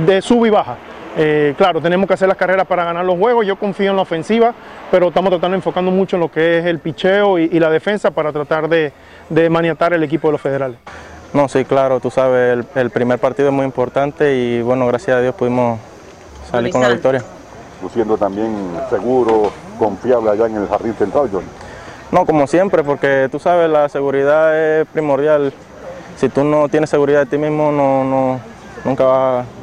de 0.06 0.22
sub 0.22 0.46
y 0.46 0.50
baja. 0.50 0.76
Eh, 1.16 1.54
claro, 1.56 1.80
tenemos 1.80 2.06
que 2.06 2.14
hacer 2.14 2.28
las 2.28 2.36
carreras 2.36 2.66
para 2.66 2.84
ganar 2.84 3.04
los 3.04 3.18
juegos, 3.18 3.44
yo 3.44 3.56
confío 3.56 3.90
en 3.90 3.96
la 3.96 4.02
ofensiva, 4.02 4.54
pero 4.90 5.08
estamos 5.08 5.30
tratando 5.30 5.56
enfocando 5.56 5.90
mucho 5.90 6.16
en 6.16 6.20
lo 6.20 6.30
que 6.30 6.58
es 6.58 6.66
el 6.66 6.78
picheo 6.78 7.38
y, 7.38 7.58
la 7.58 7.70
defensa 7.70 8.10
para 8.10 8.32
tratar 8.32 8.68
de, 8.68 8.92
maniatar 9.50 9.92
el 9.92 10.04
equipo 10.04 10.28
de 10.28 10.32
los 10.32 10.40
federales. 10.40 10.78
No, 11.32 11.48
sí, 11.48 11.64
claro, 11.64 11.98
tú 11.98 12.10
sabes, 12.10 12.52
el, 12.52 12.66
el 12.80 12.90
primer 12.90 13.18
partido 13.18 13.48
es 13.48 13.54
muy 13.54 13.64
importante 13.64 14.34
y 14.36 14.62
bueno, 14.62 14.86
gracias 14.86 15.16
a 15.16 15.20
Dios 15.20 15.34
pudimos 15.34 15.80
salir 16.50 16.72
con 16.72 16.82
la 16.82 16.88
victoria 16.88 17.22
luciendo 17.82 18.16
también 18.16 18.54
seguro, 18.90 19.50
confiable 19.78 20.30
allá 20.30 20.46
en 20.46 20.56
el 20.56 20.68
jardín 20.68 20.94
central, 20.94 21.28
John. 21.32 21.44
No, 22.10 22.24
como 22.24 22.46
siempre, 22.46 22.82
porque 22.82 23.28
tú 23.30 23.38
sabes, 23.38 23.68
la 23.68 23.88
seguridad 23.88 24.58
es 24.58 24.86
primordial. 24.88 25.52
Si 26.16 26.28
tú 26.28 26.42
no 26.42 26.68
tienes 26.68 26.90
seguridad 26.90 27.20
de 27.20 27.26
ti 27.26 27.38
mismo, 27.38 27.70
no, 27.70 28.04
no, 28.04 28.40
nunca 28.84 29.04
vas 29.04 29.44
a 29.44 29.57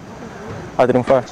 triunfar. 0.87 1.23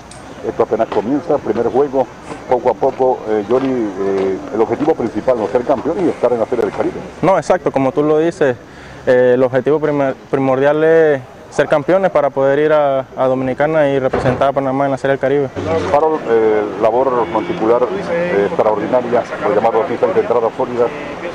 Esto 0.48 0.64
apenas 0.64 0.88
comienza, 0.90 1.38
primer 1.38 1.68
juego, 1.68 2.06
poco 2.50 2.70
a 2.70 2.74
poco, 2.74 3.20
eh, 3.30 3.46
Johnny, 3.50 3.72
eh, 3.72 4.38
el 4.54 4.62
objetivo 4.62 4.94
principal 4.94 5.38
no 5.38 5.48
ser 5.48 5.64
campeón 5.64 6.06
y 6.06 6.10
estar 6.10 6.34
en 6.34 6.40
la 6.40 6.46
Serie 6.46 6.66
del 6.66 6.74
Caribe. 6.74 6.96
No, 7.22 7.38
exacto, 7.38 7.72
como 7.72 7.92
tú 7.92 8.04
lo 8.04 8.20
dices, 8.20 8.58
eh, 9.06 9.32
el 9.36 9.44
objetivo 9.44 9.82
primordial 10.30 10.84
es 10.84 11.22
ser 11.54 11.68
campeones 11.68 12.10
para 12.10 12.32
poder 12.32 12.58
ir 12.58 12.74
a, 12.74 13.06
Dominicana 13.16 13.88
y 13.90 14.00
representar 14.00 14.50
a 14.50 14.54
Panamá 14.54 14.86
en 14.86 14.92
la 14.92 14.98
Serie 14.98 15.12
del 15.12 15.20
Caribe. 15.20 15.50
Para 15.92 16.08
eh, 16.30 16.64
labor 16.82 17.26
particular 17.28 17.84
eh, 18.12 18.48
extraordinaria, 18.48 19.22
por 19.44 19.54
llamarlo 19.54 19.84
así, 19.84 19.96
de 19.96 20.20
entrada 20.20 20.50
sólida, 20.58 20.88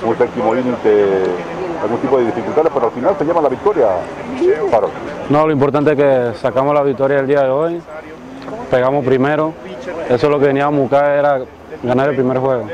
un 0.04 0.18
séptimo 0.18 0.56
inning 0.56 0.76
algún 1.82 1.98
tipo 1.98 2.18
de 2.18 2.26
dificultades, 2.26 2.70
pero 2.72 2.86
al 2.86 2.92
final 2.92 3.14
se 3.18 3.24
llama 3.24 3.40
la 3.40 3.48
victoria, 3.48 3.86
Paro. 4.70 4.90
No, 5.28 5.46
lo 5.46 5.52
importante 5.52 5.92
es 5.92 5.96
que 5.96 6.38
sacamos 6.38 6.74
la 6.74 6.82
victoria 6.82 7.18
el 7.18 7.26
día 7.26 7.42
de 7.42 7.50
hoy, 7.50 7.82
pegamos 8.70 9.04
primero, 9.04 9.52
eso 10.08 10.26
es 10.26 10.32
lo 10.32 10.38
que 10.38 10.46
veníamos 10.46 10.78
a 10.78 10.82
buscar, 10.82 11.10
era 11.10 11.40
ganar 11.82 12.08
el 12.08 12.14
primer 12.14 12.38
juego. 12.38 12.64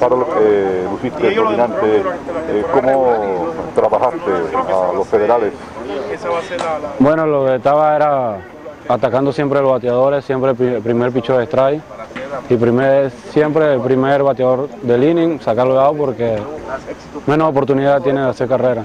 Paro, 0.00 0.26
eh, 0.40 0.86
luciste 0.90 1.34
dominante, 1.34 1.96
eh, 1.96 2.64
¿cómo 2.72 3.54
trabajaste 3.74 4.30
a 4.68 4.92
los 4.92 5.06
federales 5.08 5.52
bueno, 6.98 7.26
lo 7.26 7.46
que 7.46 7.56
estaba 7.56 7.96
era 7.96 8.38
atacando 8.88 9.32
siempre 9.32 9.60
los 9.60 9.70
bateadores, 9.70 10.24
siempre 10.24 10.50
el 10.50 10.82
primer 10.82 11.12
picho 11.12 11.36
de 11.38 11.44
strike 11.44 11.82
y 12.48 12.56
primer, 12.56 13.10
siempre 13.32 13.74
el 13.74 13.80
primer 13.80 14.22
bateador 14.22 14.68
del 14.82 15.04
inning, 15.04 15.40
sacarlo 15.40 15.74
de 15.74 15.80
out 15.80 15.96
porque 15.96 16.38
menos 17.26 17.48
oportunidad 17.48 18.02
tiene 18.02 18.20
de 18.20 18.28
hacer 18.28 18.48
carrera. 18.48 18.84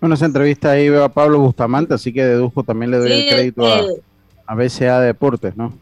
Bueno, 0.00 0.14
esa 0.14 0.26
entrevista 0.26 0.70
ahí 0.70 0.88
veo 0.88 1.04
a 1.04 1.08
Pablo 1.10 1.38
Bustamante, 1.38 1.94
así 1.94 2.12
que 2.12 2.24
deduzco 2.24 2.62
también 2.62 2.90
le 2.90 2.98
doy 2.98 3.12
el 3.12 3.28
crédito 3.28 3.66
a, 3.66 3.80
a 4.46 4.54
BCA 4.54 5.00
Deportes, 5.00 5.56
¿no? 5.56 5.72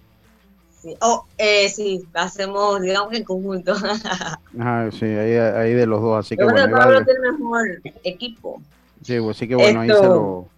Sí, 0.82 0.96
oh, 1.00 1.24
eh, 1.38 1.68
sí, 1.68 2.04
hacemos, 2.14 2.80
digamos 2.80 3.12
en 3.12 3.24
conjunto. 3.24 3.74
sí, 4.92 5.04
ahí, 5.04 5.36
ahí, 5.36 5.74
de 5.74 5.86
los 5.86 6.00
dos, 6.00 6.24
así 6.24 6.36
que 6.36 6.44
bueno. 6.44 6.76
Pablo 6.76 7.04
tiene 7.04 7.20
mejor 7.32 7.66
equipo. 8.04 8.62
Sí, 9.02 9.16
así 9.16 9.48
que 9.48 9.54
bueno, 9.54 9.80
ahí 9.80 9.88
se 9.88 10.02
lo. 10.02 10.48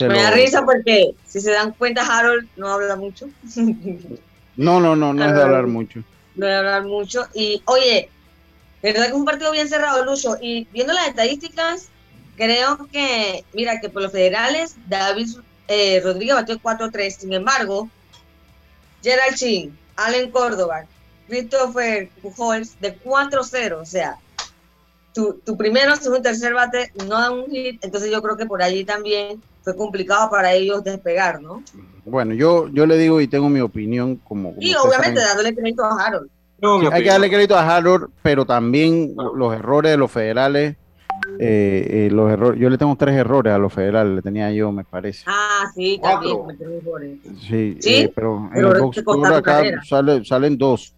me 0.00 0.22
da 0.22 0.30
risa 0.30 0.64
porque 0.64 1.14
si 1.26 1.40
se 1.40 1.52
dan 1.52 1.72
cuenta, 1.72 2.02
Harold 2.02 2.48
no 2.56 2.68
habla 2.68 2.96
mucho. 2.96 3.28
no, 4.62 4.80
no, 4.80 4.96
no, 4.96 5.12
no 5.12 5.24
es 5.24 5.34
de 5.34 5.42
hablar 5.42 5.66
mucho. 5.66 6.02
No 6.34 6.46
es 6.46 6.52
de 6.52 6.56
hablar 6.56 6.84
mucho. 6.84 7.26
Y 7.34 7.62
oye, 7.66 8.08
verdad 8.82 9.02
que 9.02 9.08
es 9.08 9.14
un 9.14 9.24
partido 9.24 9.50
bien 9.52 9.68
cerrado, 9.68 10.04
Lucho. 10.04 10.36
Y 10.40 10.66
viendo 10.72 10.92
las 10.92 11.08
estadísticas, 11.08 11.88
creo 12.36 12.88
que, 12.90 13.44
mira, 13.52 13.80
que 13.80 13.88
por 13.88 14.02
los 14.02 14.12
federales, 14.12 14.76
David 14.88 15.28
eh, 15.68 16.00
Rodríguez 16.02 16.34
batió 16.34 16.58
4-3. 16.60 17.10
Sin 17.10 17.32
embargo, 17.32 17.88
Gerald 19.02 19.36
Chin, 19.36 19.78
Allen 19.96 20.30
Córdoba, 20.30 20.86
Christopher 21.28 22.08
Pujols 22.20 22.80
de 22.80 22.98
4-0. 22.98 23.80
O 23.80 23.84
sea, 23.84 24.18
tu, 25.12 25.34
tu 25.44 25.56
primero, 25.56 25.94
segundo, 25.96 26.22
tercer 26.22 26.54
bate 26.54 26.92
no 27.06 27.20
dan 27.20 27.32
un 27.32 27.50
hit, 27.50 27.84
entonces 27.84 28.10
yo 28.10 28.22
creo 28.22 28.36
que 28.36 28.46
por 28.46 28.62
allí 28.62 28.84
también 28.84 29.40
fue 29.62 29.76
complicado 29.76 30.30
para 30.30 30.52
ellos 30.52 30.82
despegar, 30.82 31.40
¿no? 31.40 31.62
Bueno, 32.04 32.34
yo, 32.34 32.68
yo 32.68 32.86
le 32.86 32.98
digo 32.98 33.20
y 33.20 33.28
tengo 33.28 33.48
mi 33.48 33.60
opinión 33.60 34.16
como... 34.16 34.54
y 34.58 34.74
obviamente 34.74 35.20
dándole 35.20 35.54
crédito 35.54 35.84
a 35.84 36.04
Harold. 36.04 36.28
hay 36.92 37.02
que 37.02 37.08
darle 37.08 37.30
crédito 37.30 37.56
a 37.56 37.76
Harold, 37.76 38.08
pero 38.22 38.44
también 38.44 39.14
los 39.34 39.54
errores 39.54 39.92
de 39.92 39.96
los 39.96 40.10
federales, 40.10 40.76
eh, 41.38 41.86
eh, 41.88 42.08
los 42.10 42.30
errores, 42.32 42.60
yo 42.60 42.68
le 42.70 42.78
tengo 42.78 42.96
tres 42.96 43.14
errores 43.14 43.52
a 43.52 43.58
los 43.58 43.72
federales, 43.72 44.16
le 44.16 44.22
tenía 44.22 44.50
yo, 44.50 44.72
me 44.72 44.84
parece. 44.84 45.24
Ah, 45.26 45.70
sí, 45.74 46.00
también. 46.02 46.38
Sí, 47.40 47.78
eh, 47.84 48.12
pero, 48.14 48.50
en 48.52 48.64
el 48.64 48.80
box 48.80 48.98
acá 49.32 49.62
salen 50.24 50.58
dos. 50.58 50.94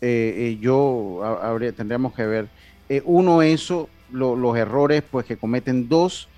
yo 0.00 1.22
habría, 1.42 1.72
tendríamos 1.72 2.14
que 2.14 2.24
ver. 2.24 2.48
Eh, 2.88 3.02
uno, 3.04 3.42
eso, 3.42 3.88
los 4.10 4.56
errores 4.56 5.02
pues 5.10 5.26
que 5.26 5.36
cometen 5.36 5.88
dos. 5.88 6.28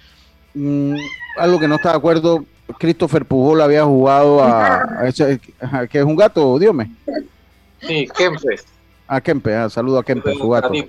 Mm, 0.54 0.96
algo 1.36 1.58
que 1.58 1.68
no 1.68 1.76
está 1.76 1.90
de 1.90 1.98
acuerdo, 1.98 2.44
Christopher 2.78 3.24
Pujol 3.24 3.60
había 3.60 3.84
jugado 3.84 4.42
a, 4.42 5.06
que 5.90 5.98
es 5.98 6.04
un 6.04 6.16
gato, 6.16 6.58
Dios 6.58 6.74
Sí, 7.80 8.08
Kempe. 8.16 8.56
A 9.06 9.20
Kempe, 9.20 9.54
ah, 9.54 9.70
saludo 9.70 9.98
a 9.98 10.04
Kempe, 10.04 10.34
su 10.34 10.48
gato. 10.48 10.70
Sí, 10.72 10.84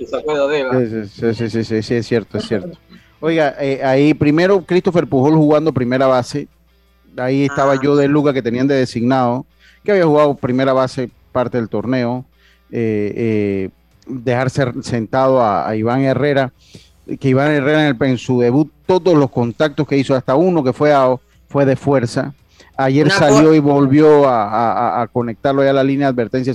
sí, 1.34 1.50
sí, 1.50 1.64
sí, 1.64 1.84
sí, 1.84 1.96
es 1.96 2.08
cierto, 2.08 2.38
es 2.38 2.48
cierto. 2.48 2.78
Oiga, 3.22 3.56
eh, 3.60 3.82
ahí 3.84 4.14
primero 4.14 4.64
Christopher 4.66 5.08
Pujol 5.08 5.36
jugando 5.36 5.74
primera 5.74 6.08
base. 6.08 6.48
Ahí 7.18 7.46
estaba 7.46 7.74
ah. 7.74 7.80
yo 7.82 7.96
de 7.96 8.08
Luca 8.08 8.34
que 8.34 8.42
tenían 8.42 8.68
de 8.68 8.76
designado, 8.76 9.46
que 9.84 9.92
había 9.92 10.06
jugado 10.06 10.36
primera 10.36 10.74
base 10.74 11.10
parte 11.32 11.58
del 11.58 11.70
torneo. 11.70 12.26
Eh, 12.72 13.14
eh, 13.16 13.70
dejar 14.10 14.52
sentado 14.84 15.44
a, 15.44 15.76
Iván 15.76 16.02
Herrera, 16.02 16.52
que 17.20 17.30
Iván 17.30 17.52
Herrera 17.52 17.88
en, 17.88 17.96
el, 17.96 18.08
en, 18.10 18.18
su 18.18 18.40
debut, 18.40 18.72
todos 18.86 19.18
los 19.18 19.30
contactos 19.32 19.88
que 19.88 19.98
hizo, 19.98 20.16
hasta 20.16 20.36
uno 20.36 20.64
que 20.64 20.74
fue, 20.74 20.94
fue 21.48 21.66
de 21.66 21.76
fuerza. 21.76 22.34
Ayer 22.76 23.12
salió 23.12 23.54
y 23.54 23.60
volvió 23.60 24.24
a, 24.28 25.08
conectarlo 25.12 25.64
ya 25.64 25.72
a 25.72 25.74
la 25.74 25.84
línea 25.84 26.08
de 26.08 26.14
advertencia. 26.14 26.54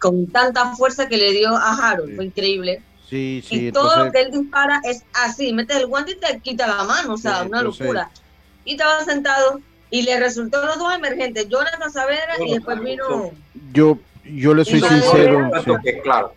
con 0.00 0.26
tanta 0.26 0.74
fuerza 0.74 1.08
que 1.08 1.16
le 1.16 1.32
dio 1.32 1.56
a 1.56 1.90
Harold, 1.90 2.16
fue 2.16 2.24
increíble. 2.26 2.82
Sí, 3.08 3.40
sí, 3.46 3.68
y 3.68 3.72
todo 3.72 4.04
lo 4.04 4.10
que 4.10 4.20
él 4.20 4.32
dispara 4.32 4.80
es 4.82 5.04
así, 5.14 5.52
mete 5.52 5.76
el 5.76 5.86
guante 5.86 6.12
y 6.12 6.16
te 6.16 6.40
quita 6.40 6.66
la 6.66 6.82
mano, 6.82 7.14
o 7.14 7.16
sea, 7.16 7.44
una 7.44 7.62
locura. 7.62 8.10
Y 8.64 8.72
estaba 8.72 9.04
sentado 9.04 9.60
y 9.90 10.02
le 10.02 10.18
resultó 10.18 10.64
los 10.66 10.76
dos 10.76 10.92
emergentes, 10.92 11.48
Jonathan 11.48 11.92
Saavedra 11.92 12.34
y 12.44 12.54
después 12.54 12.80
vino... 12.80 13.30
Yo, 13.72 13.98
yo 14.34 14.54
le 14.54 14.64
soy 14.64 14.80
sincero. 14.80 15.50
claro. 16.02 16.32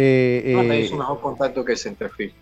Eh, 0.00 0.54
eh, 0.54 0.84
es 0.84 0.92
un 0.92 0.98
mejor 0.98 1.20
contacto 1.20 1.64
que 1.64 1.76
Centerfield. 1.76 2.32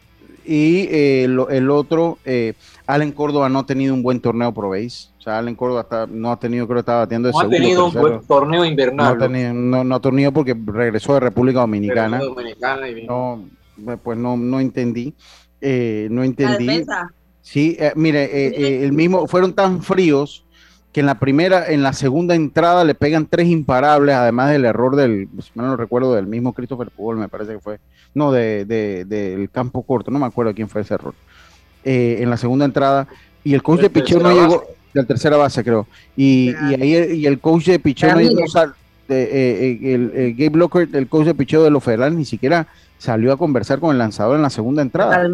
Y 0.44 0.88
eh, 0.90 1.24
el 1.24 1.70
otro, 1.70 2.18
eh, 2.24 2.52
Allen 2.86 3.12
Córdoba 3.12 3.48
no 3.48 3.60
ha 3.60 3.66
tenido 3.66 3.94
un 3.94 4.02
buen 4.02 4.20
torneo 4.20 4.52
Pro 4.52 4.68
Base. 4.68 5.08
O 5.18 5.22
sea, 5.22 5.38
Allen 5.38 5.56
Córdoba 5.56 6.06
no 6.10 6.30
ha 6.30 6.38
tenido, 6.38 6.66
creo 6.66 6.76
que 6.76 6.80
estaba 6.80 7.00
batiendo 7.00 7.28
de 7.28 7.32
No 7.32 7.40
ha 7.40 7.48
tenido 7.48 7.86
un 7.86 7.94
buen 7.94 8.20
torneo 8.26 8.64
invernal. 8.64 9.18
No 9.18 9.24
ha, 9.24 9.26
tenido, 9.26 9.54
no, 9.54 9.94
ha 9.94 10.00
tenido 10.00 10.32
porque 10.32 10.54
regresó 10.66 11.14
de 11.14 11.20
República 11.20 11.60
Dominicana. 11.60 12.20
no, 13.08 13.42
pues 14.02 14.18
no, 14.18 14.36
no 14.36 14.60
entendí. 14.60 15.14
no 15.62 16.22
entendí. 16.22 16.84
Sí, 17.40 17.78
mire, 17.94 18.84
el 18.84 18.92
mismo, 18.92 19.26
fueron 19.26 19.54
tan 19.54 19.82
fríos 19.82 20.45
que 20.96 21.00
en 21.00 21.06
la 21.06 21.18
primera, 21.18 21.70
en 21.70 21.82
la 21.82 21.92
segunda 21.92 22.34
entrada 22.34 22.82
le 22.82 22.94
pegan 22.94 23.26
tres 23.26 23.48
imparables, 23.48 24.14
además 24.14 24.50
del 24.50 24.64
error 24.64 24.96
del, 24.96 25.28
si 25.42 25.50
no 25.54 25.76
recuerdo, 25.76 26.14
del 26.14 26.26
mismo 26.26 26.54
Christopher 26.54 26.88
Paul, 26.88 27.18
me 27.18 27.28
parece 27.28 27.52
que 27.52 27.60
fue, 27.60 27.80
no, 28.14 28.32
del 28.32 28.66
de, 28.66 29.46
campo 29.52 29.82
corto, 29.82 30.10
no 30.10 30.18
me 30.18 30.24
acuerdo 30.24 30.54
quién 30.54 30.70
fue 30.70 30.80
ese 30.80 30.94
error. 30.94 31.12
Eh, 31.84 32.16
en 32.20 32.30
la 32.30 32.38
segunda 32.38 32.64
entrada, 32.64 33.06
y 33.44 33.52
el 33.52 33.62
coach 33.62 33.82
de 33.82 33.90
picheo 33.90 34.20
no 34.20 34.32
llegó, 34.32 34.64
de 34.94 35.02
la 35.02 35.06
tercera 35.06 35.36
base 35.36 35.62
creo, 35.62 35.86
y, 36.16 36.54
y 36.70 36.80
ahí 36.80 37.12
y 37.12 37.26
el 37.26 37.40
coach 37.40 37.66
de 37.66 37.78
picheo 37.78 38.14
no 38.14 38.20
llegó, 38.22 38.46
eh, 39.10 39.78
el, 39.82 40.12
el, 40.14 40.32
Gabe 40.32 40.48
Blocker, 40.48 40.88
el 40.94 41.08
coach 41.08 41.26
de 41.26 41.34
picheo 41.34 41.62
de 41.62 41.68
los 41.68 41.84
federales, 41.84 42.16
ni 42.16 42.24
siquiera 42.24 42.68
salió 42.96 43.34
a 43.34 43.36
conversar 43.36 43.80
con 43.80 43.90
el 43.90 43.98
lanzador 43.98 44.36
en 44.36 44.42
la 44.42 44.48
segunda 44.48 44.80
entrada. 44.80 45.28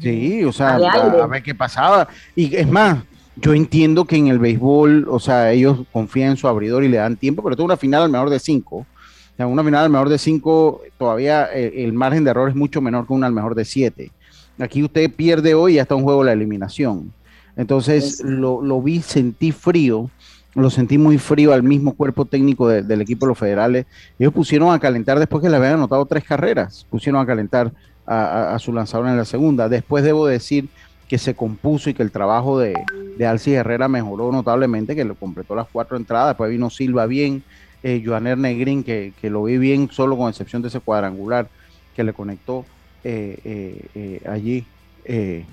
Sí, 0.00 0.42
o 0.44 0.52
sea, 0.52 0.76
a, 0.76 1.26
ver 1.26 1.42
qué 1.42 1.54
pasaba. 1.54 2.08
Y 2.34 2.56
es 2.56 2.66
más, 2.66 3.00
yo 3.36 3.54
entiendo 3.54 4.04
que 4.04 4.16
en 4.16 4.28
el 4.28 4.38
béisbol, 4.38 5.06
o 5.08 5.18
sea, 5.18 5.52
ellos 5.52 5.80
confían 5.92 6.32
en 6.32 6.36
su 6.36 6.48
abridor 6.48 6.84
y 6.84 6.88
le 6.88 6.98
dan 6.98 7.16
tiempo, 7.16 7.42
pero 7.42 7.56
tuvo 7.56 7.66
una 7.66 7.76
final 7.76 8.02
al 8.02 8.10
mejor 8.10 8.30
de 8.30 8.38
cinco. 8.38 8.78
O 8.78 9.36
sea, 9.36 9.46
una 9.46 9.64
final 9.64 9.84
al 9.84 9.90
mejor 9.90 10.08
de 10.08 10.18
cinco, 10.18 10.82
todavía 10.98 11.48
eh, 11.52 11.84
el, 11.84 11.92
margen 11.92 12.24
de 12.24 12.30
error 12.30 12.48
es 12.48 12.54
mucho 12.54 12.80
menor 12.80 13.06
que 13.06 13.14
una 13.14 13.26
al 13.26 13.32
mejor 13.32 13.54
de 13.54 13.64
siete. 13.64 14.10
Aquí 14.58 14.82
usted 14.82 15.10
pierde 15.10 15.54
hoy 15.54 15.74
y 15.74 15.78
hasta 15.78 15.94
un 15.94 16.02
juego 16.02 16.22
la 16.22 16.32
eliminación. 16.32 17.12
Entonces 17.56 18.22
lo, 18.22 18.62
lo, 18.62 18.82
vi, 18.82 19.00
sentí 19.00 19.50
frío, 19.52 20.10
lo 20.54 20.68
sentí 20.70 20.98
muy 20.98 21.18
frío 21.18 21.52
al 21.52 21.62
mismo 21.62 21.94
cuerpo 21.94 22.24
técnico 22.26 22.68
del 22.68 23.00
equipo 23.00 23.26
de 23.26 23.30
los 23.30 23.38
federales. 23.38 23.86
Ellos 24.18 24.32
pusieron 24.32 24.72
a 24.72 24.78
calentar 24.78 25.18
después 25.18 25.42
que 25.42 25.48
le 25.48 25.56
habían 25.56 25.74
anotado 25.74 26.04
tres 26.04 26.24
carreras, 26.24 26.86
pusieron 26.90 27.20
a 27.20 27.26
calentar 27.26 27.72
a, 28.06 28.58
su 28.58 28.72
lanzador 28.72 29.08
en 29.08 29.16
la 29.16 29.24
segunda. 29.24 29.68
Después 29.68 30.04
debo 30.04 30.26
decir 30.26 30.68
que 31.08 31.18
se 31.18 31.34
compuso 31.34 31.90
y 31.90 31.94
que 31.94 32.02
el 32.02 32.10
trabajo 32.10 32.58
de, 32.58 32.74
de 33.16 33.26
Alcis 33.26 33.54
Herrera 33.54 33.88
mejoró 33.88 34.32
notablemente, 34.32 34.96
que 34.96 35.04
lo 35.04 35.14
completó 35.14 35.54
las 35.54 35.66
cuatro 35.70 35.96
entradas. 35.96 36.28
Después 36.28 36.50
vino 36.50 36.70
Silva 36.70 37.06
bien, 37.06 37.42
eh, 37.82 38.02
Joaner 38.04 38.38
Negrín, 38.38 38.82
que, 38.82 39.12
que, 39.20 39.28
lo 39.28 39.44
vi 39.44 39.58
bien, 39.58 39.90
solo 39.90 40.16
con 40.16 40.28
excepción 40.28 40.62
de 40.62 40.68
ese 40.68 40.80
cuadrangular 40.80 41.48
que 41.94 42.04
le 42.04 42.12
conectó 42.12 42.64
eh, 43.04 43.38
eh, 43.44 43.86
eh 43.94 44.22
allí. 44.28 44.64
Eh, 45.04 45.44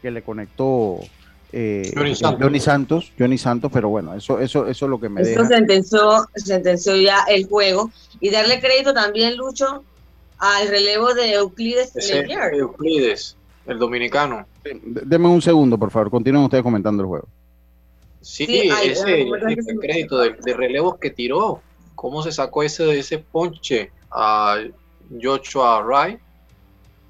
que 0.00 0.10
le 0.10 0.22
conectó 0.22 1.00
eh, 1.52 1.92
Johnny, 1.94 2.60
Santos. 2.60 3.12
Johnny 3.18 3.38
Santos, 3.38 3.70
pero 3.72 3.88
bueno, 3.88 4.14
eso, 4.14 4.38
eso, 4.38 4.66
eso 4.66 4.86
es 4.86 4.90
lo 4.90 5.00
que 5.00 5.08
me 5.08 5.22
eso 5.22 5.44
sentenció, 5.44 6.28
sentenció 6.34 6.96
ya 6.96 7.24
el 7.28 7.46
juego. 7.46 7.90
Y 8.20 8.30
darle 8.30 8.60
crédito 8.60 8.94
también, 8.94 9.36
Lucho, 9.36 9.84
al 10.38 10.68
relevo 10.68 11.12
de 11.14 11.32
Euclides 11.34 11.92
Euclides, 12.52 13.36
el 13.72 13.78
dominicano. 13.78 14.46
Deme 14.82 15.28
un 15.28 15.42
segundo, 15.42 15.78
por 15.78 15.90
favor, 15.90 16.10
continúen 16.10 16.44
ustedes 16.44 16.62
comentando 16.62 17.02
el 17.02 17.08
juego. 17.08 17.28
Sí, 18.20 18.70
ese, 18.84 19.26
crédito 19.80 20.18
de, 20.18 20.54
relevos 20.54 20.98
que 20.98 21.10
tiró, 21.10 21.62
cómo 21.94 22.22
se 22.22 22.32
sacó 22.32 22.62
ese, 22.62 22.98
ese 22.98 23.18
ponche 23.18 23.90
a 24.10 24.58
Joshua 25.20 25.82
Wright, 25.82 26.20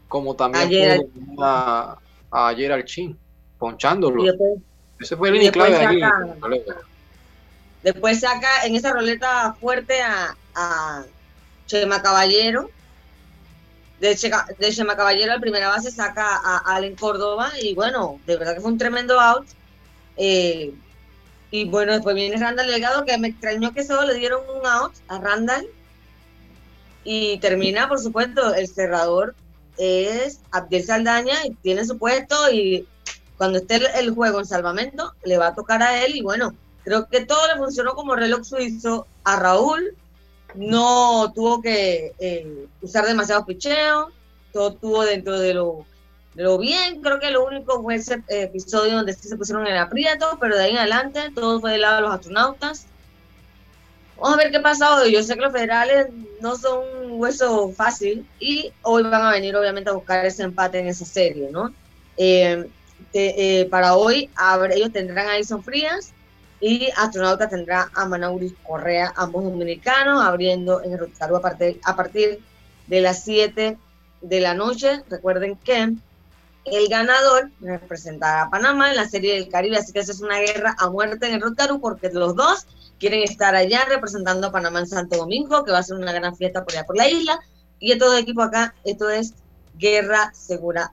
como 0.06 0.36
también 0.36 0.64
ayer, 0.64 1.00
a, 1.40 1.98
a 2.30 2.54
Gerald 2.54 2.84
Chin, 2.84 3.18
ponchándolo. 3.58 4.24
Ese 5.00 5.16
fue 5.16 5.30
el 5.30 5.50
clave 5.50 5.76
ahí. 5.76 6.00
Después 7.82 8.20
saca 8.20 8.66
en 8.66 8.76
esa 8.76 8.92
roleta 8.92 9.56
fuerte 9.60 10.02
a, 10.02 10.36
a 10.54 11.04
Chema 11.66 12.02
Caballero. 12.02 12.70
De, 14.00 14.16
Chema 14.16 14.96
Caballero, 14.96 15.32
la 15.32 15.40
primera 15.40 15.68
base, 15.68 15.90
saca 15.90 16.40
a 16.42 16.74
Allen 16.74 16.96
Córdoba. 16.96 17.52
Y 17.60 17.74
bueno, 17.74 18.18
de 18.26 18.36
verdad 18.36 18.54
que 18.54 18.60
fue 18.60 18.72
un 18.72 18.78
tremendo 18.78 19.20
out. 19.20 19.46
Eh, 20.16 20.74
y 21.50 21.64
bueno, 21.64 21.92
después 21.92 22.14
viene 22.14 22.36
Randall 22.36 22.68
Delgado, 22.68 23.04
que 23.04 23.18
me 23.18 23.28
extrañó 23.28 23.74
que 23.74 23.84
solo 23.84 24.06
le 24.06 24.14
dieron 24.14 24.42
un 24.48 24.66
out 24.66 24.94
a 25.08 25.18
Randall. 25.18 25.66
Y 27.04 27.38
termina, 27.38 27.88
por 27.88 27.98
supuesto, 27.98 28.54
el 28.54 28.68
cerrador 28.68 29.34
es 29.80 30.40
Abdiel 30.50 30.84
Saldaña 30.84 31.46
y 31.46 31.54
tiene 31.54 31.84
su 31.84 31.96
puesto 31.96 32.50
y 32.52 32.86
cuando 33.38 33.58
esté 33.58 33.80
el, 33.98 34.10
juego 34.10 34.38
en 34.38 34.44
salvamento 34.44 35.14
le 35.24 35.38
va 35.38 35.48
a 35.48 35.54
tocar 35.54 35.82
a 35.82 36.04
él 36.04 36.14
y 36.14 36.20
bueno, 36.20 36.54
creo 36.84 37.08
que 37.08 37.24
todo 37.24 37.46
le 37.46 37.56
funcionó 37.56 37.94
como 37.94 38.14
reloj 38.14 38.44
suizo 38.44 39.06
a 39.24 39.36
Raúl, 39.36 39.96
no 40.54 41.32
tuvo 41.34 41.60
que 41.60 42.12
eh, 42.18 42.66
usar 42.82 43.06
demasiado 43.06 43.44
picheo, 43.44 44.10
todo 44.52 44.70
estuvo 44.70 45.04
dentro 45.04 45.38
de 45.38 45.54
lo, 45.54 45.86
lo 46.34 46.58
bien, 46.58 47.00
creo 47.00 47.18
que 47.18 47.30
lo 47.30 47.44
único 47.44 47.82
fue 47.82 47.96
ese 47.96 48.22
episodio 48.28 48.96
donde 48.96 49.14
sí 49.14 49.28
se 49.28 49.36
pusieron 49.36 49.66
en 49.66 49.74
el 49.74 49.78
aprieto, 49.78 50.38
pero 50.40 50.56
de 50.56 50.64
ahí 50.64 50.70
en 50.72 50.78
adelante 50.78 51.30
todo 51.34 51.60
fue 51.60 51.72
del 51.72 51.82
lado 51.82 51.96
de 51.96 52.02
los 52.02 52.14
astronautas. 52.14 52.86
Vamos 54.16 54.34
a 54.34 54.42
ver 54.42 54.50
qué 54.50 54.60
pasa 54.60 54.96
hoy. 54.96 55.12
Yo 55.12 55.22
sé 55.22 55.34
que 55.34 55.40
los 55.40 55.52
federales 55.52 56.08
no 56.40 56.54
son 56.56 56.84
un 57.04 57.20
hueso 57.20 57.70
fácil 57.70 58.26
y 58.38 58.70
hoy 58.82 59.02
van 59.02 59.22
a 59.22 59.30
venir 59.30 59.56
obviamente 59.56 59.88
a 59.88 59.94
buscar 59.94 60.26
ese 60.26 60.42
empate 60.42 60.78
en 60.78 60.88
esa 60.88 61.06
serie, 61.06 61.48
¿no? 61.50 61.72
Eh, 62.18 62.68
eh, 63.14 63.66
para 63.70 63.96
hoy 63.96 64.28
ellos 64.72 64.92
tendrán 64.92 65.28
a 65.28 65.36
Edison 65.36 65.64
Frías 65.64 66.12
y 66.60 66.90
Astronauta 66.96 67.48
tendrá 67.48 67.90
a 67.94 68.04
Manauris 68.04 68.52
Correa, 68.66 69.12
ambos 69.16 69.44
dominicanos, 69.44 70.22
abriendo 70.22 70.82
en 70.82 70.92
el 70.92 71.12
a 71.20 71.40
partir, 71.40 71.80
a 71.84 71.96
partir 71.96 72.40
de 72.86 73.00
las 73.00 73.24
7 73.24 73.78
de 74.20 74.40
la 74.40 74.54
noche. 74.54 75.02
Recuerden 75.08 75.56
que 75.56 75.94
el 76.66 76.88
ganador 76.88 77.50
representará 77.60 78.42
a 78.42 78.50
Panamá 78.50 78.90
en 78.90 78.96
la 78.96 79.08
Serie 79.08 79.34
del 79.34 79.48
Caribe, 79.48 79.78
así 79.78 79.92
que 79.92 80.00
esa 80.00 80.12
es 80.12 80.20
una 80.20 80.38
guerra 80.38 80.76
a 80.78 80.90
muerte 80.90 81.26
en 81.26 81.34
el 81.34 81.40
Rotaru 81.40 81.80
porque 81.80 82.10
los 82.10 82.36
dos 82.36 82.66
quieren 82.98 83.22
estar 83.22 83.54
allá 83.54 83.86
representando 83.88 84.48
a 84.48 84.52
Panamá 84.52 84.80
en 84.80 84.86
Santo 84.86 85.16
Domingo, 85.16 85.64
que 85.64 85.72
va 85.72 85.78
a 85.78 85.82
ser 85.82 85.96
una 85.96 86.12
gran 86.12 86.36
fiesta 86.36 86.62
por 86.62 86.74
allá 86.74 86.84
por 86.84 86.96
la 86.96 87.08
isla. 87.08 87.40
Y 87.78 87.96
todo 87.96 88.12
el 88.12 88.22
equipo 88.22 88.42
acá, 88.42 88.74
esto 88.84 89.08
es 89.08 89.32
guerra 89.78 90.30
segura 90.34 90.92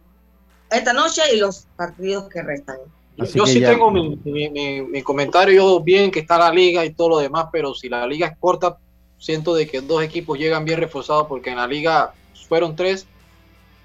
esta 0.70 0.94
noche 0.94 1.22
y 1.34 1.38
los 1.38 1.68
partidos 1.76 2.30
que 2.30 2.42
restan. 2.42 2.78
Yo 3.18 3.46
sí 3.46 3.60
tengo 3.62 3.92
mi, 3.92 4.18
mi, 4.24 5.02
comentario 5.02 5.80
bien 5.80 6.12
que 6.12 6.20
está 6.20 6.38
la 6.38 6.52
liga 6.52 6.86
y 6.86 6.94
todo 6.94 7.10
lo 7.10 7.18
demás, 7.18 7.48
pero 7.52 7.74
si 7.74 7.90
la 7.90 8.06
liga 8.06 8.28
es 8.28 8.38
corta, 8.38 8.78
siento 9.18 9.56
de 9.56 9.68
que 9.68 9.82
dos 9.82 10.04
equipos 10.04 10.38
llegan 10.38 10.66
bien 10.66 10.80
reforzados 10.80 11.28
porque 11.28 11.50
en 11.50 11.58
la 11.58 11.68
liga 11.68 12.14
fueron 12.48 12.76
tres 12.76 13.08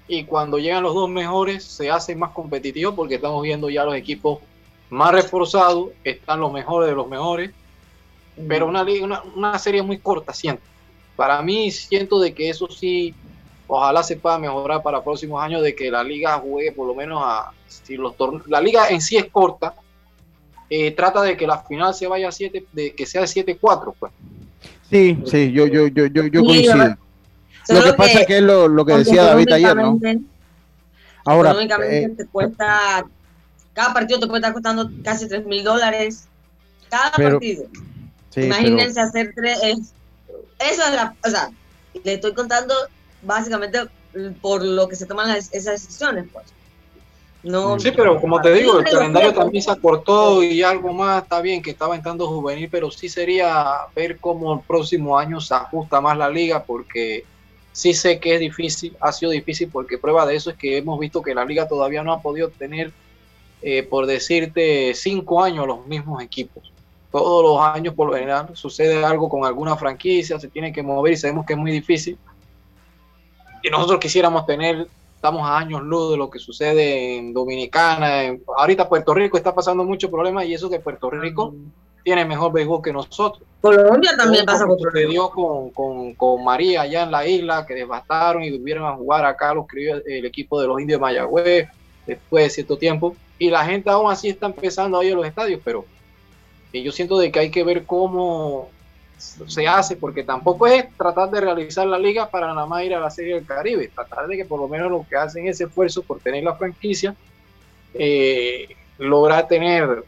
y 0.07 0.25
cuando 0.25 0.59
llegan 0.59 0.83
los 0.83 0.93
dos 0.93 1.09
mejores 1.09 1.63
se 1.63 1.89
hace 1.89 2.15
más 2.15 2.31
competitivo 2.31 2.93
porque 2.93 3.15
estamos 3.15 3.41
viendo 3.41 3.69
ya 3.69 3.83
los 3.83 3.95
equipos 3.95 4.39
más 4.89 5.11
reforzados, 5.11 5.89
están 6.03 6.39
los 6.39 6.51
mejores 6.51 6.89
de 6.89 6.95
los 6.95 7.07
mejores 7.07 7.51
pero 8.47 8.67
una, 8.67 8.83
una, 8.83 9.23
una 9.35 9.59
serie 9.59 9.81
muy 9.81 9.99
corta, 9.99 10.33
siento. 10.33 10.63
Para 11.15 11.41
mí, 11.41 11.69
siento 11.71 12.19
de 12.19 12.33
que 12.33 12.49
eso 12.49 12.67
sí, 12.67 13.13
ojalá 13.67 14.03
se 14.03 14.17
pueda 14.17 14.37
mejorar 14.37 14.81
para 14.83 15.03
próximos 15.03 15.41
años, 15.41 15.61
de 15.61 15.75
que 15.75 15.89
la 15.91 16.03
liga 16.03 16.39
juegue 16.39 16.71
por 16.71 16.87
lo 16.87 16.95
menos 16.95 17.21
a. 17.23 17.51
Si 17.67 17.97
los 17.97 18.15
la 18.47 18.61
liga 18.61 18.89
en 18.89 19.01
sí 19.01 19.17
es 19.17 19.25
corta, 19.25 19.73
eh, 20.69 20.91
trata 20.91 21.21
de 21.21 21.35
que 21.35 21.47
la 21.47 21.59
final 21.59 21.93
se 21.93 22.07
vaya 22.07 22.29
a 22.29 22.31
7, 22.31 22.65
de 22.71 22.93
que 22.93 23.05
sea 23.05 23.21
de 23.21 23.27
7-4, 23.27 23.93
pues. 23.99 24.11
Sí, 24.89 25.19
sí, 25.25 25.51
yo, 25.51 25.65
yo, 25.67 25.87
yo, 25.87 26.05
yo, 26.07 26.27
yo 26.27 26.43
coincido. 26.43 26.97
Lo 27.69 27.83
que, 27.83 27.93
pasa 27.93 28.19
es 28.21 28.27
que 28.27 28.37
es 28.37 28.43
lo, 28.43 28.67
lo 28.67 28.85
que 28.85 28.93
decía 28.93 29.23
David 29.23 29.51
ayer, 29.53 29.75
¿no? 29.75 29.99
Ahora, 31.25 31.55
eh, 31.83 32.09
te 32.17 32.25
cuesta, 32.27 33.05
cada 33.73 33.93
partido 33.93 34.19
te 34.19 34.27
puede 34.27 34.39
estar 34.39 34.53
costando 34.53 34.91
casi 35.03 35.27
3 35.27 35.45
mil 35.45 35.63
dólares. 35.63 36.27
Cada 36.89 37.11
partido. 37.11 37.65
Imagínense 38.35 38.99
hacer 38.99 39.33
tres. 39.35 39.59
eso 39.63 39.91
es 40.59 40.93
la. 40.95 41.15
O 41.25 41.29
sea, 41.29 41.49
le 42.03 42.13
estoy 42.13 42.33
contando 42.33 42.73
básicamente 43.23 43.79
por 44.41 44.63
lo 44.63 44.87
que 44.87 44.95
se 44.95 45.05
toman 45.05 45.35
esas 45.35 45.51
decisiones, 45.51 46.25
pues. 46.31 46.45
No, 47.43 47.77
sí, 47.77 47.91
pero 47.91 48.21
como 48.21 48.39
te 48.39 48.53
digo, 48.53 48.79
el 48.79 48.85
calendario 48.85 49.33
también 49.33 49.61
se 49.61 49.71
acortó 49.71 50.41
y 50.41 50.63
algo 50.63 50.93
más 50.93 51.23
está 51.23 51.41
bien 51.41 51.61
que 51.61 51.71
estaba 51.71 51.93
entrando 51.93 52.27
juvenil, 52.27 52.69
pero 52.71 52.89
sí 52.89 53.09
sería 53.09 53.79
ver 53.93 54.17
cómo 54.17 54.53
el 54.53 54.61
próximo 54.61 55.17
año 55.17 55.41
se 55.41 55.53
ajusta 55.53 55.99
más 55.99 56.17
la 56.17 56.29
liga, 56.29 56.63
porque 56.63 57.25
sí 57.73 57.93
sé 57.93 58.19
que 58.21 58.35
es 58.35 58.39
difícil, 58.39 58.95
ha 59.01 59.11
sido 59.11 59.31
difícil, 59.31 59.69
porque 59.69 59.97
prueba 59.97 60.25
de 60.25 60.35
eso 60.35 60.51
es 60.51 60.57
que 60.57 60.77
hemos 60.77 60.97
visto 60.99 61.21
que 61.21 61.35
la 61.35 61.43
liga 61.43 61.67
todavía 61.67 62.01
no 62.01 62.13
ha 62.13 62.21
podido 62.21 62.47
tener, 62.47 62.93
eh, 63.61 63.83
por 63.83 64.05
decirte, 64.05 64.93
cinco 64.93 65.43
años 65.43 65.67
los 65.67 65.85
mismos 65.85 66.23
equipos 66.23 66.73
todos 67.13 67.43
los 67.43 67.63
años 67.63 67.93
por 67.93 68.07
lo 68.07 68.13
general 68.15 68.49
sucede 68.55 69.05
algo 69.05 69.29
con 69.29 69.45
alguna 69.45 69.77
franquicia, 69.77 70.39
se 70.39 70.47
tiene 70.47 70.73
que 70.73 70.81
mover 70.81 71.13
y 71.13 71.17
sabemos 71.17 71.45
que 71.45 71.53
es 71.53 71.59
muy 71.59 71.71
difícil. 71.71 72.17
Y 73.63 73.69
nosotros 73.69 73.99
quisiéramos 73.99 74.45
tener, 74.45 74.87
estamos 75.15 75.47
a 75.47 75.57
años 75.57 75.81
luz 75.81 76.11
de 76.11 76.17
lo 76.17 76.29
que 76.29 76.37
sucede 76.37 77.17
en 77.17 77.33
Dominicana. 77.33 78.37
ahorita 78.57 78.89
Puerto 78.89 79.13
Rico 79.13 79.37
está 79.37 79.55
pasando 79.55 79.83
muchos 79.83 80.11
problemas 80.11 80.45
y 80.45 80.53
eso 80.53 80.69
que 80.69 80.79
Puerto 80.79 81.09
Rico 81.09 81.55
tiene 82.03 82.25
mejor 82.25 82.51
béisbol 82.51 82.81
que 82.81 82.91
nosotros. 82.91 83.47
Colombia 83.61 84.11
también 84.17 84.45
pasa 84.45 84.67
por 84.67 84.77
sucedió 84.77 85.29
con, 85.29 85.69
con, 85.69 86.13
con, 86.15 86.43
María 86.43 86.81
allá 86.81 87.03
en 87.03 87.11
la 87.11 87.25
isla, 87.25 87.65
que 87.65 87.73
devastaron 87.73 88.43
y 88.43 88.51
volvieron 88.51 88.85
a 88.85 88.95
jugar 88.95 89.23
acá 89.23 89.53
los 89.53 89.65
el 90.05 90.25
equipo 90.25 90.59
de 90.59 90.67
los 90.67 90.81
indios 90.81 90.99
de 90.99 91.01
Mayagüez 91.01 91.69
después 92.05 92.43
de 92.43 92.49
cierto 92.49 92.77
tiempo. 92.77 93.15
Y 93.39 93.49
la 93.49 93.65
gente 93.65 93.89
aún 93.89 94.11
así 94.11 94.27
está 94.27 94.47
empezando 94.47 94.99
a 94.99 95.05
ir 95.05 95.13
a 95.13 95.15
los 95.15 95.25
estadios, 95.25 95.61
pero 95.63 95.85
y 96.73 96.81
yo 96.81 96.91
siento 96.91 97.19
de 97.19 97.31
que 97.31 97.39
hay 97.39 97.51
que 97.51 97.63
ver 97.63 97.85
cómo 97.85 98.69
se 99.47 99.67
hace, 99.67 99.95
porque 99.95 100.23
tampoco 100.23 100.67
es 100.67 100.85
tratar 100.97 101.29
de 101.31 101.41
realizar 101.41 101.87
la 101.87 101.97
liga 101.97 102.29
para 102.29 102.47
nada 102.47 102.65
más 102.65 102.83
ir 102.83 102.93
a 102.93 102.99
la 102.99 103.09
Serie 103.09 103.35
del 103.35 103.45
Caribe, 103.45 103.91
tratar 103.93 104.27
de 104.27 104.37
que 104.37 104.45
por 104.45 104.59
lo 104.59 104.67
menos 104.67 104.91
lo 104.91 105.05
que 105.09 105.15
hacen 105.15 105.47
ese 105.47 105.65
esfuerzo 105.65 106.01
por 106.03 106.19
tener 106.19 106.43
la 106.43 106.55
franquicia, 106.55 107.15
eh, 107.93 108.75
lograr 108.97 109.47
tener 109.47 110.03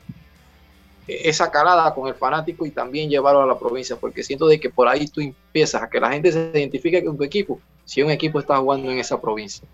esa 1.07 1.51
calada 1.51 1.93
con 1.93 2.07
el 2.07 2.15
fanático 2.15 2.65
y 2.65 2.71
también 2.71 3.09
llevarlo 3.09 3.41
a 3.41 3.45
la 3.45 3.59
provincia, 3.59 3.95
porque 3.95 4.23
siento 4.23 4.47
de 4.47 4.59
que 4.59 4.69
por 4.69 4.87
ahí 4.87 5.07
tú 5.07 5.21
empiezas 5.21 5.83
a 5.83 5.89
que 5.89 5.99
la 5.99 6.11
gente 6.11 6.31
se 6.31 6.51
identifique 6.53 7.03
con 7.03 7.17
tu 7.17 7.23
equipo, 7.23 7.59
si 7.85 8.01
un 8.01 8.09
equipo 8.09 8.39
está 8.39 8.57
jugando 8.57 8.91
en 8.91 8.97
esa 8.97 9.19
provincia. 9.21 9.67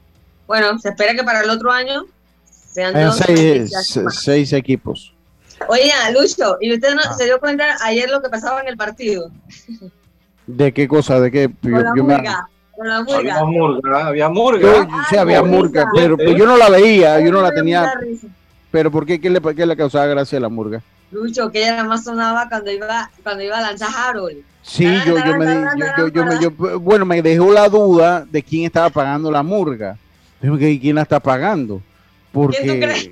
Bueno, 0.47 0.77
se 0.79 0.89
espera 0.89 1.13
que 1.13 1.23
para 1.23 1.41
el 1.41 1.49
otro 1.49 1.71
año 1.71 2.05
sean 2.45 2.93
dos 2.93 3.17
seis, 4.09 4.53
equipos. 4.53 5.13
Oye, 5.67 5.91
Lucho, 6.13 6.57
¿y 6.59 6.73
usted 6.73 6.95
no 6.95 7.01
ah. 7.05 7.13
se 7.13 7.25
dio 7.25 7.39
cuenta 7.39 7.75
ayer 7.83 8.09
lo 8.09 8.21
que 8.21 8.29
pasaba 8.29 8.61
en 8.61 8.67
el 8.67 8.77
partido? 8.77 9.31
¿De 10.47 10.73
qué 10.73 10.87
cosa? 10.87 11.19
¿De 11.19 11.31
qué? 11.31 11.51
Con 11.61 11.71
la 11.71 11.93
murga. 11.93 12.49
Con 12.71 12.87
la 12.87 13.03
murga. 13.03 13.17
Había 13.17 13.43
murga, 13.43 14.07
había 14.07 14.29
murga. 14.29 14.87
sí, 15.09 15.17
había 15.17 15.43
murga, 15.43 15.87
pero, 15.93 16.17
yo 16.17 16.45
no 16.45 16.57
la 16.57 16.69
veía, 16.69 17.19
yo 17.19 17.31
no 17.31 17.41
la 17.41 17.51
tenía. 17.51 17.93
Pero 18.71 18.89
¿por 18.89 19.05
qué? 19.05 19.19
¿Qué 19.19 19.29
le, 19.29 19.41
qué 19.55 19.65
le 19.65 19.75
causaba 19.75 20.05
gracia 20.05 20.37
a 20.37 20.41
la 20.41 20.49
murga? 20.49 20.81
Lucho, 21.11 21.51
que 21.51 21.59
ella 21.63 21.83
más 21.83 22.05
sonaba 22.05 22.47
cuando 22.47 22.71
iba, 22.71 23.11
cuando 23.21 23.43
iba 23.43 23.57
a 23.57 23.61
lanzar 23.61 23.89
Harold. 23.95 24.43
Sí, 24.61 24.85
yo, 25.05 25.17
yo, 25.17 25.37
me, 25.37 25.45
yo, 25.97 26.07
yo, 26.07 26.25
me, 26.25 26.39
yo, 26.39 26.79
bueno, 26.79 27.03
me 27.03 27.21
dejó 27.21 27.51
la 27.51 27.67
duda 27.67 28.25
de 28.29 28.41
quién 28.41 28.65
estaba 28.65 28.89
pagando 28.89 29.29
la 29.29 29.43
murga. 29.43 29.97
¿Quién 30.39 30.95
la 30.95 31.01
está 31.01 31.19
pagando? 31.19 31.81
Porque, 32.31 32.57
¿Quién 32.61 32.79
tú 32.79 32.85
crees? 32.85 33.09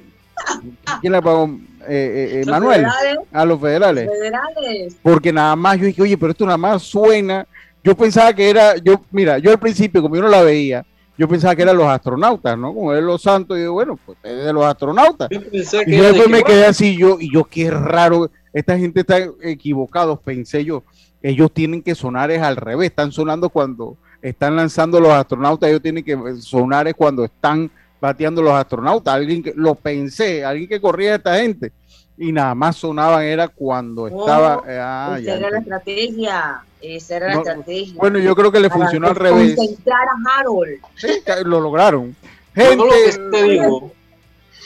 ¿Quién 1.01 1.13
la 1.13 1.21
pagó? 1.21 1.49
Eh, 1.87 1.87
eh, 1.87 2.41
eh 2.41 2.45
Manuel, 2.45 2.85
a 3.31 3.45
los 3.45 3.59
federales. 3.59 4.09
federales. 4.09 4.97
Porque 5.01 5.31
nada 5.33 5.55
más 5.55 5.77
yo 5.77 5.85
dije, 5.85 6.01
oye, 6.01 6.17
pero 6.17 6.31
esto 6.31 6.45
nada 6.45 6.57
más 6.57 6.83
suena. 6.83 7.47
Yo 7.83 7.95
pensaba 7.95 8.33
que 8.33 8.49
era, 8.49 8.75
yo, 8.77 9.01
mira, 9.11 9.37
yo 9.37 9.51
al 9.51 9.59
principio, 9.59 10.01
como 10.01 10.15
yo 10.15 10.21
no 10.21 10.27
la 10.27 10.41
veía, 10.41 10.85
yo 11.17 11.27
pensaba 11.27 11.55
que 11.55 11.63
eran 11.63 11.77
los 11.77 11.87
astronautas, 11.87 12.57
¿no? 12.57 12.73
Como 12.73 12.91
eran 12.93 13.05
los 13.05 13.21
santos, 13.21 13.57
y 13.57 13.63
yo, 13.63 13.73
bueno, 13.73 13.99
pues 14.05 14.17
es 14.23 14.45
de 14.45 14.53
los 14.53 14.65
astronautas. 14.65 15.29
y 15.31 15.97
yo 15.97 16.03
después 16.03 16.29
me 16.29 16.43
quedé 16.43 16.65
así, 16.65 16.97
yo, 16.97 17.17
y 17.19 17.33
yo, 17.33 17.43
qué 17.43 17.69
raro, 17.71 18.29
esta 18.53 18.77
gente 18.77 19.01
está 19.01 19.17
equivocados, 19.41 20.19
pensé 20.19 20.63
yo, 20.63 20.83
ellos 21.21 21.51
tienen 21.51 21.81
que 21.81 21.95
sonar 21.95 22.31
es 22.31 22.41
al 22.41 22.55
revés, 22.55 22.89
están 22.89 23.11
sonando 23.11 23.49
cuando 23.49 23.97
están 24.21 24.55
lanzando 24.55 24.99
los 24.99 25.11
astronautas, 25.11 25.69
ellos 25.69 25.81
tienen 25.81 26.03
que 26.03 26.17
sonar 26.39 26.87
es 26.87 26.93
cuando 26.93 27.25
están 27.25 27.69
bateando 27.99 28.41
los 28.41 28.53
astronautas, 28.53 29.13
alguien 29.13 29.43
que 29.43 29.53
lo 29.55 29.75
pensé, 29.75 30.43
alguien 30.43 30.69
que 30.69 30.81
corría 30.81 31.13
a 31.13 31.15
esta 31.15 31.35
gente, 31.37 31.71
y 32.17 32.31
nada 32.31 32.55
más 32.55 32.77
sonaban 32.77 33.23
era 33.23 33.47
cuando 33.47 34.07
estaba... 34.07 34.63
Eh, 34.67 34.79
ah, 34.81 35.17
esa 35.19 35.35
era 35.35 35.49
la 35.49 35.59
estrategia. 35.59 36.63
Esa 36.81 37.17
era 37.17 37.27
la 37.27 37.33
estrategia. 37.35 37.95
Bueno, 37.97 38.19
yo 38.19 38.35
creo 38.35 38.51
que 38.51 38.59
le 38.59 38.69
funcionó 38.69 39.07
al 39.07 39.15
revés. 39.15 39.57
a 39.57 40.39
Harold. 40.39 40.79
Sí, 40.95 41.21
lo 41.45 41.59
lograron. 41.59 42.15
Gente, 42.53 42.77
yo 42.77 42.85
lo 42.85 42.91
que 42.91 43.37
te 43.37 43.43
digo 43.43 43.91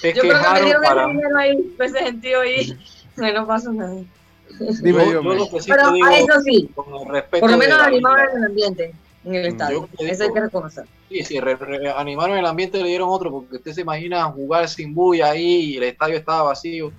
es 0.04 0.16
yo 0.16 0.22
que 0.22 0.30
creo 0.30 0.42
que 0.42 0.54
me 0.54 0.66
dieron 0.66 0.84
para... 0.84 1.08
dinero 1.08 1.38
ahí, 1.38 1.76
ese 1.80 2.00
sentido 2.00 2.46
y 2.46 2.78
no 3.16 3.48
pasó 3.48 3.72
nada. 3.72 3.96
Dime 4.82 5.06
yo, 5.12 5.22
yo, 5.24 5.48
Pero 5.66 5.88
a 5.88 6.18
eso 6.18 6.42
sí, 6.44 6.70
por 6.76 6.88
lo 7.50 7.58
menos 7.58 7.80
animaron 7.80 8.38
el 8.38 8.44
ambiente 8.44 8.94
en 9.26 9.36
el 9.36 9.44
mm, 9.44 9.52
estadio. 9.52 9.90
Eso 9.98 10.24
hay 10.24 10.34
que 10.34 10.42
reconocer. 10.42 10.86
Sí, 11.10 11.24
sí, 11.24 11.40
animaron 11.96 12.38
el 12.38 12.46
ambiente 12.46 12.82
le 12.82 12.90
dieron 12.90 13.10
otro, 13.10 13.32
porque 13.32 13.58
usted 13.58 13.74
se 13.74 13.82
imagina 13.82 14.24
jugar 14.26 14.68
sin 14.68 14.94
bulla 14.94 15.32
ahí 15.32 15.72
y 15.72 15.78
el 15.78 15.84
estadio 15.84 16.18
estaba 16.18 16.44
vacío. 16.44 16.92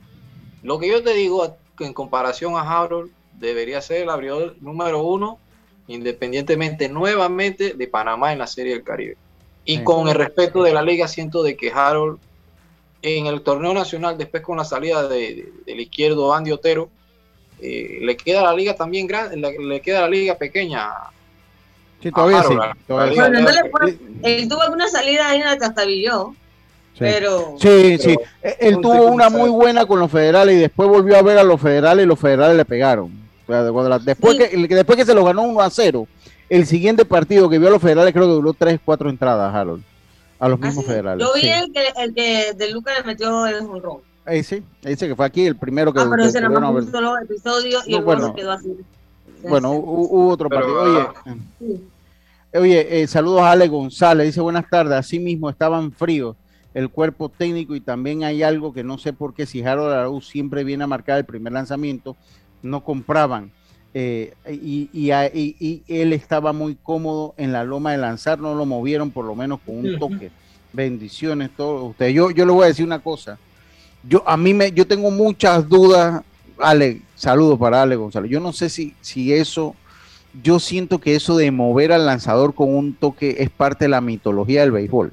Lo 0.62 0.78
que 0.78 0.88
yo 0.88 1.02
te 1.02 1.14
digo 1.14 1.56
en 1.80 1.92
comparación 1.92 2.56
a 2.56 2.60
Harold, 2.62 3.10
debería 3.38 3.80
ser 3.80 4.02
el 4.02 4.10
abridor 4.10 4.56
número 4.60 5.02
uno, 5.02 5.38
independientemente 5.88 6.88
nuevamente 6.88 7.74
de 7.74 7.86
Panamá 7.88 8.32
en 8.32 8.38
la 8.38 8.46
Serie 8.46 8.72
del 8.72 8.84
Caribe. 8.84 9.16
Y 9.64 9.82
con 9.82 10.08
el 10.08 10.14
respeto 10.14 10.62
de 10.62 10.72
la 10.72 10.82
liga, 10.82 11.08
siento 11.08 11.42
de 11.42 11.56
que 11.56 11.72
Harold 11.72 12.18
en 13.02 13.26
el 13.26 13.42
torneo 13.42 13.74
nacional, 13.74 14.16
después 14.16 14.42
con 14.42 14.56
la 14.56 14.64
salida 14.64 15.06
de, 15.08 15.52
del 15.66 15.80
izquierdo 15.80 16.32
Andy 16.32 16.52
Otero, 16.52 16.88
eh, 17.60 17.98
le 18.00 18.16
queda 18.16 18.42
la 18.42 18.54
liga 18.54 18.74
también 18.74 19.06
grande, 19.06 19.36
le, 19.36 19.80
queda 19.80 20.02
la 20.02 20.08
liga 20.08 20.36
pequeña. 20.36 20.90
Sí, 22.04 22.12
todavía 22.12 22.42
sí. 22.42 22.54
Bueno, 22.86 23.48
él 24.22 24.46
tuvo 24.46 24.60
alguna 24.60 24.88
salida 24.88 25.26
ahí 25.26 25.40
en 25.40 25.48
el 25.48 25.56
Castabilló. 25.56 26.34
Pero, 26.98 27.56
sí, 27.58 27.96
sí. 27.96 28.14
E, 28.42 28.56
él 28.60 28.78
tuvo 28.82 29.06
una 29.06 29.30
muy 29.30 29.48
buena 29.48 29.86
con 29.86 29.98
los 29.98 30.10
federales 30.10 30.54
y 30.54 30.58
después 30.58 30.86
volvió 30.86 31.16
a 31.16 31.22
ver 31.22 31.38
a 31.38 31.42
los 31.42 31.58
federales 31.58 32.04
y 32.04 32.06
los 32.06 32.20
federales 32.20 32.58
le 32.58 32.66
pegaron. 32.66 33.10
después, 34.04 34.36
que, 34.36 34.54
después 34.68 34.98
que 34.98 35.06
se 35.06 35.14
lo 35.14 35.24
ganó 35.24 35.44
1 35.44 35.60
a 35.62 35.70
0, 35.70 36.06
el 36.50 36.66
siguiente 36.66 37.06
partido 37.06 37.48
que 37.48 37.58
vio 37.58 37.68
a 37.68 37.72
los 37.72 37.80
federales 37.80 38.12
creo 38.12 38.26
que 38.26 38.32
duró 38.34 38.52
3, 38.52 38.80
4 38.84 39.08
entradas, 39.08 39.54
Harold. 39.54 39.82
A 40.38 40.48
los 40.48 40.60
ah, 40.60 40.66
mismos 40.66 40.84
federales. 40.84 41.26
Yo 41.26 41.32
vi 41.32 41.48
el, 41.48 41.72
que, 41.72 41.88
el 41.96 42.14
que 42.14 42.52
de 42.52 42.70
Lucas 42.70 42.98
le 42.98 43.04
metió 43.04 43.46
el 43.46 43.60
honrón. 43.60 44.00
Ahí 44.26 44.42
sí, 44.42 44.62
dice 44.82 45.08
que 45.08 45.16
fue 45.16 45.24
aquí 45.24 45.46
el 45.46 45.56
primero 45.56 45.90
que. 45.90 46.00
Ah, 46.00 46.06
pero 46.10 46.22
ese 46.22 46.46
más 46.46 46.70
un 46.70 46.90
solo 46.90 47.18
episodio 47.18 47.78
y 47.86 47.94
el 47.94 48.04
bueno, 48.04 48.34
quedó 48.34 48.52
así. 48.52 48.76
Bueno, 49.42 49.72
hubo 49.72 50.28
otro 50.28 50.48
partido. 50.48 50.82
Oye, 50.82 51.80
oye 52.54 53.02
eh, 53.02 53.06
saludos 53.06 53.42
a 53.42 53.52
Ale 53.52 53.68
González. 53.68 54.26
Dice 54.26 54.40
buenas 54.40 54.68
tardes. 54.68 54.94
Así 54.94 55.18
mismo 55.18 55.50
estaban 55.50 55.92
fríos 55.92 56.36
el 56.74 56.90
cuerpo 56.90 57.28
técnico 57.28 57.76
y 57.76 57.80
también 57.80 58.24
hay 58.24 58.42
algo 58.42 58.72
que 58.72 58.82
no 58.82 58.98
sé 58.98 59.12
por 59.12 59.32
qué 59.32 59.46
si 59.46 59.62
Harold 59.62 59.92
Araúz 59.92 60.26
siempre 60.26 60.64
viene 60.64 60.84
a 60.84 60.88
marcar 60.88 61.18
el 61.18 61.24
primer 61.24 61.52
lanzamiento, 61.52 62.16
no 62.62 62.82
compraban. 62.84 63.52
Eh, 63.96 64.34
y, 64.50 65.10
él 65.86 66.12
estaba 66.12 66.52
muy 66.52 66.74
cómodo 66.74 67.34
en 67.36 67.52
la 67.52 67.62
loma 67.62 67.92
de 67.92 67.98
lanzar, 67.98 68.40
no 68.40 68.56
lo 68.56 68.66
movieron 68.66 69.12
por 69.12 69.24
lo 69.24 69.36
menos 69.36 69.60
con 69.64 69.78
un 69.78 69.98
toque. 69.98 70.32
Bendiciones 70.72 71.50
todos 71.56 71.90
ustedes. 71.90 72.12
Yo, 72.12 72.32
yo 72.32 72.44
le 72.44 72.52
voy 72.52 72.64
a 72.64 72.68
decir 72.68 72.84
una 72.84 72.98
cosa. 72.98 73.38
Yo 74.02 74.24
a 74.26 74.36
mí 74.36 74.52
me, 74.52 74.72
yo 74.72 74.84
tengo 74.84 75.12
muchas 75.12 75.68
dudas. 75.68 76.22
Ale, 76.58 77.02
saludos 77.14 77.56
para 77.58 77.82
Ale 77.82 77.94
González. 77.94 78.28
Yo 78.28 78.40
no 78.40 78.52
sé 78.52 78.68
si, 78.68 78.94
si 79.00 79.32
eso, 79.32 79.76
yo 80.42 80.58
siento 80.58 80.98
que 80.98 81.14
eso 81.14 81.36
de 81.36 81.50
mover 81.50 81.92
al 81.92 82.06
lanzador 82.06 82.54
con 82.54 82.74
un 82.74 82.94
toque 82.94 83.36
es 83.38 83.50
parte 83.50 83.86
de 83.86 83.90
la 83.90 84.00
mitología 84.00 84.60
del 84.60 84.72
béisbol 84.72 85.12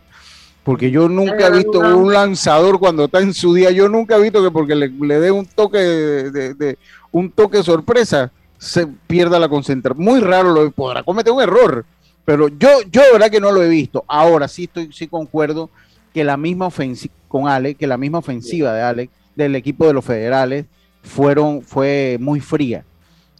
porque 0.63 0.91
yo 0.91 1.09
nunca 1.09 1.47
he 1.47 1.51
visto 1.51 1.79
un 1.79 2.13
lanzador 2.13 2.79
cuando 2.79 3.05
está 3.05 3.19
en 3.19 3.33
su 3.33 3.53
día, 3.53 3.71
yo 3.71 3.89
nunca 3.89 4.15
he 4.15 4.21
visto 4.21 4.43
que 4.43 4.51
porque 4.51 4.75
le, 4.75 5.19
dé 5.19 5.31
un 5.31 5.45
toque 5.45 5.79
de, 5.79 6.77
un 7.11 7.31
toque 7.31 7.63
sorpresa 7.63 8.31
se 8.57 8.85
pierda 8.85 9.39
la 9.39 9.49
concentración. 9.49 10.03
Muy 10.03 10.19
raro 10.19 10.53
lo 10.53 10.69
podrá 10.71 11.01
cometer 11.01 11.33
un 11.33 11.41
error, 11.41 11.83
pero 12.25 12.47
yo 12.47 12.69
yo 12.91 13.01
verdad 13.11 13.31
que 13.31 13.39
no 13.39 13.51
lo 13.51 13.63
he 13.63 13.69
visto. 13.69 14.05
Ahora 14.07 14.47
sí 14.47 14.65
estoy 14.65 14.91
sí 14.93 15.07
concuerdo 15.07 15.71
que 16.13 16.23
la 16.23 16.37
misma 16.37 16.67
ofensiva 16.67 17.13
con 17.27 17.47
Alex, 17.47 17.79
que 17.79 17.87
la 17.87 17.97
misma 17.97 18.19
ofensiva 18.19 18.73
de 18.73 18.81
Alex 18.83 19.11
del 19.35 19.55
equipo 19.55 19.87
de 19.87 19.93
los 19.93 20.05
Federales 20.05 20.65
fueron 21.01 21.63
fue 21.63 22.17
muy 22.19 22.39
fría, 22.39 22.85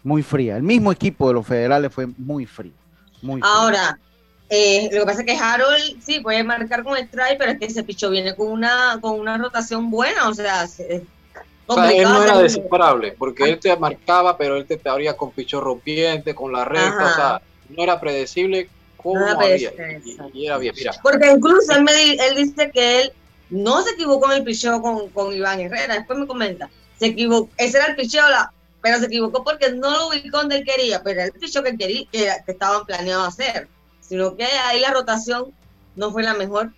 muy 0.03 0.23
fría. 0.23 0.57
El 0.57 0.63
mismo 0.63 0.91
equipo 0.91 1.27
de 1.27 1.35
los 1.35 1.45
Federales 1.45 1.93
fue 1.93 2.07
muy 2.17 2.45
frío. 2.45 2.73
Muy 3.21 3.41
frío. 3.41 3.51
Ahora, 3.51 3.99
eh, 4.49 4.89
lo 4.91 4.99
que 4.99 5.05
pasa 5.05 5.21
es 5.21 5.25
que 5.25 5.37
Harold 5.37 6.03
sí 6.03 6.19
puede 6.19 6.43
marcar 6.43 6.83
con 6.83 6.97
strike, 6.97 7.37
pero 7.37 7.51
es 7.51 7.59
que 7.59 7.65
ese 7.65 7.83
picho 7.83 8.09
viene 8.09 8.35
con 8.35 8.47
una, 8.47 8.97
con 8.99 9.19
una 9.19 9.37
rotación 9.37 9.89
buena, 9.89 10.27
o 10.27 10.33
sea, 10.33 10.67
él 10.89 11.07
no 12.03 12.23
era 12.23 12.37
desesperable, 12.37 13.15
porque 13.17 13.43
él 13.43 13.59
te 13.59 13.75
marcaba, 13.77 14.37
pero 14.37 14.57
él 14.57 14.65
te, 14.65 14.77
abría 14.89 15.15
con 15.15 15.31
picho 15.31 15.61
rompiente, 15.61 16.35
con 16.35 16.51
la 16.51 16.65
recta, 16.65 17.05
o 17.05 17.15
sea, 17.15 17.41
no 17.69 17.83
era 17.83 17.99
predecible 17.99 18.69
cómo 18.97 19.25
había, 19.25 19.71
y, 20.33 20.45
era 20.45 20.57
bien, 20.57 20.75
mira. 20.75 20.93
Porque 21.01 21.31
incluso 21.31 21.73
él, 21.73 21.83
me, 21.83 21.91
él 21.91 22.35
dice 22.35 22.71
que 22.71 23.03
él 23.03 23.13
no 23.49 23.81
se 23.83 23.91
equivocó 23.91 24.31
en 24.31 24.39
el 24.39 24.43
picheo 24.43 24.81
con, 24.81 25.09
con 25.09 25.33
Iván 25.33 25.61
Herrera, 25.61 25.95
después 25.95 26.19
me 26.19 26.27
comenta, 26.27 26.69
se 26.99 27.07
equivocó, 27.07 27.49
ese 27.57 27.77
era 27.77 27.87
el 27.87 27.95
picheo, 27.95 28.25
pero 28.81 28.99
se 28.99 29.05
equivocó 29.05 29.43
porque 29.43 29.71
no 29.71 29.91
lo 29.91 30.07
ubicó 30.07 30.37
donde 30.37 30.57
él 30.57 30.65
quería, 30.65 31.01
pero 31.03 31.21
era 31.21 31.25
el 31.25 31.39
picheo 31.39 31.63
que 31.63 31.77
quería, 31.77 32.05
que, 32.11 32.29
que 32.45 32.51
estaban 32.51 32.85
planeados 32.85 33.27
hacer. 33.27 33.67
Sino 33.99 34.35
que 34.35 34.43
ahí 34.43 34.79
la 34.79 34.91
rotación 34.91 35.53
no 35.95 36.11
fue 36.11 36.23
la 36.23 36.33
mejor, 36.33 36.71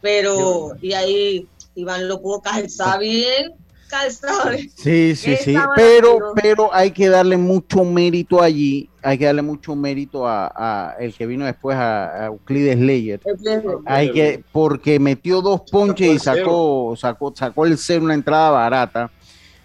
pero 0.00 0.76
y 0.80 0.92
ahí 0.92 1.48
Iván 1.74 2.08
lo 2.08 2.20
pudo 2.20 2.40
calzar 2.40 2.98
bien, 3.00 3.54
calzado. 3.88 4.50
Sí, 4.76 5.14
sí, 5.16 5.36
sí, 5.36 5.54
pero, 5.76 6.32
pero 6.34 6.72
hay 6.72 6.90
que 6.90 7.08
darle 7.08 7.36
mucho 7.36 7.84
mérito 7.84 8.42
allí, 8.42 8.88
hay 9.02 9.18
que 9.18 9.26
darle 9.26 9.42
mucho 9.42 9.74
mérito 9.74 10.26
a, 10.26 10.96
el 10.98 11.14
que 11.14 11.26
vino 11.26 11.44
después 11.44 11.76
a, 11.76 12.26
Euclides 12.26 12.78
Leyer, 12.78 13.20
hay 13.84 14.12
que, 14.12 14.44
porque 14.52 14.98
metió 14.98 15.42
dos 15.42 15.62
ponches 15.70 16.14
y 16.14 16.18
sacó, 16.18 16.94
sacó, 16.96 17.32
sacó 17.34 17.66
el 17.66 17.76
ser 17.78 18.02
una 18.02 18.14
entrada 18.14 18.50
barata. 18.50 19.10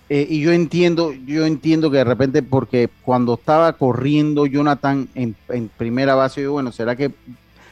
Eh, 0.08 0.28
y 0.30 0.42
yo 0.42 0.52
entiendo, 0.52 1.14
yo 1.26 1.46
entiendo 1.46 1.90
que 1.90 1.98
de 1.98 2.04
repente, 2.04 2.44
porque 2.44 2.90
cuando 3.02 3.34
estaba 3.34 3.74
corriendo 3.74 4.46
Jonathan 4.46 5.08
en, 5.16 5.36
primera 5.78 6.14
base, 6.14 6.44
yo 6.44 6.52
bueno, 6.52 6.72
¿será 6.72 6.96
que 6.96 7.12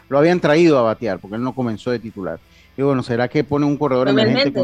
lo 0.09 0.17
habían 0.17 0.39
traído 0.39 0.79
a 0.79 0.81
batear? 0.81 1.19
Porque 1.19 1.35
él 1.35 1.43
no 1.43 1.53
comenzó 1.53 1.91
de 1.91 1.99
titular. 1.99 2.39
Y 2.75 2.81
bueno, 2.81 3.03
¿será 3.03 3.27
que 3.27 3.43
pone 3.43 3.67
un 3.67 3.77
corredor 3.77 4.09
emergente? 4.09 4.59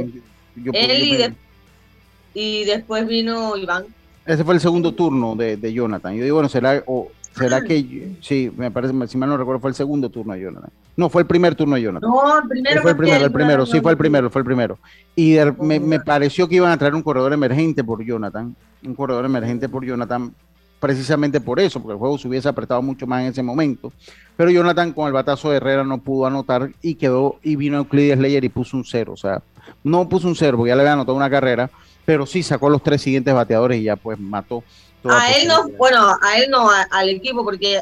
él 0.74 1.36
y, 2.34 2.64
después 2.64 3.08
vino 3.08 3.56
Iván. 3.56 3.86
Ese 4.26 4.44
fue 4.44 4.54
el 4.54 4.60
segundo 4.60 4.94
turno 4.94 5.36
de, 5.36 5.74
Jonathan. 5.74 6.16
Yo 6.16 6.24
digo, 6.24 6.36
bueno, 6.36 6.50
será, 6.50 6.84
o, 6.88 7.12
¿Será 7.36 7.62
que 7.62 8.16
sí? 8.22 8.52
Me 8.56 8.72
parece, 8.72 8.94
si 9.08 9.18
mal 9.18 9.30
no 9.30 9.38
recuerdo, 9.38 9.62
fue 9.62 9.70
el 9.70 9.76
segundo 9.76 10.10
turno 10.10 10.34
de 10.34 10.42
Jonathan. 10.42 10.72
No, 10.98 11.10
fue 11.10 11.22
el 11.22 11.28
primer 11.28 11.56
turno 11.56 11.76
de 11.76 11.84
Jonathan. 11.84 12.10
No, 12.10 12.40
el 12.40 12.48
primero. 12.48 12.82
Fue 12.82 12.92
el 12.92 12.98
primero, 12.98 13.26
el 13.26 13.32
primero, 13.32 13.66
sí, 13.66 13.80
fue 13.80 13.92
el 13.92 13.98
primero, 13.98 14.30
fue 14.30 14.42
el 14.42 14.46
primero. 14.46 14.78
Y 15.16 15.38
me, 15.62 15.80
me, 15.80 16.00
pareció 16.00 16.48
que 16.48 16.56
iban 16.56 16.72
a 16.72 16.78
traer 16.78 16.96
un 16.96 17.02
corredor 17.02 17.32
emergente 17.32 17.84
por 17.84 18.04
Jonathan, 18.04 18.56
un 18.86 18.96
corredor 18.96 19.26
emergente 19.26 19.70
por 19.70 19.86
Jonathan, 19.86 20.34
precisamente 20.80 21.40
por 21.40 21.60
eso, 21.60 21.82
porque 21.82 21.94
el 21.94 22.00
juego 22.00 22.18
se 22.18 22.28
hubiese 22.28 22.50
apretado 22.50 22.82
mucho 22.82 23.06
más 23.08 23.22
en 23.22 23.28
ese 23.28 23.44
momento. 23.44 23.92
Pero 24.36 24.50
Jonathan 24.50 24.94
con 24.94 25.08
el 25.08 25.14
batazo 25.14 25.52
de 25.52 25.58
Herrera 25.58 25.84
no 25.84 26.00
pudo 26.00 26.26
anotar 26.26 26.72
y 26.82 26.96
quedó, 26.96 27.38
y 27.44 27.56
vino 27.56 27.78
Euclides 27.78 28.18
Slayer 28.18 28.44
y 28.44 28.50
puso 28.50 28.78
un 28.78 28.86
cero. 28.86 29.14
O 29.14 29.18
sea, 29.18 29.42
no 29.84 30.08
puso 30.08 30.28
un 30.28 30.36
cero 30.36 30.58
porque 30.58 30.70
ya 30.70 30.76
le 30.76 30.82
había 30.82 30.94
anotado 30.94 31.16
una 31.16 31.30
carrera, 31.30 31.70
pero 32.06 32.26
sí 32.26 32.44
sacó 32.44 32.70
los 32.70 32.82
tres 32.82 33.02
siguientes 33.02 33.34
bateadores 33.34 33.80
y 33.80 33.84
ya 33.84 33.96
pues 33.96 34.20
mató. 34.20 34.64
A 35.04 35.32
él 35.32 35.48
no, 35.48 35.70
bueno, 35.78 36.18
a 36.22 36.38
él 36.38 36.50
no, 36.50 36.70
al 36.70 37.10
equipo, 37.10 37.44
porque 37.44 37.82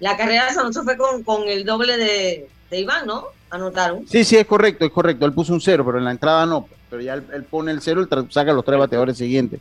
la 0.00 0.16
carrera 0.16 0.46
de 0.46 0.52
Santos 0.52 0.84
fue 0.84 0.96
con, 0.96 1.22
con 1.22 1.46
el 1.48 1.64
doble 1.64 1.96
de, 1.96 2.48
de, 2.70 2.80
Iván, 2.80 3.06
¿no? 3.06 3.26
Anotaron. 3.50 4.06
Sí, 4.08 4.24
sí, 4.24 4.36
es 4.36 4.46
correcto, 4.46 4.84
es 4.84 4.90
correcto. 4.90 5.26
Él 5.26 5.32
puso 5.32 5.52
un 5.52 5.60
cero, 5.60 5.84
pero 5.84 5.98
en 5.98 6.04
la 6.04 6.10
entrada 6.10 6.46
no. 6.46 6.68
Pero 6.90 7.02
ya 7.02 7.14
él, 7.14 7.44
pone 7.44 7.70
el 7.70 7.80
cero, 7.80 8.00
él 8.00 8.26
saca 8.30 8.52
los 8.52 8.64
tres 8.64 8.78
bateadores 8.78 9.16
siguientes. 9.16 9.60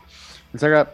Él 0.53 0.59
saca 0.59 0.91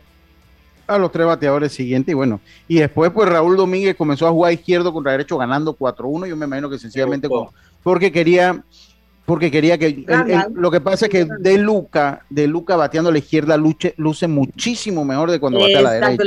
a 0.88 0.98
los 0.98 1.12
tres 1.12 1.28
bateadores 1.28 1.72
siguientes 1.72 2.12
y 2.12 2.16
bueno, 2.16 2.42
y 2.68 2.80
después 2.80 3.12
pues 3.12 3.30
Raúl 3.30 3.56
Domínguez 3.56 3.96
comenzó 3.96 4.28
a 4.28 4.32
jugar 4.32 4.54
izquierdo 4.54 4.92
contra 4.92 5.12
derecho 5.12 5.38
ganando 5.38 5.78
4-1, 5.78 6.28
yo 6.28 6.36
me 6.36 6.48
imagino 6.48 6.68
que 6.68 6.80
sencillamente 6.80 7.30
porque 7.84 8.12
quería 8.12 8.64
porque 9.30 9.52
quería 9.52 9.78
que 9.78 10.04
lo 10.56 10.72
que 10.72 10.82
pasa 10.82 11.06
es 11.06 11.12
que 11.12 11.24
de 11.24 11.60
Luca, 11.60 12.26
de 12.32 12.48
Luca 12.48 12.76
bateando 12.76 13.12
a 13.12 13.14
la 13.14 13.20
izquierda 13.20 13.58
luce, 13.58 13.94
luce 13.96 14.28
muchísimo 14.28 15.06
mejor 15.06 15.30
de 15.30 15.40
cuando 15.40 15.60
batea 15.60 15.78
a 15.78 15.82
la 15.84 15.92
derecha. 15.92 16.24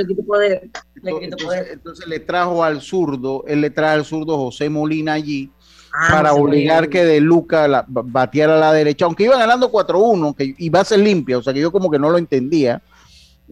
entonces, 1.72 2.06
le 2.06 2.20
trajo 2.20 2.62
al 2.62 2.80
zurdo, 2.80 3.42
él 3.48 3.60
le 3.60 3.70
trae 3.70 3.94
al 3.94 4.04
zurdo 4.04 4.38
José 4.38 4.70
Molina 4.70 5.14
allí 5.14 5.50
ah, 5.92 6.10
para 6.12 6.34
obligar 6.34 6.88
que 6.88 7.04
de 7.04 7.20
Luca 7.20 7.66
la, 7.66 7.84
bateara 7.88 8.54
a 8.56 8.60
la 8.60 8.72
derecha, 8.72 9.04
aunque 9.04 9.24
iba 9.24 9.36
ganando 9.36 9.72
4-1, 9.72 10.36
que 10.36 10.54
iba 10.58 10.78
a 10.78 10.84
ser 10.84 11.00
limpia, 11.00 11.38
o 11.38 11.42
sea 11.42 11.52
que 11.52 11.58
yo 11.58 11.72
como 11.72 11.90
que 11.90 11.98
no 11.98 12.08
lo 12.08 12.18
entendía, 12.18 12.80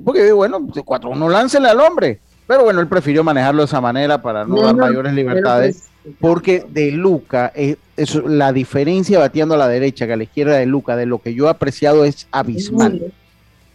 porque 0.04 0.30
bueno, 0.30 0.60
4-1 0.60 1.28
láncele 1.28 1.68
al 1.68 1.80
hombre, 1.80 2.20
pero 2.46 2.62
bueno, 2.62 2.80
él 2.80 2.86
prefirió 2.86 3.24
manejarlo 3.24 3.62
de 3.62 3.66
esa 3.66 3.80
manera 3.80 4.22
para 4.22 4.44
no, 4.44 4.62
dar 4.62 4.76
mayores 4.76 5.12
libertades. 5.12 5.89
Porque 6.18 6.64
de 6.66 6.92
Luca, 6.92 7.52
eh, 7.54 7.76
la 8.24 8.52
diferencia 8.52 9.18
bateando 9.18 9.54
a 9.54 9.58
la 9.58 9.68
derecha 9.68 10.06
que 10.06 10.14
a 10.14 10.16
la 10.16 10.22
izquierda 10.22 10.56
de 10.56 10.66
Luca, 10.66 10.96
de 10.96 11.06
lo 11.06 11.18
que 11.18 11.34
yo 11.34 11.46
he 11.46 11.50
apreciado 11.50 12.04
es 12.04 12.26
abismal. 12.30 13.12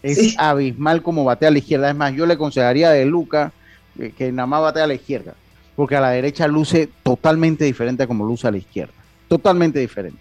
Es 0.02 0.36
abismal 0.38 1.02
como 1.02 1.24
batea 1.24 1.50
a 1.50 1.52
la 1.52 1.60
izquierda. 1.60 1.90
Es 1.90 1.96
más, 1.96 2.14
yo 2.14 2.26
le 2.26 2.34
aconsejaría 2.34 2.90
de 2.92 3.06
Luca 3.06 3.52
eh, 4.00 4.12
que 4.16 4.32
nada 4.32 4.48
más 4.48 4.62
batea 4.62 4.86
a 4.86 4.88
la 4.88 4.94
izquierda, 4.96 5.36
porque 5.76 5.96
a 5.96 6.02
la 6.02 6.12
derecha 6.12 6.48
luce 6.48 6.90
totalmente 7.04 7.64
diferente 7.64 8.04
a 8.04 8.08
como 8.08 8.26
luce 8.26 8.48
a 8.48 8.52
la 8.52 8.58
izquierda. 8.58 8.94
Totalmente 9.28 9.80
diferente. 9.80 10.20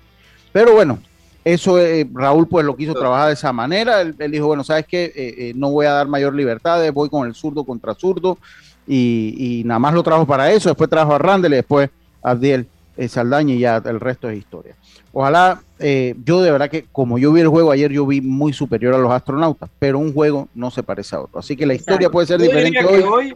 Pero 0.53 0.75
bueno, 0.75 0.99
eso 1.43 1.79
eh, 1.79 2.07
Raúl 2.13 2.49
pues 2.49 2.65
lo 2.67 2.77
quiso 2.77 2.95
trabajar 2.95 3.29
de 3.29 3.35
esa 3.35 3.53
manera. 3.53 4.03
Él, 4.03 4.17
dijo, 4.31 4.47
bueno, 4.47 4.65
¿sabes 4.65 4.87
qué? 4.87 5.53
no 5.57 5.71
voy 5.71 5.87
a 5.87 5.93
dar 5.93 6.09
mayor 6.09 6.35
libertad, 6.35 6.83
voy 6.93 7.09
con 7.09 7.27
el 7.27 7.35
zurdo 7.35 7.65
contra 7.65 7.95
zurdo 7.95 8.39
y, 8.87 9.63
nada 9.65 9.79
más 9.79 9.95
lo 9.95 10.03
trajo 10.03 10.27
para 10.27 10.53
eso, 10.53 10.69
después 10.69 10.91
trajo 10.91 11.15
a 11.15 11.19
Randall 11.19 11.53
y 11.53 11.57
después 11.57 11.91
a 12.23 12.31
Abdiel 12.31 12.67
eh, 12.97 13.09
Saldaña 13.09 13.55
y 13.55 13.61
ya 13.61 13.83
el 13.85 14.01
resto 14.01 14.29
es 14.29 14.39
historia. 14.39 14.77
Ojalá, 15.13 15.63
eh, 15.79 16.15
yo 16.25 16.43
de 16.43 16.51
verdad 16.51 16.71
que 16.71 16.87
como 16.91 17.19
yo 17.19 17.33
vi 17.33 17.41
el 17.41 17.49
juego 17.49 17.71
ayer, 17.71 17.91
yo 17.91 18.07
vi 18.07 18.21
muy 18.21 18.53
superior 18.53 18.95
a 18.95 18.99
los 18.99 19.13
astronautas, 19.13 19.71
pero 19.79 19.99
un 19.99 20.13
juego 20.13 20.49
no 20.55 20.71
se 20.71 20.83
parece 20.83 21.17
a 21.17 21.21
otro. 21.21 21.39
Así 21.39 21.57
que 21.57 21.67
la 21.67 21.75
historia 21.75 22.11
puede 22.11 22.27
ser 22.27 22.41
diferente 22.41 22.85
hoy. 22.85 23.35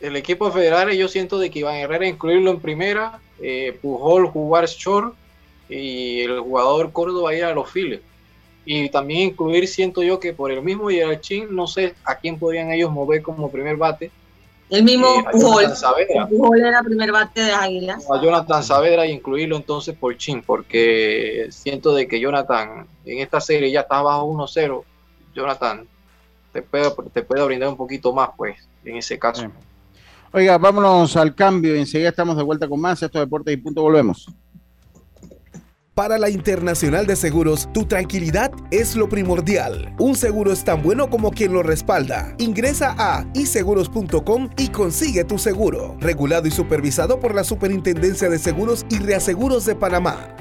El 0.00 0.16
equipo 0.16 0.50
federal, 0.50 0.90
yo 0.92 1.08
siento 1.08 1.38
de 1.38 1.50
que 1.50 1.60
Iván 1.60 1.76
Herrera 1.76 2.06
incluirlo 2.06 2.50
en 2.50 2.60
primera, 2.60 3.18
eh, 3.40 3.78
Pujol 3.80 4.26
jugar 4.28 4.66
short 4.66 5.14
y 5.68 6.20
el 6.20 6.40
jugador 6.40 6.92
Córdoba 6.92 7.34
ir 7.34 7.44
a 7.44 7.54
los 7.54 7.70
files 7.70 8.00
y 8.66 8.90
también 8.90 9.30
incluir, 9.30 9.68
siento 9.68 10.02
yo, 10.02 10.18
que 10.18 10.32
por 10.34 10.50
el 10.50 10.60
mismo 10.60 10.90
Yerachín, 10.90 11.54
no 11.54 11.68
sé 11.68 11.94
a 12.04 12.16
quién 12.16 12.36
podrían 12.36 12.72
ellos 12.72 12.90
mover 12.90 13.22
como 13.22 13.48
primer 13.48 13.76
bate. 13.76 14.10
El 14.68 14.82
mismo 14.82 15.06
eh, 15.06 15.24
Pujol. 15.30 15.66
Pujol 16.28 16.60
era 16.60 16.82
primer 16.82 17.12
bate 17.12 17.42
de 17.42 17.52
Águilas. 17.52 18.04
A 18.10 18.20
Jonathan 18.20 18.64
Saavedra 18.64 19.06
y 19.06 19.12
incluirlo 19.12 19.56
entonces 19.56 19.96
por 19.96 20.16
Chin, 20.16 20.42
porque 20.44 21.46
siento 21.50 21.94
de 21.94 22.08
que 22.08 22.18
Jonathan 22.18 22.88
en 23.04 23.18
esta 23.20 23.40
serie 23.40 23.70
ya 23.70 23.82
está 23.82 24.02
bajo 24.02 24.26
1-0. 24.32 24.82
Jonathan 25.32 25.86
te 26.52 26.62
puede, 26.62 26.90
te 27.12 27.22
puede 27.22 27.44
brindar 27.44 27.68
un 27.68 27.76
poquito 27.76 28.12
más, 28.12 28.30
pues, 28.36 28.56
en 28.84 28.96
ese 28.96 29.16
caso. 29.16 29.46
Oiga, 30.32 30.58
vámonos 30.58 31.16
al 31.16 31.36
cambio. 31.36 31.76
Enseguida 31.76 32.08
estamos 32.08 32.36
de 32.36 32.42
vuelta 32.42 32.68
con 32.68 32.80
más. 32.80 33.00
Esto 33.00 33.20
Deportes 33.20 33.54
y 33.54 33.58
Punto. 33.58 33.82
Volvemos. 33.82 34.26
Para 35.96 36.18
la 36.18 36.28
Internacional 36.28 37.06
de 37.06 37.16
Seguros, 37.16 37.70
tu 37.72 37.86
tranquilidad 37.86 38.52
es 38.70 38.96
lo 38.96 39.08
primordial. 39.08 39.94
Un 39.98 40.14
seguro 40.14 40.52
es 40.52 40.62
tan 40.62 40.82
bueno 40.82 41.08
como 41.08 41.30
quien 41.30 41.54
lo 41.54 41.62
respalda. 41.62 42.34
Ingresa 42.36 42.94
a 42.98 43.24
iseguros.com 43.32 44.50
y 44.58 44.68
consigue 44.68 45.24
tu 45.24 45.38
seguro. 45.38 45.96
Regulado 45.98 46.48
y 46.48 46.50
supervisado 46.50 47.18
por 47.18 47.34
la 47.34 47.44
Superintendencia 47.44 48.28
de 48.28 48.38
Seguros 48.38 48.84
y 48.90 48.98
Reaseguros 48.98 49.64
de 49.64 49.74
Panamá. 49.74 50.36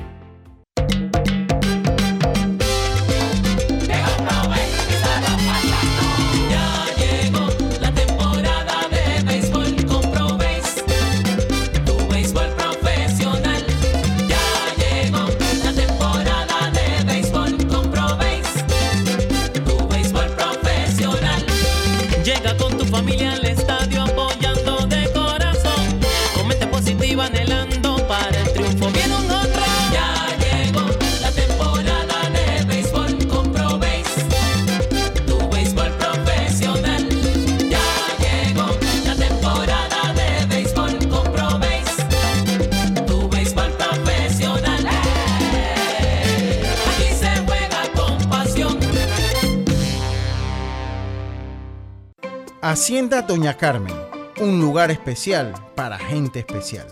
Hacienda 52.68 53.22
Doña 53.22 53.57
Carmen, 53.57 53.93
un 54.41 54.59
lugar 54.59 54.89
especial 54.89 55.53
para 55.76 55.99
gente 55.99 56.39
especial. 56.39 56.88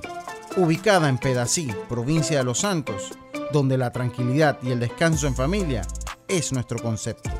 Ubicada 0.55 1.09
en 1.09 1.17
Pedací, 1.17 1.73
provincia 1.89 2.37
de 2.37 2.43
Los 2.43 2.59
Santos, 2.59 3.09
donde 3.51 3.79
la 3.79 3.91
tranquilidad 3.91 4.59
y 4.61 4.69
el 4.69 4.79
descanso 4.79 5.25
en 5.25 5.33
familia 5.33 5.81
es 6.27 6.53
nuestro 6.53 6.77
concepto. 6.77 7.31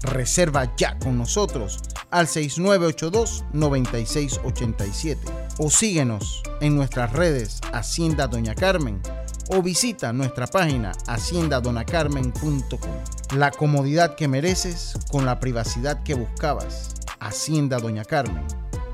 Reserva 0.00 0.74
ya 0.78 0.98
con 0.98 1.18
nosotros 1.18 1.82
al 2.10 2.26
6982-9687 2.26 5.18
o 5.58 5.68
síguenos 5.68 6.42
en 6.62 6.76
nuestras 6.76 7.12
redes 7.12 7.60
Hacienda 7.74 8.28
Doña 8.28 8.54
Carmen 8.54 9.02
o 9.50 9.60
visita 9.60 10.10
nuestra 10.14 10.46
página 10.46 10.92
haciendadonacarmen.com. 11.06 13.36
La 13.36 13.50
comodidad 13.50 14.14
que 14.14 14.26
mereces 14.26 14.94
con 15.10 15.26
la 15.26 15.38
privacidad 15.38 16.02
que 16.02 16.14
buscabas. 16.14 16.94
Hacienda 17.24 17.78
Doña 17.78 18.04
Carmen, 18.04 18.44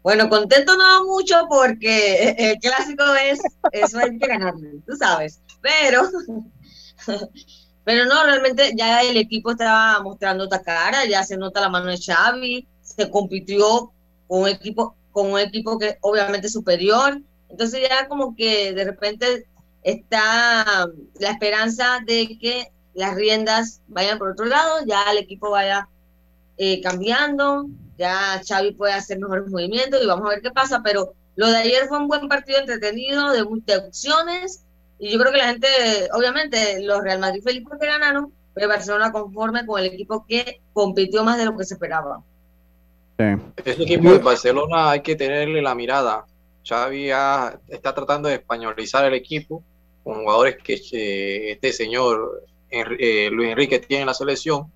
Bueno, 0.03 0.29
contento 0.29 0.77
no 0.77 1.05
mucho 1.05 1.35
porque 1.49 2.29
el 2.37 2.57
clásico 2.59 3.03
es, 3.29 3.41
eso 3.73 3.99
hay 3.99 4.17
que 4.17 4.25
ganarlo, 4.25 4.69
tú 4.87 4.95
sabes. 4.95 5.41
Pero, 5.61 6.03
pero 7.83 8.05
no, 8.05 8.23
realmente 8.23 8.71
ya 8.73 9.01
el 9.01 9.17
equipo 9.17 9.51
estaba 9.51 10.01
mostrando 10.01 10.45
otra 10.45 10.61
cara, 10.61 11.03
ya 11.03 11.25
se 11.25 11.35
nota 11.35 11.59
la 11.59 11.67
mano 11.67 11.87
de 11.87 11.97
Xavi, 11.97 12.65
se 12.81 13.11
compitió 13.11 13.91
con 14.29 14.43
un 14.43 14.47
equipo, 14.47 14.95
con 15.13 15.31
un 15.31 15.39
equipo 15.39 15.79
que 15.79 15.97
obviamente 16.01 16.49
superior. 16.49 17.21
Entonces 17.49 17.87
ya 17.87 18.07
como 18.09 18.35
que 18.35 18.73
de 18.73 18.83
repente 18.83 19.47
está 19.83 20.89
la 21.19 21.29
esperanza 21.29 21.99
de 22.05 22.37
que 22.39 22.71
las 22.93 23.15
riendas 23.15 23.81
vayan 23.87 24.17
por 24.17 24.31
otro 24.31 24.45
lado, 24.45 24.79
ya 24.85 25.11
el 25.11 25.19
equipo 25.19 25.51
vaya 25.51 25.87
eh, 26.57 26.81
cambiando, 26.81 27.67
ya 27.97 28.41
Xavi 28.45 28.73
puede 28.73 28.93
hacer 28.93 29.19
mejores 29.19 29.49
movimientos 29.49 30.01
y 30.03 30.07
vamos 30.07 30.25
a 30.25 30.29
ver 30.29 30.41
qué 30.41 30.51
pasa, 30.51 30.81
pero 30.83 31.13
lo 31.35 31.47
de 31.47 31.57
ayer 31.57 31.87
fue 31.87 31.97
un 31.97 32.07
buen 32.07 32.27
partido 32.27 32.59
entretenido, 32.59 33.31
de 33.31 33.43
muchas 33.43 33.79
opciones, 33.79 34.63
y 34.99 35.11
yo 35.11 35.19
creo 35.19 35.31
que 35.31 35.39
la 35.39 35.47
gente, 35.47 35.67
obviamente, 36.13 36.81
los 36.83 37.01
Real 37.01 37.19
Madrid 37.19 37.43
felices 37.43 37.67
porque 37.67 37.87
ganaron, 37.87 38.31
pero 38.53 38.67
Barcelona 38.67 39.11
conforme 39.11 39.65
con 39.65 39.79
el 39.79 39.87
equipo 39.87 40.25
que 40.27 40.61
compitió 40.73 41.23
más 41.23 41.37
de 41.37 41.45
lo 41.45 41.57
que 41.57 41.65
se 41.65 41.73
esperaba. 41.73 42.23
Sí. 43.17 43.25
Ese 43.63 43.83
equipo 43.83 44.11
de 44.11 44.17
Barcelona 44.19 44.91
hay 44.91 45.01
que 45.01 45.15
tenerle 45.15 45.61
la 45.61 45.75
mirada. 45.75 46.25
Xavi 46.67 47.09
está 47.67 47.93
tratando 47.93 48.29
de 48.29 48.35
españolizar 48.35 49.05
el 49.05 49.13
equipo 49.13 49.63
con 50.03 50.15
jugadores 50.15 50.57
que 50.57 51.51
este 51.51 51.71
señor 51.71 52.43
eh, 52.69 53.29
Luis 53.31 53.49
Enrique 53.49 53.79
tiene 53.79 54.01
en 54.01 54.07
la 54.07 54.13
selección 54.13 54.71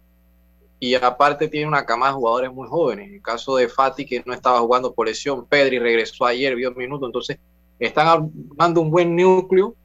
y 0.79 0.93
aparte 0.93 1.47
tiene 1.47 1.67
una 1.67 1.85
cama 1.85 2.07
de 2.07 2.13
jugadores 2.13 2.53
muy 2.53 2.67
jóvenes. 2.67 3.07
En 3.07 3.15
el 3.15 3.21
caso 3.21 3.55
de 3.55 3.67
Fati, 3.67 4.05
que 4.05 4.23
no 4.25 4.33
estaba 4.33 4.59
jugando 4.59 4.93
por 4.93 5.07
lesión, 5.07 5.45
Pedri 5.45 5.79
regresó 5.79 6.25
ayer, 6.25 6.55
vio 6.55 6.71
minutos, 6.73 7.07
entonces 7.07 7.39
están 7.79 8.31
dando 8.55 8.81
un 8.81 8.91
buen 8.91 9.15
núcleo, 9.15 9.75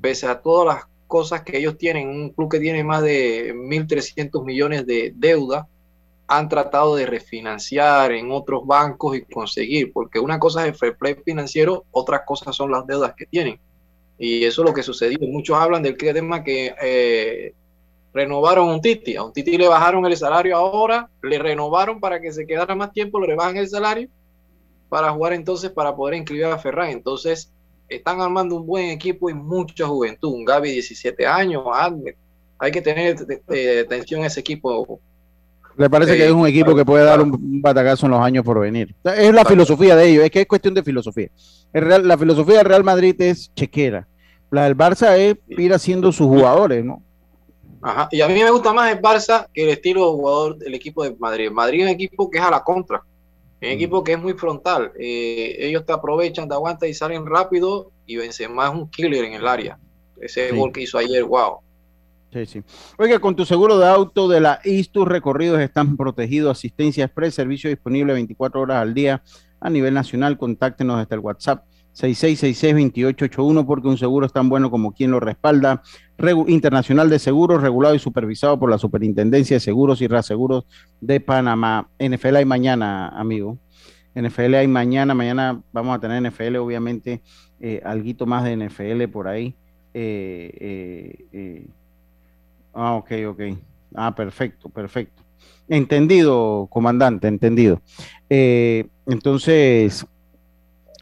pese 0.00 0.26
a 0.26 0.40
todas 0.40 0.76
las 0.76 0.84
cosas 1.06 1.42
que 1.42 1.56
ellos 1.56 1.78
tienen, 1.78 2.08
un 2.08 2.30
club 2.30 2.50
que 2.50 2.60
tiene 2.60 2.84
más 2.84 3.02
de 3.02 3.54
1.300 3.54 4.44
millones 4.44 4.86
de 4.86 5.12
deuda, 5.14 5.66
han 6.26 6.48
tratado 6.48 6.96
de 6.96 7.06
refinanciar 7.06 8.12
en 8.12 8.30
otros 8.30 8.66
bancos 8.66 9.16
y 9.16 9.22
conseguir, 9.22 9.92
porque 9.92 10.18
una 10.18 10.38
cosa 10.38 10.62
es 10.62 10.68
el 10.68 10.74
fair 10.74 10.96
play 10.96 11.14
financiero, 11.24 11.84
otras 11.90 12.22
cosas 12.26 12.56
son 12.56 12.70
las 12.70 12.86
deudas 12.86 13.14
que 13.16 13.26
tienen. 13.26 13.60
Y 14.18 14.44
eso 14.44 14.62
es 14.62 14.68
lo 14.68 14.74
que 14.74 14.82
sucedió. 14.82 15.18
Muchos 15.20 15.56
hablan 15.56 15.82
del 15.82 15.96
tema 15.96 16.42
que 16.42 16.74
eh, 16.80 17.54
renovaron 18.12 18.70
a 18.70 18.74
un 18.74 18.80
Titi. 18.80 19.16
A 19.16 19.24
un 19.24 19.32
Titi 19.32 19.58
le 19.58 19.68
bajaron 19.68 20.06
el 20.06 20.16
salario 20.16 20.56
ahora, 20.56 21.10
le 21.22 21.38
renovaron 21.38 22.00
para 22.00 22.20
que 22.20 22.32
se 22.32 22.46
quedara 22.46 22.74
más 22.74 22.92
tiempo, 22.92 23.20
le 23.20 23.34
bajan 23.34 23.56
el 23.56 23.68
salario 23.68 24.08
para 24.88 25.10
jugar 25.10 25.32
entonces 25.32 25.70
para 25.72 25.94
poder 25.94 26.14
inscribir 26.14 26.46
a 26.46 26.58
Ferran. 26.58 26.90
Entonces, 26.90 27.52
están 27.88 28.20
armando 28.20 28.56
un 28.56 28.66
buen 28.66 28.90
equipo 28.90 29.28
y 29.28 29.34
mucha 29.34 29.86
juventud. 29.86 30.32
Un 30.32 30.44
Gaby 30.44 30.70
17 30.70 31.26
años, 31.26 31.64
hay 32.58 32.70
que 32.70 32.80
tener 32.80 33.16
atención 33.84 34.22
a 34.22 34.28
ese 34.28 34.40
equipo. 34.40 35.00
Le 35.76 35.90
parece 35.90 36.16
que 36.16 36.26
es 36.26 36.32
un 36.32 36.46
equipo 36.46 36.74
que 36.74 36.84
puede 36.84 37.04
dar 37.04 37.20
un 37.20 37.60
batacazo 37.60 38.06
en 38.06 38.12
los 38.12 38.20
años 38.20 38.44
por 38.44 38.60
venir. 38.60 38.94
Es 39.04 39.32
la 39.32 39.44
filosofía 39.44 39.96
de 39.96 40.08
ellos, 40.08 40.24
es 40.24 40.30
que 40.30 40.42
es 40.42 40.46
cuestión 40.46 40.74
de 40.74 40.82
filosofía. 40.82 41.28
la 41.72 42.16
filosofía 42.16 42.58
del 42.58 42.66
Real 42.66 42.84
Madrid 42.84 43.20
es 43.20 43.52
chequera. 43.54 44.06
La 44.50 44.64
del 44.64 44.76
Barça 44.76 45.16
es 45.16 45.36
ir 45.48 45.72
haciendo 45.72 46.12
sus 46.12 46.28
jugadores, 46.28 46.84
¿no? 46.84 47.02
Ajá. 47.82 48.08
Y 48.12 48.20
a 48.20 48.28
mí 48.28 48.34
me 48.34 48.50
gusta 48.50 48.72
más 48.72 48.92
el 48.92 49.02
Barça 49.02 49.48
que 49.52 49.64
el 49.64 49.70
estilo 49.70 50.06
de 50.06 50.12
jugador 50.12 50.58
del 50.58 50.74
equipo 50.74 51.02
de 51.02 51.16
Madrid. 51.18 51.50
Madrid 51.50 51.80
es 51.80 51.86
un 51.86 51.90
equipo 51.90 52.30
que 52.30 52.38
es 52.38 52.44
a 52.44 52.50
la 52.50 52.62
contra, 52.62 53.02
es 53.60 53.68
un 53.68 53.74
mm. 53.74 53.76
equipo 53.76 54.04
que 54.04 54.12
es 54.12 54.18
muy 54.18 54.34
frontal. 54.34 54.92
Eh, 54.98 55.56
ellos 55.58 55.84
te 55.84 55.92
aprovechan, 55.92 56.48
te 56.48 56.54
aguantan 56.54 56.88
y 56.88 56.94
salen 56.94 57.26
rápido 57.26 57.90
y 58.06 58.16
Benzema 58.16 58.68
es 58.68 58.74
un 58.74 58.88
killer 58.90 59.24
en 59.24 59.34
el 59.34 59.46
área. 59.46 59.78
Ese 60.20 60.52
gol 60.52 60.72
que 60.72 60.82
hizo 60.82 60.96
ayer, 60.96 61.24
wow. 61.24 61.58
Sí, 62.34 62.46
sí. 62.46 62.62
Oiga, 62.98 63.20
con 63.20 63.36
tu 63.36 63.44
seguro 63.44 63.78
de 63.78 63.86
auto 63.86 64.26
de 64.26 64.40
la 64.40 64.58
ISTU, 64.64 65.04
recorridos 65.04 65.60
están 65.60 65.96
protegidos, 65.96 66.58
asistencia 66.58 67.04
express, 67.04 67.36
servicio 67.36 67.70
disponible 67.70 68.12
24 68.12 68.60
horas 68.60 68.82
al 68.82 68.92
día 68.92 69.22
a 69.60 69.70
nivel 69.70 69.94
nacional. 69.94 70.36
Contáctenos 70.36 70.98
desde 70.98 71.14
el 71.14 71.20
WhatsApp 71.20 71.64
6666-2881 71.94 73.64
porque 73.64 73.86
un 73.86 73.98
seguro 73.98 74.26
es 74.26 74.32
tan 74.32 74.48
bueno 74.48 74.68
como 74.68 74.92
quien 74.92 75.12
lo 75.12 75.20
respalda. 75.20 75.80
Internacional 76.48 77.08
de 77.08 77.20
Seguros, 77.20 77.62
regulado 77.62 77.94
y 77.94 78.00
supervisado 78.00 78.58
por 78.58 78.68
la 78.68 78.78
Superintendencia 78.78 79.54
de 79.54 79.60
Seguros 79.60 80.02
y 80.02 80.08
Reaseguros 80.08 80.66
de 81.00 81.20
Panamá. 81.20 81.88
NFL 82.00 82.34
hay 82.34 82.44
mañana, 82.44 83.10
amigo. 83.10 83.58
NFL 84.16 84.54
hay 84.54 84.66
mañana, 84.66 85.14
mañana 85.14 85.62
vamos 85.70 85.96
a 85.96 86.00
tener 86.00 86.20
NFL, 86.20 86.56
obviamente, 86.56 87.22
eh, 87.60 87.80
algo 87.84 88.26
más 88.26 88.42
de 88.42 88.56
NFL 88.56 89.04
por 89.12 89.28
ahí. 89.28 89.54
Eh, 89.96 90.50
eh, 90.60 91.26
eh, 91.32 91.66
ah, 92.74 92.94
ok, 92.94 93.12
ok. 93.28 93.40
Ah, 93.94 94.14
perfecto, 94.14 94.68
perfecto. 94.68 95.22
Entendido, 95.68 96.66
comandante, 96.70 97.28
entendido. 97.28 97.80
entonces, 98.28 100.06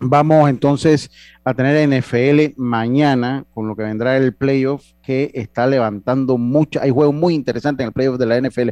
Vamos 0.05 0.51
entonces 0.51 1.11
a 1.45 1.55
tener 1.55 1.89
NFL 1.89 2.55
mañana 2.61 3.45
con 3.55 3.69
lo 3.69 3.77
que 3.77 3.85
vendrá 3.85 4.17
el 4.17 4.35
playoff 4.35 4.85
que 5.01 5.31
está 5.33 5.67
levantando 5.67 6.37
mucho. 6.39 6.81
Hay 6.83 6.91
juegos 6.91 7.15
muy 7.15 7.35
interesantes 7.35 7.85
en 7.85 7.89
el 7.89 7.93
playoff 7.93 8.19
de 8.19 8.27
la 8.27 8.41
NFL. 8.41 8.71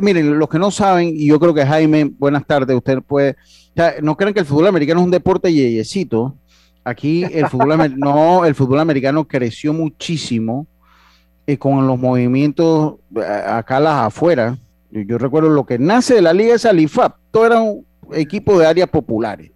miren, 0.00 0.38
los 0.38 0.48
que 0.48 0.60
no 0.60 0.70
saben, 0.70 1.08
y 1.08 1.26
yo 1.26 1.40
creo 1.40 1.52
que 1.54 1.66
Jaime, 1.66 2.04
buenas 2.04 2.46
tardes, 2.46 2.76
usted 2.76 3.02
puede. 3.02 3.36
no 4.00 4.16
crean 4.16 4.32
que 4.32 4.40
el 4.40 4.46
fútbol 4.46 4.68
americano 4.68 5.00
es 5.00 5.04
un 5.06 5.10
deporte 5.10 5.52
yeyecito. 5.52 6.36
Aquí 6.84 7.24
el 7.24 7.48
fútbol, 7.48 7.76
no, 7.98 8.44
el 8.44 8.54
fútbol 8.54 8.78
americano 8.78 9.26
creció 9.26 9.72
muchísimo 9.72 10.68
eh, 11.46 11.58
con 11.58 11.86
los 11.86 11.98
movimientos 11.98 12.96
eh, 13.16 13.20
acá 13.46 13.80
las 13.80 14.06
afuera. 14.06 14.58
Yo, 14.90 15.18
recuerdo 15.18 15.50
lo 15.50 15.64
que 15.64 15.78
nace 15.78 16.14
de 16.14 16.22
la 16.22 16.32
liga 16.32 16.54
es 16.54 16.64
Alifab, 16.64 17.14
todo 17.30 17.46
era 17.46 17.60
un 17.60 17.86
equipo 18.12 18.58
de 18.58 18.66
áreas 18.66 18.88
populares 18.88 19.52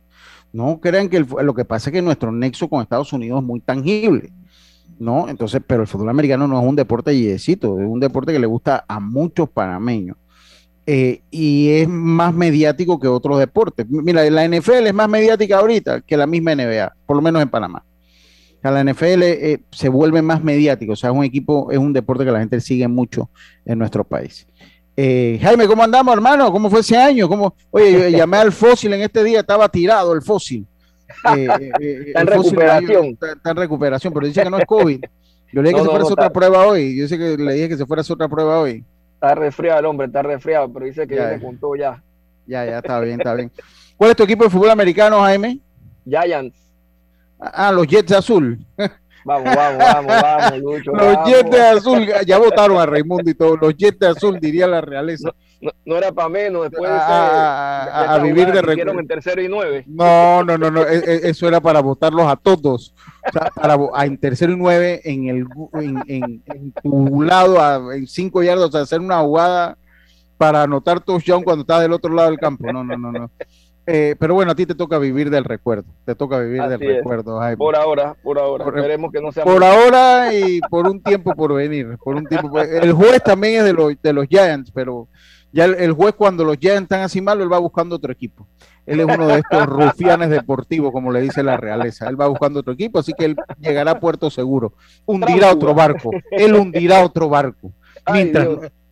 no 0.55 0.79
crean 0.81 1.09
que 1.09 1.19
lo 1.19 1.53
que 1.53 1.65
pasa 1.65 1.91
es 1.91 1.95
que 1.95 2.01
nuestro 2.01 2.31
nexo 2.31 2.69
con 2.69 2.81
Estados 2.81 3.13
Unidos 3.13 3.41
es 3.41 3.45
muy 3.45 3.59
tangible. 3.59 4.33
¿no? 5.01 5.29
Entonces, 5.29 5.61
pero 5.67 5.83
el 5.83 5.89
fútbol 5.89 6.11
americano 6.11 6.47
no 6.47 6.61
es 6.61 6.65
un 6.65 6.77
deporte 6.77 7.19
yesito, 7.19 7.81
es 7.81 7.87
un 7.87 7.99
deporte 7.99 8.33
que 8.33 8.39
le 8.39 8.47
gusta 8.47 8.85
a 8.87 9.01
muchos 9.01 9.49
panameños. 9.49 10.17
Eh, 10.87 11.23
y 11.31 11.71
es 11.71 11.89
más 11.89 12.33
mediático 12.33 13.01
que 13.01 13.09
otros 13.09 13.41
deportes. 13.41 13.85
Mira, 13.89 14.23
la 14.31 14.47
NFL 14.47 14.87
es 14.87 14.95
más 14.95 15.09
mediática 15.09 15.59
ahorita 15.59 16.03
que 16.03 16.17
la 16.17 16.27
misma 16.27 16.55
NBA, 16.55 16.95
por 17.05 17.17
lo 17.17 17.23
menos 17.23 17.43
en 17.43 17.49
Panamá. 17.49 17.83
La 18.71 18.83
NFL 18.83 19.23
eh, 19.23 19.61
se 19.71 19.89
vuelve 19.89 20.23
más 20.23 20.43
mediático, 20.43 20.95
o 20.95 20.97
sea, 20.97 21.11
es 21.11 21.17
un 21.17 21.25
equipo, 21.25 21.71
es 21.71 21.79
un 21.79 21.93
deporte 21.93 22.25
que 22.25 22.31
la 22.33 22.41
gente 22.41 22.61
sigue 22.61 22.89
mucho 22.89 23.29
en 23.65 23.79
nuestro 23.79 24.05
país. 24.05 24.47
Eh, 24.97 25.39
Jaime, 25.43 25.67
¿cómo 25.67 25.83
andamos, 25.83 26.15
hermano? 26.15 26.53
¿Cómo 26.53 26.71
fue 26.71 26.81
ese 26.81 26.97
año? 26.97 27.29
¿Cómo? 27.29 27.55
Oye, 27.71 27.93
yo 27.93 28.09
llamé 28.19 28.37
al 28.39 28.53
fósil 28.53 28.93
en 28.93 29.03
este 29.03 29.25
día, 29.25 29.41
estaba 29.41 29.69
tirado 29.69 30.13
el 30.13 30.23
fósil. 30.23 30.67
Eh, 31.37 31.49
eh, 31.81 32.05
está 32.07 32.21
en 32.21 32.27
recuperación. 32.27 33.07
está, 33.21 33.51
en 33.51 33.57
recuperación, 33.57 34.13
pero 34.15 34.27
dice 34.27 34.43
que 34.43 34.51
no 34.51 34.59
es 34.59 34.67
COVID. 34.67 35.01
Yo 35.53 35.63
le 35.63 35.69
dije 35.69 35.81
que 35.81 35.85
se 35.85 35.91
fuera 35.91 35.99
a 35.99 36.03
hacer 36.03 36.13
otra 36.13 36.31
prueba 36.31 36.67
hoy. 36.67 36.97
Yo 36.97 37.09
sé 37.09 37.19
que 37.19 37.37
le 37.37 37.55
dije 37.55 37.69
que 37.69 37.77
se 37.77 37.87
fuera 37.87 38.03
otra 38.09 38.29
prueba 38.29 38.61
hoy. 38.61 38.85
Está 39.15 39.35
resfriado 39.35 39.81
el 39.81 39.87
hombre, 39.87 40.07
está 40.07 40.23
resfriado, 40.23 40.73
pero 40.73 40.87
dice 40.87 41.07
que 41.07 41.17
ya, 41.17 41.31
se 41.31 41.41
juntó 41.41 41.75
ya. 41.77 42.03
Ya, 42.47 42.65
ya, 42.65 42.79
está 42.79 43.01
bien, 43.01 43.21
está 43.21 43.35
bien. 43.35 43.51
¿Cuál 43.97 44.11
es 44.11 44.17
tu 44.17 44.23
equipo 44.23 44.45
de 44.45 44.51
fútbol 44.51 44.71
americano, 44.71 45.21
Jaime? 45.21 45.61
Giants. 46.05 46.57
Ah, 47.53 47.73
los 47.73 47.87
Jets 47.87 48.13
azul. 48.13 48.59
Vamos, 49.25 49.55
vamos, 49.57 49.79
vamos, 49.79 50.23
vamos, 50.23 50.59
Lucho. 50.59 50.93
Los 50.93 51.27
Jets 51.27 51.59
azul, 51.59 52.07
ya 52.27 52.39
votaron 52.39 52.77
a 52.79 52.87
Raimundo 52.87 53.31
y 53.31 53.35
todo. 53.35 53.57
Los 53.57 53.75
Jets 53.77 54.03
azul, 54.03 54.39
diría 54.39 54.67
la 54.67 54.81
realeza. 54.81 55.31
No, 55.87 55.97
era 55.97 56.13
para 56.13 56.29
menos, 56.29 56.71
después 56.71 56.91
de, 56.91 56.97
a, 57.01 58.21
vivir 58.23 58.53
de 58.53 58.61
recursos. 58.61 59.01
en 59.01 59.07
tercero 59.07 59.43
y 59.43 59.49
nueve. 59.49 59.85
No, 59.87 60.45
no, 60.45 60.59
no, 60.59 60.71
no, 60.71 60.83
e, 60.83 60.99
e, 60.99 61.31
eso 61.31 61.49
era 61.49 61.59
para 61.61 61.81
votarlos 61.81 62.27
a 62.27 62.37
todos. 62.37 62.95
O 63.27 63.33
sea, 63.33 63.51
para, 63.55 63.79
a, 63.95 64.05
en 64.05 64.19
tercero 64.19 64.53
y 64.53 64.57
nueve, 64.57 65.01
en, 65.05 65.29
el, 65.29 65.47
en, 65.81 66.43
en, 66.47 66.73
tu 66.83 67.23
lado, 67.23 67.93
en 67.93 68.07
cinco 68.07 68.43
yardas, 68.43 68.67
o 68.67 68.73
sea, 68.73 68.83
hacer 68.83 69.01
una 69.01 69.21
jugada 69.21 69.79
para 70.37 70.63
anotar 70.65 71.01
touchdown 71.01 71.43
cuando 71.43 71.63
estás 71.63 71.81
del 71.81 71.93
otro 71.93 72.13
lado 72.13 72.29
del 72.29 72.39
campo. 72.39 72.71
No, 72.71 72.85
no, 72.85 72.99
no, 72.99 73.13
no. 73.13 73.31
Eh, 73.87 74.17
pero 74.19 74.35
bueno, 74.35 74.53
a 74.53 74.55
ti 74.55 74.65
te 74.65 74.75
toca 74.75 74.99
vivir 74.99 75.29
del 75.29 75.45
recuerdo. 75.45 75.85
Te 76.05 76.15
toca 76.15 76.39
vivir 76.39 76.63
del 76.63 76.81
recuerdo, 76.81 77.39
Por 77.59 77.77
ahora, 77.77 78.17
por 78.23 78.39
ahora. 78.39 78.65
Esperemos 78.65 79.13
que 79.13 79.21
no 79.21 79.31
sea. 79.31 79.45
Por 79.45 79.63
ahora 79.63 80.33
y 80.33 80.61
por 80.71 80.89
un 80.89 81.03
tiempo 81.03 81.35
por 81.35 81.53
venir. 81.55 81.99
Por 82.03 82.17
un 82.17 82.27
tiempo. 82.27 82.59
El 82.61 82.93
juez 82.93 83.23
también 83.23 83.57
es 83.57 83.65
de 83.65 83.73
los, 83.75 83.93
de 84.03 84.13
los 84.13 84.27
Giants, 84.27 84.71
pero 84.71 85.09
ya 85.53 85.67
el, 85.67 85.93
juez 85.93 86.15
cuando 86.15 86.45
los 86.45 86.57
Giants 86.57 86.83
están 86.85 87.03
así 87.03 87.21
malos, 87.21 87.45
él 87.45 87.53
va 87.53 87.59
buscando 87.59 87.97
otro 87.97 88.11
equipo. 88.11 88.49
Él 88.87 89.01
es 89.01 89.07
uno 89.07 89.27
de 89.27 89.39
estos 89.39 89.67
rufianes 89.67 90.31
deportivos, 90.31 90.91
como 90.91 91.13
le 91.13 91.21
dice 91.21 91.43
la 91.43 91.57
realeza. 91.57 92.09
Él 92.09 92.21
va 92.21 92.27
buscando 92.27 92.61
otro 92.61 92.73
equipo, 92.73 92.99
así 92.99 93.13
que 93.17 93.27
él 93.27 93.37
llegará 93.61 93.93
a 93.93 94.01
puerto 94.01 94.31
seguro. 94.31 94.75
Hundirá 95.05 95.53
otro 95.53 95.75
barco. 95.75 96.11
Él 96.31 96.55
hundirá 96.55 97.05
otro 97.05 97.29
barco. 97.29 97.73
Mientras, 98.13 98.49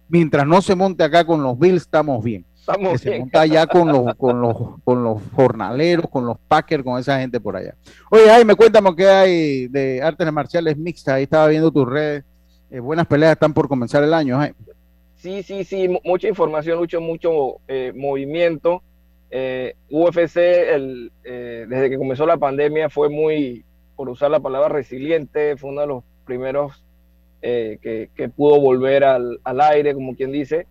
mientras 0.09 0.47
no 0.47 0.63
se 0.63 0.75
monte 0.75 1.03
acá 1.03 1.25
con 1.25 1.43
los 1.43 1.59
Bills, 1.59 1.83
estamos 1.83 2.23
bien 2.23 2.47
que 2.67 2.99
se 2.99 3.19
monta 3.19 3.41
allá 3.41 3.67
con 3.67 3.89
los, 3.89 4.15
con 4.15 4.41
los, 4.41 4.57
con 4.85 5.03
los 5.03 5.21
jornaleros, 5.35 6.09
con 6.09 6.27
los 6.27 6.39
Packers, 6.49 6.85
con 6.85 6.99
esa 6.99 7.19
gente 7.19 7.41
por 7.41 7.57
allá. 7.57 7.75
Oye, 8.11 8.29
Jaime, 8.29 8.55
cuéntame 8.55 8.95
qué 8.95 9.09
hay 9.09 9.69
de 9.69 10.01
artes 10.03 10.33
marciales 10.33 10.77
mixtas. 10.77 11.15
Ahí 11.15 11.25
estaba 11.25 11.49
viendo 11.49 11.71
tus 11.71 11.89
redes. 11.89 12.25
Eh, 12.71 12.81
buenas 12.81 13.07
peleas 13.07 13.33
están 13.33 13.53
por 13.53 13.69
comenzar 13.69 14.05
el 14.05 14.15
año, 14.15 14.39
Jaime. 14.39 14.55
Sí, 15.17 15.43
sí, 15.43 15.65
sí, 15.65 15.89
mucha 16.05 16.29
información, 16.29 16.79
mucho, 16.79 17.01
mucho 17.01 17.57
eh, 17.69 17.93
movimiento. 17.95 18.83
Eh, 19.31 19.75
UFC, 19.91 20.37
el, 20.37 21.13
desde 21.23 21.91
que 21.91 21.99
comenzó 21.99 22.27
la 22.27 22.37
pandemia, 22.37 22.91
fue 22.91 23.09
muy, 23.09 23.65
por 23.97 24.09
usar 24.09 24.31
la 24.31 24.41
palabra 24.41 24.69
resiliente, 24.69 25.57
fue 25.57 25.71
uno 25.71 25.81
de 25.81 25.87
los 25.87 26.05
primeros 26.27 26.85
que, 27.41 28.09
que, 28.15 28.29
pudo 28.29 28.61
volver 28.61 29.03
al, 29.03 29.41
al 29.43 29.61
aire, 29.61 29.95
como 29.95 30.15
quien 30.15 30.31
dice 30.31 30.67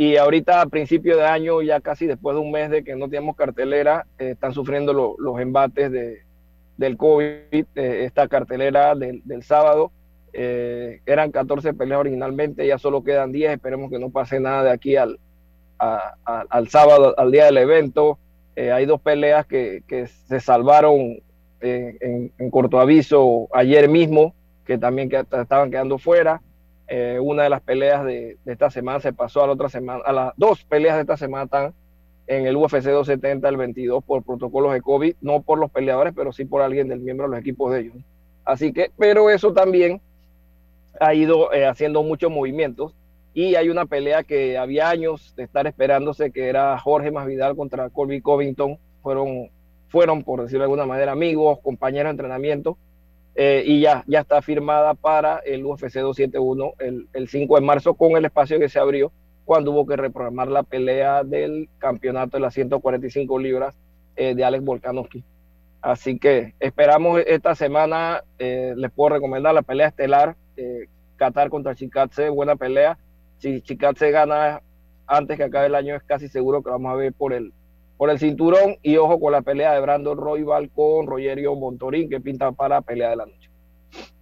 y 0.00 0.16
ahorita 0.16 0.62
a 0.62 0.66
principio 0.66 1.18
de 1.18 1.26
año, 1.26 1.60
ya 1.60 1.78
casi 1.78 2.06
después 2.06 2.34
de 2.34 2.40
un 2.40 2.50
mes 2.50 2.70
de 2.70 2.82
que 2.82 2.96
no 2.96 3.04
teníamos 3.04 3.36
cartelera, 3.36 4.06
eh, 4.18 4.30
están 4.30 4.54
sufriendo 4.54 4.94
los 4.94 5.38
embates 5.38 5.92
de, 5.92 6.22
del 6.78 6.96
COVID. 6.96 7.42
Eh, 7.52 8.04
esta 8.06 8.26
cartelera 8.26 8.94
del, 8.94 9.20
del 9.26 9.42
sábado 9.42 9.92
eh, 10.32 11.02
eran 11.04 11.30
14 11.30 11.74
peleas 11.74 12.00
originalmente, 12.00 12.66
ya 12.66 12.78
solo 12.78 13.04
quedan 13.04 13.30
10. 13.30 13.52
Esperemos 13.52 13.90
que 13.90 13.98
no 13.98 14.08
pase 14.08 14.40
nada 14.40 14.64
de 14.64 14.70
aquí 14.70 14.96
al, 14.96 15.20
al 15.76 16.68
sábado, 16.70 17.14
al 17.18 17.30
día 17.30 17.44
del 17.44 17.58
evento. 17.58 18.18
hay 18.56 18.86
dos 18.86 19.02
peleas 19.02 19.44
que, 19.44 19.82
que 19.86 20.06
se 20.06 20.40
salvaron 20.40 21.20
en, 21.60 22.32
en, 22.38 22.50
corto 22.50 22.80
aviso 22.80 23.48
ayer 23.52 23.86
mismo, 23.86 24.34
que 24.64 24.78
también 24.78 25.10
que 25.10 25.26
estaban 25.30 25.70
quedando 25.70 25.98
fuera. 25.98 26.40
Eh, 26.92 27.20
una 27.20 27.44
de 27.44 27.50
las 27.50 27.60
peleas 27.60 28.04
de, 28.04 28.36
esta 28.46 28.68
semana 28.68 28.98
se 28.98 29.12
pasó 29.12 29.44
a 29.44 29.46
la 29.46 29.52
otra 29.52 29.68
semana, 29.68 30.02
a 30.04 30.12
las 30.12 30.32
dos 30.36 30.64
peleas 30.64 30.96
de 30.96 31.02
esta 31.02 31.16
semana 31.16 31.44
están 31.44 31.72
en 32.26 32.46
el 32.46 32.56
UFC 32.56 32.82
270 32.82 33.48
el 33.48 33.56
22 33.56 34.02
por 34.02 34.24
protocolos 34.24 34.72
de 34.72 34.82
COVID, 34.82 35.14
no 35.20 35.40
por 35.40 35.60
los 35.60 35.70
peleadores, 35.70 36.12
pero 36.16 36.32
sí 36.32 36.44
por 36.44 36.62
alguien 36.62 36.88
del 36.88 36.98
miembro 36.98 37.26
de 37.26 37.30
los 37.30 37.40
equipos 37.40 37.72
de 37.72 37.80
ellos. 37.82 37.94
Así 38.44 38.72
que, 38.72 38.90
pero 38.98 39.30
eso 39.30 39.52
también 39.52 40.00
ha 40.98 41.14
ido 41.14 41.52
eh, 41.52 41.64
haciendo 41.64 42.02
muchos 42.02 42.28
movimientos 42.28 42.92
y 43.34 43.54
hay 43.54 43.68
una 43.68 43.86
pelea 43.86 44.24
que 44.24 44.58
había 44.58 44.90
años 44.90 45.32
de 45.36 45.44
estar 45.44 45.68
esperándose 45.68 46.32
que 46.32 46.48
era 46.48 46.76
Jorge 46.76 47.12
Masvidal 47.12 47.54
contra 47.54 47.88
Colby 47.90 48.20
Covington, 48.20 48.78
fueron, 49.00 49.48
fueron 49.86 50.24
por 50.24 50.42
decirlo 50.42 50.62
de 50.62 50.64
alguna 50.64 50.86
manera 50.86 51.12
amigos, 51.12 51.60
compañeros 51.60 52.08
de 52.08 52.10
entrenamiento, 52.10 52.76
eh, 53.34 53.62
y 53.64 53.80
ya, 53.80 54.04
ya 54.06 54.20
está 54.20 54.42
firmada 54.42 54.94
para 54.94 55.38
el 55.38 55.64
UFC 55.64 55.94
271 55.94 56.72
el, 56.78 57.08
el 57.12 57.28
5 57.28 57.54
de 57.54 57.60
marzo 57.60 57.94
con 57.94 58.16
el 58.16 58.24
espacio 58.24 58.58
que 58.58 58.68
se 58.68 58.78
abrió 58.78 59.12
cuando 59.44 59.70
hubo 59.70 59.86
que 59.86 59.96
reprogramar 59.96 60.48
la 60.48 60.62
pelea 60.62 61.24
del 61.24 61.68
campeonato 61.78 62.36
de 62.36 62.40
las 62.42 62.54
145 62.54 63.38
libras 63.38 63.76
eh, 64.16 64.34
de 64.34 64.44
Alex 64.44 64.64
Volkanovski. 64.64 65.24
Así 65.80 66.18
que 66.18 66.54
esperamos 66.60 67.22
esta 67.26 67.54
semana, 67.54 68.22
eh, 68.38 68.74
les 68.76 68.90
puedo 68.90 69.10
recomendar 69.10 69.54
la 69.54 69.62
pelea 69.62 69.88
estelar, 69.88 70.36
Qatar 71.16 71.48
contra 71.48 71.74
Chikatse, 71.74 72.28
buena 72.28 72.56
pelea. 72.56 72.98
Si 73.38 73.62
Chikatse 73.62 74.10
gana 74.10 74.60
antes 75.06 75.36
que 75.36 75.44
acabe 75.44 75.66
el 75.66 75.74
año, 75.74 75.96
es 75.96 76.02
casi 76.02 76.28
seguro 76.28 76.62
que 76.62 76.70
vamos 76.70 76.92
a 76.92 76.96
ver 76.96 77.12
por 77.12 77.32
el, 77.32 77.52
por 78.00 78.08
el 78.08 78.18
cinturón 78.18 78.78
y 78.82 78.96
ojo 78.96 79.20
con 79.20 79.30
la 79.30 79.42
pelea 79.42 79.74
de 79.74 79.80
Brandon 79.82 80.16
Royval 80.16 80.70
con 80.70 81.06
Rogerio 81.06 81.54
Montorín 81.54 82.08
que 82.08 82.18
pinta 82.18 82.50
para 82.50 82.80
pelea 82.80 83.10
de 83.10 83.16
la 83.16 83.26
noche. 83.26 83.50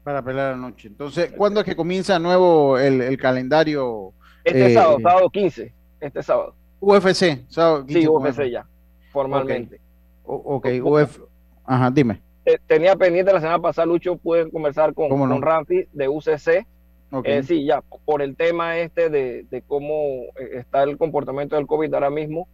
Para 0.03 0.21
pelea 0.21 0.47
de 0.47 0.51
la 0.51 0.57
noche. 0.57 0.89
Entonces, 0.89 1.31
¿cuándo 1.31 1.61
es 1.61 1.67
que 1.67 1.77
comienza 1.77 2.19
nuevo 2.19 2.77
el, 2.77 3.17
calendario? 3.19 4.15
Este 4.43 4.73
eh, 4.73 4.75
sábado, 4.75 4.99
sábado 5.01 5.31
15, 5.31 5.73
este 6.01 6.23
sábado. 6.25 6.57
UFC, 6.81 7.45
sábado 7.47 7.87
15, 7.87 8.01
Sí, 8.01 8.09
UFC 8.09 8.51
ya, 8.51 8.67
formalmente. 9.13 9.81
Ok, 10.25 10.67
Uf, 10.83 11.21
ajá, 11.65 11.89
dime. 11.93 12.21
Tenía 12.67 12.97
pendiente 12.97 13.33
la 13.33 13.41
semana 13.41 13.61
pasada, 13.61 13.87
Lucho, 13.87 14.17
pude 14.17 14.51
conversar 14.51 14.93
con, 14.93 15.09
con 15.09 15.41
Ramfi 15.41 15.85
de 15.93 16.09
UCC. 16.09 16.67
Okay. 17.13 17.33
Eh, 17.33 17.43
sí, 17.45 17.65
ya, 17.65 17.81
por 18.05 18.23
el 18.23 18.35
tema 18.35 18.77
este 18.79 19.09
de, 19.09 19.45
de 19.49 19.63
cómo 19.63 19.93
eh, 20.37 20.55
está 20.55 20.83
el 20.83 20.99
comportamiento 20.99 21.55
del 21.55 21.69
COVID 21.69 21.95
ahora 21.95 22.11
mismo, 22.11 22.49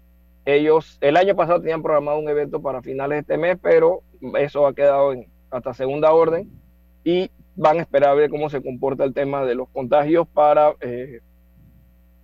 ellos 0.45 0.99
el 1.01 1.16
año 1.16 1.34
pasado 1.34 1.61
tenían 1.61 1.82
programado 1.82 2.18
un 2.18 2.28
evento 2.28 2.61
para 2.61 2.82
finales 2.82 3.16
de 3.16 3.20
este 3.20 3.36
mes, 3.38 3.59
pero 3.61 4.03
eso 4.38 4.66
ha 4.66 4.74
quedado 4.74 5.12
en, 5.12 5.26
hasta 5.51 5.74
segunda 5.74 6.12
orden 6.12 6.51
y 7.05 7.30
van 7.57 7.78
a 7.78 7.82
esperar 7.82 8.11
a 8.11 8.14
ver 8.14 8.30
cómo 8.30 8.51
se 8.51 8.62
comporta 8.62 9.05
el 9.05 9.14
tema 9.14 9.45
de 9.45 9.55
los 9.55 9.68
contagios 9.68 10.26
para 10.28 10.74
eh, 10.80 11.20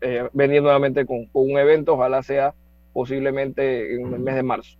eh, 0.01 0.29
venir 0.33 0.63
nuevamente 0.63 1.07
con, 1.07 1.29
un 1.33 1.59
evento, 1.59 1.95
ojalá 1.95 2.23
sea 2.23 2.55
posiblemente 2.93 3.95
en 3.95 4.13
el 4.13 4.21
mes 4.21 4.35
de 4.35 4.43
marzo. 4.43 4.77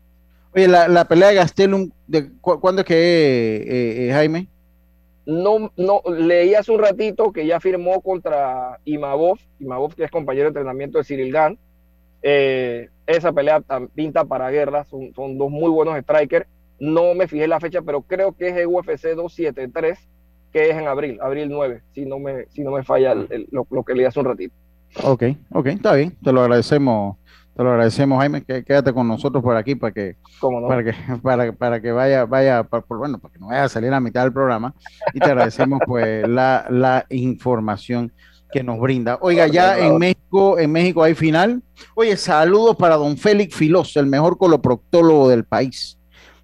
Oye, 0.53 0.67
la, 0.67 1.05
pelea 1.07 1.29
de 1.29 1.37
Gastelum, 1.37 1.91
de, 2.09 2.29
¿cuándo 2.41 2.81
es 2.81 2.87
que, 2.87 4.09
eh, 4.09 4.13
Jaime? 4.13 4.49
No, 5.27 5.71
no, 5.77 6.03
leí 6.09 6.55
hace 6.55 6.73
un 6.73 6.81
ratito 6.81 7.31
que 7.31 7.47
ya 7.47 7.61
firmó 7.61 8.01
contra 8.01 8.81
Imabov, 8.85 9.39
Imabov 9.61 9.95
que 9.95 10.03
es 10.03 10.11
compañero 10.11 10.47
de 10.47 10.49
entrenamiento 10.49 10.99
de 10.99 11.05
Cyril 11.05 11.33
Gann, 11.33 11.57
eh, 12.23 12.89
esa 13.07 13.33
pelea 13.33 13.63
pinta 13.95 14.25
para 14.25 14.51
guerra, 14.51 14.85
son, 14.85 15.13
son, 15.15 15.39
dos 15.39 15.51
muy 15.51 15.71
buenos 15.71 15.99
strikers. 16.01 16.47
No 16.79 17.15
me 17.15 17.29
fijé 17.29 17.47
la 17.47 17.61
fecha, 17.61 17.83
pero 17.83 18.03
creo 18.03 18.33
que 18.33 18.49
es 18.49 18.57
el 18.57 18.67
UFC 18.67 19.15
273, 19.15 19.99
que 20.53 20.71
es 20.71 20.77
en 20.77 20.89
abril, 20.89 21.19
abril 21.21 21.49
9, 21.51 21.83
si 21.93 22.07
no 22.07 22.19
me, 22.19 22.47
si 22.47 22.63
no 22.63 22.71
me 22.71 22.83
falla 22.83 23.15
lo, 23.15 23.85
que 23.85 23.95
leí 23.95 24.05
hace 24.05 24.21
un 24.21 24.27
ratito. 24.27 24.55
Ok, 25.05 25.25
ok, 25.53 25.67
está 25.67 25.95
bien, 25.95 26.17
te 26.23 26.33
lo 26.33 26.41
agradecemos, 26.41 27.17
te 27.55 27.63
lo 27.63 27.71
agradecemos, 27.71 28.19
Jaime, 28.19 28.43
que 28.43 28.65
quédate 28.65 28.93
con 28.93 29.07
nosotros 29.07 29.43
por 29.43 29.57
aquí 29.57 29.75
para 29.75 29.93
que, 29.93 30.17
para 30.41 30.83
que, 30.83 30.95
para, 31.23 31.53
para, 31.53 31.81
que 31.81 31.93
vaya, 31.93 32.25
vaya, 32.25 32.67
bueno, 32.89 33.19
para 33.19 33.33
que 33.33 33.39
no 33.39 33.49
vaya 33.49 33.65
a 33.65 33.69
salir 33.69 33.93
a 33.93 34.01
mitad 34.01 34.23
del 34.23 34.33
programa, 34.33 34.75
y 35.13 35.21
te 35.21 35.27
agradecemos 35.27 35.81
pues 35.87 36.27
la, 36.27 36.67
la 36.71 37.07
información 37.11 38.13
que 38.53 38.63
nos 38.63 38.79
brinda. 38.81 39.19
Oiga, 39.21 39.47
ya 39.47 39.79
en 39.79 39.99
México, 39.99 40.59
en 40.59 40.73
México 40.73 41.03
hay 41.03 41.15
final. 41.15 41.63
Oye, 41.95 42.17
saludos 42.17 42.77
para 42.77 42.97
don 42.97 43.17
Félix 43.17 43.55
Filós, 43.55 43.97
el 43.97 44.07
mejor 44.07 44.39
coloproctólogo 44.39 45.29
del 45.29 45.45
país. 45.45 45.99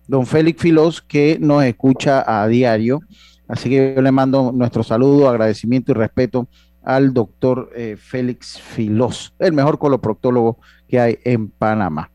Don 0.07 0.27
Félix 0.27 0.63
Filós, 0.63 1.03
que 1.03 1.39
nos 1.41 1.65
escucha 1.65 2.25
a 2.27 2.47
diario. 2.47 3.01
Así 3.49 3.69
que 3.69 3.95
yo 3.95 4.03
le 4.03 4.13
mando 4.13 4.53
nuestro 4.53 4.83
saludo, 4.83 5.29
agradecimiento 5.29 5.93
y 5.93 5.95
respeto 5.95 6.49
al 6.83 7.13
doctor 7.13 7.71
eh, 7.75 7.97
Félix 7.99 8.61
Filós, 8.61 9.35
el 9.39 9.53
mejor 9.53 9.79
coloproctólogo 9.79 10.59
que 10.89 11.01
hay 11.01 11.19
en 11.25 11.51
Panamá. 11.51 12.11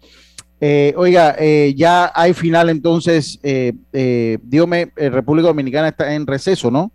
Eh, 0.64 0.94
oiga, 0.96 1.36
eh, 1.40 1.74
ya 1.76 2.12
hay 2.14 2.34
final 2.34 2.70
entonces, 2.70 3.40
eh, 3.42 4.38
dígame, 4.44 4.92
República 4.96 5.48
Dominicana 5.48 5.88
está 5.88 6.14
en 6.14 6.28
receso, 6.28 6.70
¿no? 6.70 6.92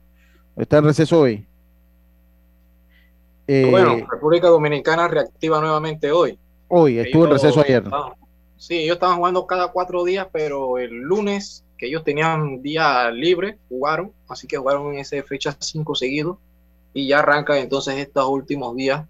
Está 0.57 0.79
en 0.79 0.85
receso 0.85 1.21
hoy. 1.21 1.47
Eh, 3.47 3.69
bueno, 3.71 4.07
República 4.11 4.49
Dominicana 4.49 5.09
reactiva 5.09 5.61
nuevamente 5.61 6.11
hoy. 6.11 6.39
Hoy, 6.69 6.99
estuvo 6.99 7.27
en 7.27 7.31
receso 7.33 7.61
ayer. 7.61 7.85
sí, 8.57 8.79
ellos 8.79 8.95
estaban 8.95 9.19
jugando 9.19 9.47
cada 9.47 9.69
cuatro 9.69 10.05
días, 10.05 10.27
pero 10.33 10.79
el 10.79 10.91
lunes, 10.91 11.65
que 11.79 11.87
ellos 11.87 12.03
tenían 12.03 12.63
día 12.63 13.11
libre, 13.11 13.59
jugaron, 13.69 14.13
así 14.29 14.47
que 14.47 14.57
jugaron 14.57 14.95
en 14.95 15.01
esa 15.01 15.23
fecha 15.23 15.57
cinco 15.61 15.95
seguidos 15.95 16.39
y 16.93 17.09
ya 17.09 17.21
arranca 17.21 17.59
entonces 17.59 17.97
estos 17.99 18.27
últimos 18.29 18.75
días 18.75 19.05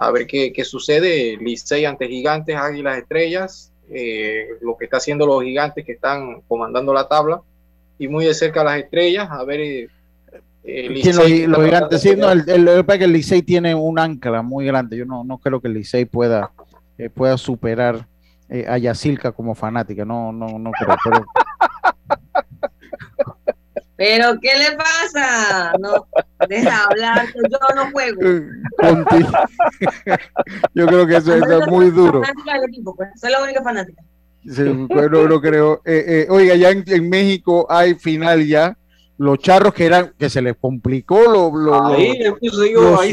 a 0.00 0.10
ver 0.10 0.26
qué, 0.26 0.50
qué 0.50 0.64
sucede. 0.64 1.36
Licey 1.36 1.84
ante 1.84 2.08
Gigantes, 2.08 2.56
Águilas 2.56 2.96
Estrellas, 2.96 3.70
eh, 3.90 4.48
lo 4.62 4.74
que 4.76 4.86
está 4.86 4.96
haciendo 4.96 5.26
los 5.26 5.42
Gigantes 5.42 5.84
que 5.84 5.92
están 5.92 6.40
comandando 6.48 6.94
la 6.94 7.06
tabla 7.06 7.42
y 7.98 8.08
muy 8.08 8.24
de 8.24 8.32
cerca 8.32 8.64
las 8.64 8.78
Estrellas, 8.78 9.28
a 9.30 9.44
ver 9.44 9.90
eh, 10.64 11.02
eh, 11.04 11.46
lo, 11.46 11.62
gigantes, 11.62 12.18
no, 12.18 12.30
el, 12.30 12.48
el, 12.48 12.86
que 12.86 13.04
el 13.04 13.12
Licey 13.12 13.42
tiene 13.42 13.74
un 13.74 13.98
ancla 13.98 14.42
muy 14.42 14.66
grande. 14.66 14.96
Yo 14.96 15.04
no, 15.04 15.24
no 15.24 15.38
creo 15.38 15.60
que 15.60 15.68
el 15.68 15.74
Licey 15.74 16.04
pueda, 16.04 16.52
eh, 16.98 17.08
pueda 17.10 17.36
superar 17.38 18.06
eh, 18.48 18.66
a 18.68 18.78
Yacilca 18.78 19.32
como 19.32 19.54
fanática. 19.54 20.04
No, 20.04 20.32
no, 20.32 20.58
no 20.58 20.70
creo. 20.72 20.96
Pero... 21.04 21.24
¿Pero 24.00 24.40
qué 24.40 24.48
le 24.56 24.76
pasa? 24.78 25.72
No, 25.78 26.06
deja 26.48 26.84
hablar, 26.84 27.26
yo 27.34 27.58
no 27.76 27.90
juego. 27.90 28.18
yo 30.74 30.86
creo 30.86 31.06
que 31.06 31.16
eso, 31.16 31.34
es 31.34 31.66
muy 31.68 31.90
duro. 31.90 32.22
Pues, 32.96 33.10
soy 33.20 33.30
la 33.30 33.42
única 33.42 33.62
fanática. 33.62 34.02
no, 34.42 35.28
no 35.28 35.40
creo. 35.42 35.82
Eh, 35.84 36.04
eh, 36.06 36.26
oiga, 36.30 36.54
ya 36.54 36.70
en, 36.70 37.10
México 37.10 37.66
hay 37.68 37.94
final 37.94 38.46
ya. 38.46 38.74
Los 39.20 39.38
charros 39.40 39.74
que 39.74 39.84
eran, 39.84 40.14
que 40.18 40.30
se 40.30 40.40
les 40.40 40.56
complicó 40.56 41.20
lo, 41.24 41.54
lo 41.54 41.84
ahí, 41.84 42.18
yo, 42.40 42.98
ahí 42.98 43.12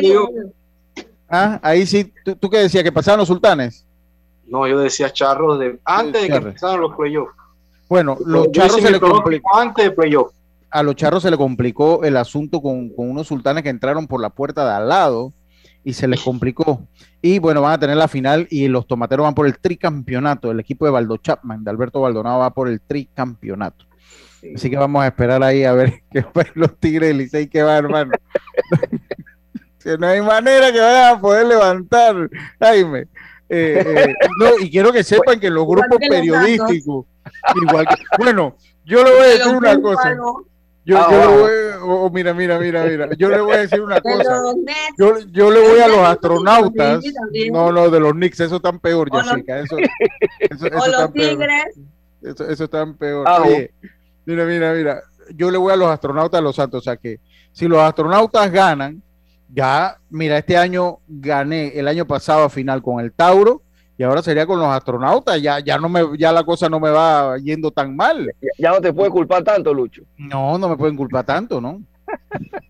yo. 0.00 0.28
Ah, 1.28 1.58
ahí 1.60 1.84
sí, 1.86 2.12
¿tú, 2.24 2.36
tú 2.36 2.48
qué 2.48 2.58
decías? 2.58 2.84
¿Que 2.84 2.92
pasaban 2.92 3.18
los 3.18 3.26
sultanes? 3.26 3.84
No, 4.46 4.64
yo 4.68 4.78
decía 4.78 5.12
charros 5.12 5.58
de 5.58 5.80
antes 5.84 6.22
de 6.22 6.28
que 6.28 6.36
empezaran 6.36 6.80
los 6.80 6.94
playoffs. 6.94 7.34
Bueno, 7.88 8.16
los 8.24 8.52
charros 8.52 8.80
se 8.80 8.88
le 8.92 9.00
complicó 9.00 9.56
antes 9.56 9.86
de 9.86 9.90
playoff. 9.90 10.32
A 10.70 10.84
los 10.84 10.94
charros 10.94 11.24
se 11.24 11.32
le 11.32 11.36
complicó 11.36 12.04
el 12.04 12.16
asunto 12.16 12.62
con, 12.62 12.90
con, 12.90 13.10
unos 13.10 13.26
sultanes 13.26 13.64
que 13.64 13.70
entraron 13.70 14.06
por 14.06 14.20
la 14.20 14.30
puerta 14.30 14.64
de 14.64 14.70
al 14.70 14.88
lado 14.88 15.32
y 15.82 15.94
se 15.94 16.06
les 16.06 16.20
complicó. 16.20 16.86
Y 17.20 17.40
bueno, 17.40 17.60
van 17.60 17.72
a 17.72 17.78
tener 17.80 17.96
la 17.96 18.06
final 18.06 18.46
y 18.50 18.68
los 18.68 18.86
tomateros 18.86 19.24
van 19.24 19.34
por 19.34 19.48
el 19.48 19.58
tricampeonato. 19.58 20.52
El 20.52 20.60
equipo 20.60 20.84
de 20.84 20.92
Baldo 20.92 21.16
Chapman, 21.16 21.64
de 21.64 21.70
Alberto 21.70 22.00
Baldonado, 22.00 22.38
va 22.38 22.50
por 22.50 22.68
el 22.68 22.80
tricampeonato. 22.80 23.86
Así 24.54 24.70
que 24.70 24.76
vamos 24.76 25.02
a 25.02 25.06
esperar 25.06 25.42
ahí 25.42 25.64
a 25.64 25.72
ver 25.72 26.02
qué 26.10 26.24
los 26.54 26.76
Tigres 26.78 27.08
del 27.08 27.18
Licey 27.18 27.46
que 27.48 27.62
va, 27.62 27.78
hermano. 27.78 28.12
que 29.82 29.98
no 29.98 30.06
hay 30.06 30.20
manera 30.20 30.72
que 30.72 30.80
vayan 30.80 31.16
a 31.16 31.20
poder 31.20 31.46
levantar, 31.46 32.28
Jaime. 32.60 33.06
Eh, 33.48 33.84
eh, 33.86 34.14
no, 34.38 34.58
y 34.58 34.70
quiero 34.70 34.92
que 34.92 35.04
sepan 35.04 35.38
que 35.38 35.50
los 35.50 35.66
grupos 35.66 35.98
periodísticos, 35.98 37.06
igual 37.62 37.86
que, 37.86 37.96
bueno, 38.18 38.56
yo 38.84 39.04
le 39.04 39.10
voy 39.10 39.20
a 39.20 39.26
decir 39.26 39.54
una 39.54 39.80
cosa. 39.80 40.16
Yo, 40.86 40.98
ah, 40.98 41.08
le 41.10 41.26
voy, 41.26 41.52
oh, 41.82 42.10
mira, 42.10 42.34
mira, 42.34 42.58
mira, 42.58 42.84
mira, 42.84 43.08
yo 43.16 43.30
le 43.30 43.40
voy 43.40 43.54
a 43.54 43.58
decir 43.60 43.80
una 43.80 44.02
cosa. 44.02 44.54
Yo, 44.98 45.18
yo 45.30 45.50
le 45.50 45.60
voy 45.66 45.80
a 45.80 45.88
los 45.88 45.98
astronautas, 46.00 47.02
no, 47.50 47.72
no, 47.72 47.88
de 47.88 48.00
los 48.00 48.12
Knicks, 48.12 48.40
eso 48.40 48.60
tan 48.60 48.78
peor, 48.78 49.08
Jessica, 49.10 49.60
eso, 49.60 49.76
eso, 49.78 50.66
eso, 50.66 50.90
tan 50.90 51.12
peor. 51.12 51.48
Eso, 52.22 52.48
eso 52.48 52.68
tan 52.68 52.94
peor. 52.96 53.24
Ah, 53.26 53.44
mira, 54.26 54.44
mira, 54.44 54.72
mira, 54.72 55.02
yo 55.34 55.50
le 55.50 55.58
voy 55.58 55.72
a 55.72 55.76
los 55.76 55.88
astronautas 55.88 56.38
de 56.38 56.42
los 56.42 56.56
Santos, 56.56 56.78
o 56.78 56.82
sea 56.82 56.96
que 56.96 57.20
si 57.52 57.68
los 57.68 57.78
astronautas 57.78 58.50
ganan, 58.50 59.02
ya, 59.48 59.98
mira, 60.10 60.38
este 60.38 60.56
año 60.56 60.98
gané 61.06 61.68
el 61.78 61.86
año 61.86 62.06
pasado 62.06 62.44
a 62.44 62.50
final 62.50 62.82
con 62.82 63.00
el 63.00 63.12
Tauro 63.12 63.62
y 63.96 64.02
ahora 64.02 64.22
sería 64.22 64.46
con 64.46 64.58
los 64.58 64.68
astronautas. 64.68 65.40
Ya, 65.40 65.60
ya 65.60 65.78
no 65.78 65.88
me, 65.88 66.02
ya 66.18 66.32
la 66.32 66.42
cosa 66.42 66.68
no 66.68 66.80
me 66.80 66.90
va 66.90 67.38
yendo 67.38 67.70
tan 67.70 67.94
mal. 67.94 68.32
Ya, 68.58 68.70
no 68.70 68.80
te 68.80 68.92
puede 68.92 69.10
culpar 69.10 69.44
tanto, 69.44 69.72
Lucho. 69.72 70.02
No, 70.16 70.58
no 70.58 70.68
me 70.68 70.76
pueden 70.76 70.96
culpar 70.96 71.24
tanto, 71.24 71.60
¿no? 71.60 71.80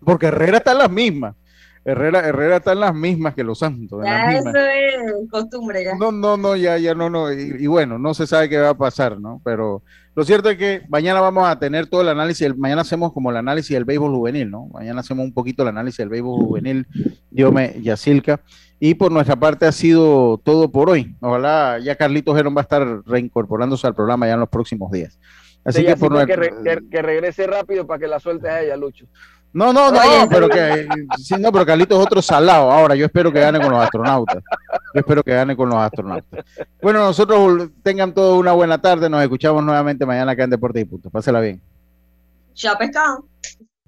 Porque 0.05 0.27
Herrera 0.27 0.57
está 0.57 0.73
en 0.73 0.77
las 0.77 0.91
mismas. 0.91 1.35
Herrera, 1.83 2.19
Herrera 2.27 2.57
está 2.57 2.71
en 2.71 2.79
las 2.79 2.95
mismas 2.95 3.35
que 3.35 3.43
los 3.43 3.59
Santos. 3.59 4.03
Ya 4.03 4.33
eso 4.33 4.49
es 4.49 5.29
costumbre 5.29 5.83
ya. 5.83 5.95
No, 5.95 6.11
no, 6.11 6.35
no, 6.35 6.55
ya, 6.55 6.77
ya 6.77 6.95
no, 6.95 7.09
no. 7.09 7.31
Y, 7.31 7.67
bueno, 7.67 7.99
no 7.99 8.13
se 8.13 8.25
sabe 8.25 8.49
qué 8.49 8.57
va 8.59 8.69
a 8.69 8.77
pasar, 8.77 9.19
¿no? 9.19 9.41
Pero 9.43 9.83
lo 10.15 10.23
cierto 10.23 10.49
es 10.49 10.57
que 10.57 10.81
mañana 10.87 11.19
vamos 11.19 11.47
a 11.47 11.59
tener 11.59 11.87
todo 11.87 12.01
el 12.01 12.09
análisis. 12.09 12.55
mañana 12.55 12.81
hacemos 12.81 13.11
como 13.11 13.31
el 13.31 13.37
análisis 13.37 13.75
del 13.75 13.83
béisbol 13.83 14.11
juvenil, 14.11 14.49
¿no? 14.49 14.67
Mañana 14.67 15.01
hacemos 15.01 15.25
un 15.25 15.33
poquito 15.33 15.63
el 15.63 15.69
análisis 15.69 15.97
del 15.97 16.09
béisbol 16.09 16.45
juvenil, 16.45 16.87
Diome 17.29 17.75
Yacilca. 17.81 18.39
Y 18.79 18.93
por 18.95 19.11
nuestra 19.11 19.35
parte 19.35 19.65
ha 19.65 19.71
sido 19.71 20.37
todo 20.37 20.71
por 20.71 20.89
hoy. 20.89 21.15
Ojalá 21.19 21.79
ya 21.79 21.95
Carlitos 21.95 22.35
Gerón 22.35 22.55
va 22.55 22.61
a 22.61 22.63
estar 22.63 23.01
reincorporándose 23.05 23.87
al 23.87 23.95
programa 23.95 24.27
ya 24.27 24.33
en 24.33 24.39
los 24.39 24.49
próximos 24.49 24.91
días. 24.91 25.19
Así 25.65 25.83
que, 25.83 25.97
por 25.97 26.25
que, 26.27 27.01
regrese 27.01 27.47
rápido 27.47 27.87
para 27.87 27.99
que 27.99 28.07
la 28.07 28.19
sueltes 28.19 28.49
a 28.49 28.61
ella, 28.61 28.77
Lucho. 28.77 29.07
No, 29.55 29.71
no, 29.71 29.89
no, 29.89 29.99
pero 30.29 30.49
que 30.49 30.85
sí, 31.17 31.33
no, 31.39 31.49
pero 31.49 31.65
Carlitos 31.65 31.97
es 31.97 32.05
otro 32.05 32.21
salado. 32.21 32.69
Ahora, 32.69 32.93
yo 32.93 33.05
espero 33.05 33.31
que 33.31 33.39
gane 33.39 33.57
con 33.57 33.71
los 33.71 33.81
astronautas. 33.81 34.43
Yo 34.93 34.99
espero 34.99 35.23
que 35.23 35.31
gane 35.31 35.55
con 35.55 35.69
los 35.69 35.77
astronautas. 35.77 36.43
Bueno, 36.81 36.99
nosotros 36.99 37.69
tengan 37.81 38.13
todos 38.13 38.37
una 38.37 38.51
buena 38.51 38.81
tarde. 38.81 39.09
Nos 39.09 39.23
escuchamos 39.23 39.63
nuevamente 39.63 40.05
mañana 40.05 40.33
acá 40.33 40.43
en 40.43 40.49
Deportes 40.49 40.81
y 40.81 40.85
Puntos. 40.85 41.09
Pásela 41.09 41.39
bien. 41.39 41.61
Chao, 42.53 42.77
pescado. 42.77 43.29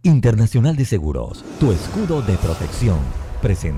Internacional 0.04 0.78
de 0.78 0.86
Seguros, 0.86 1.44
tu 1.60 1.74
escudo 1.74 2.22
de 2.22 2.38
protección. 2.38 3.00
Presente. 3.42 3.76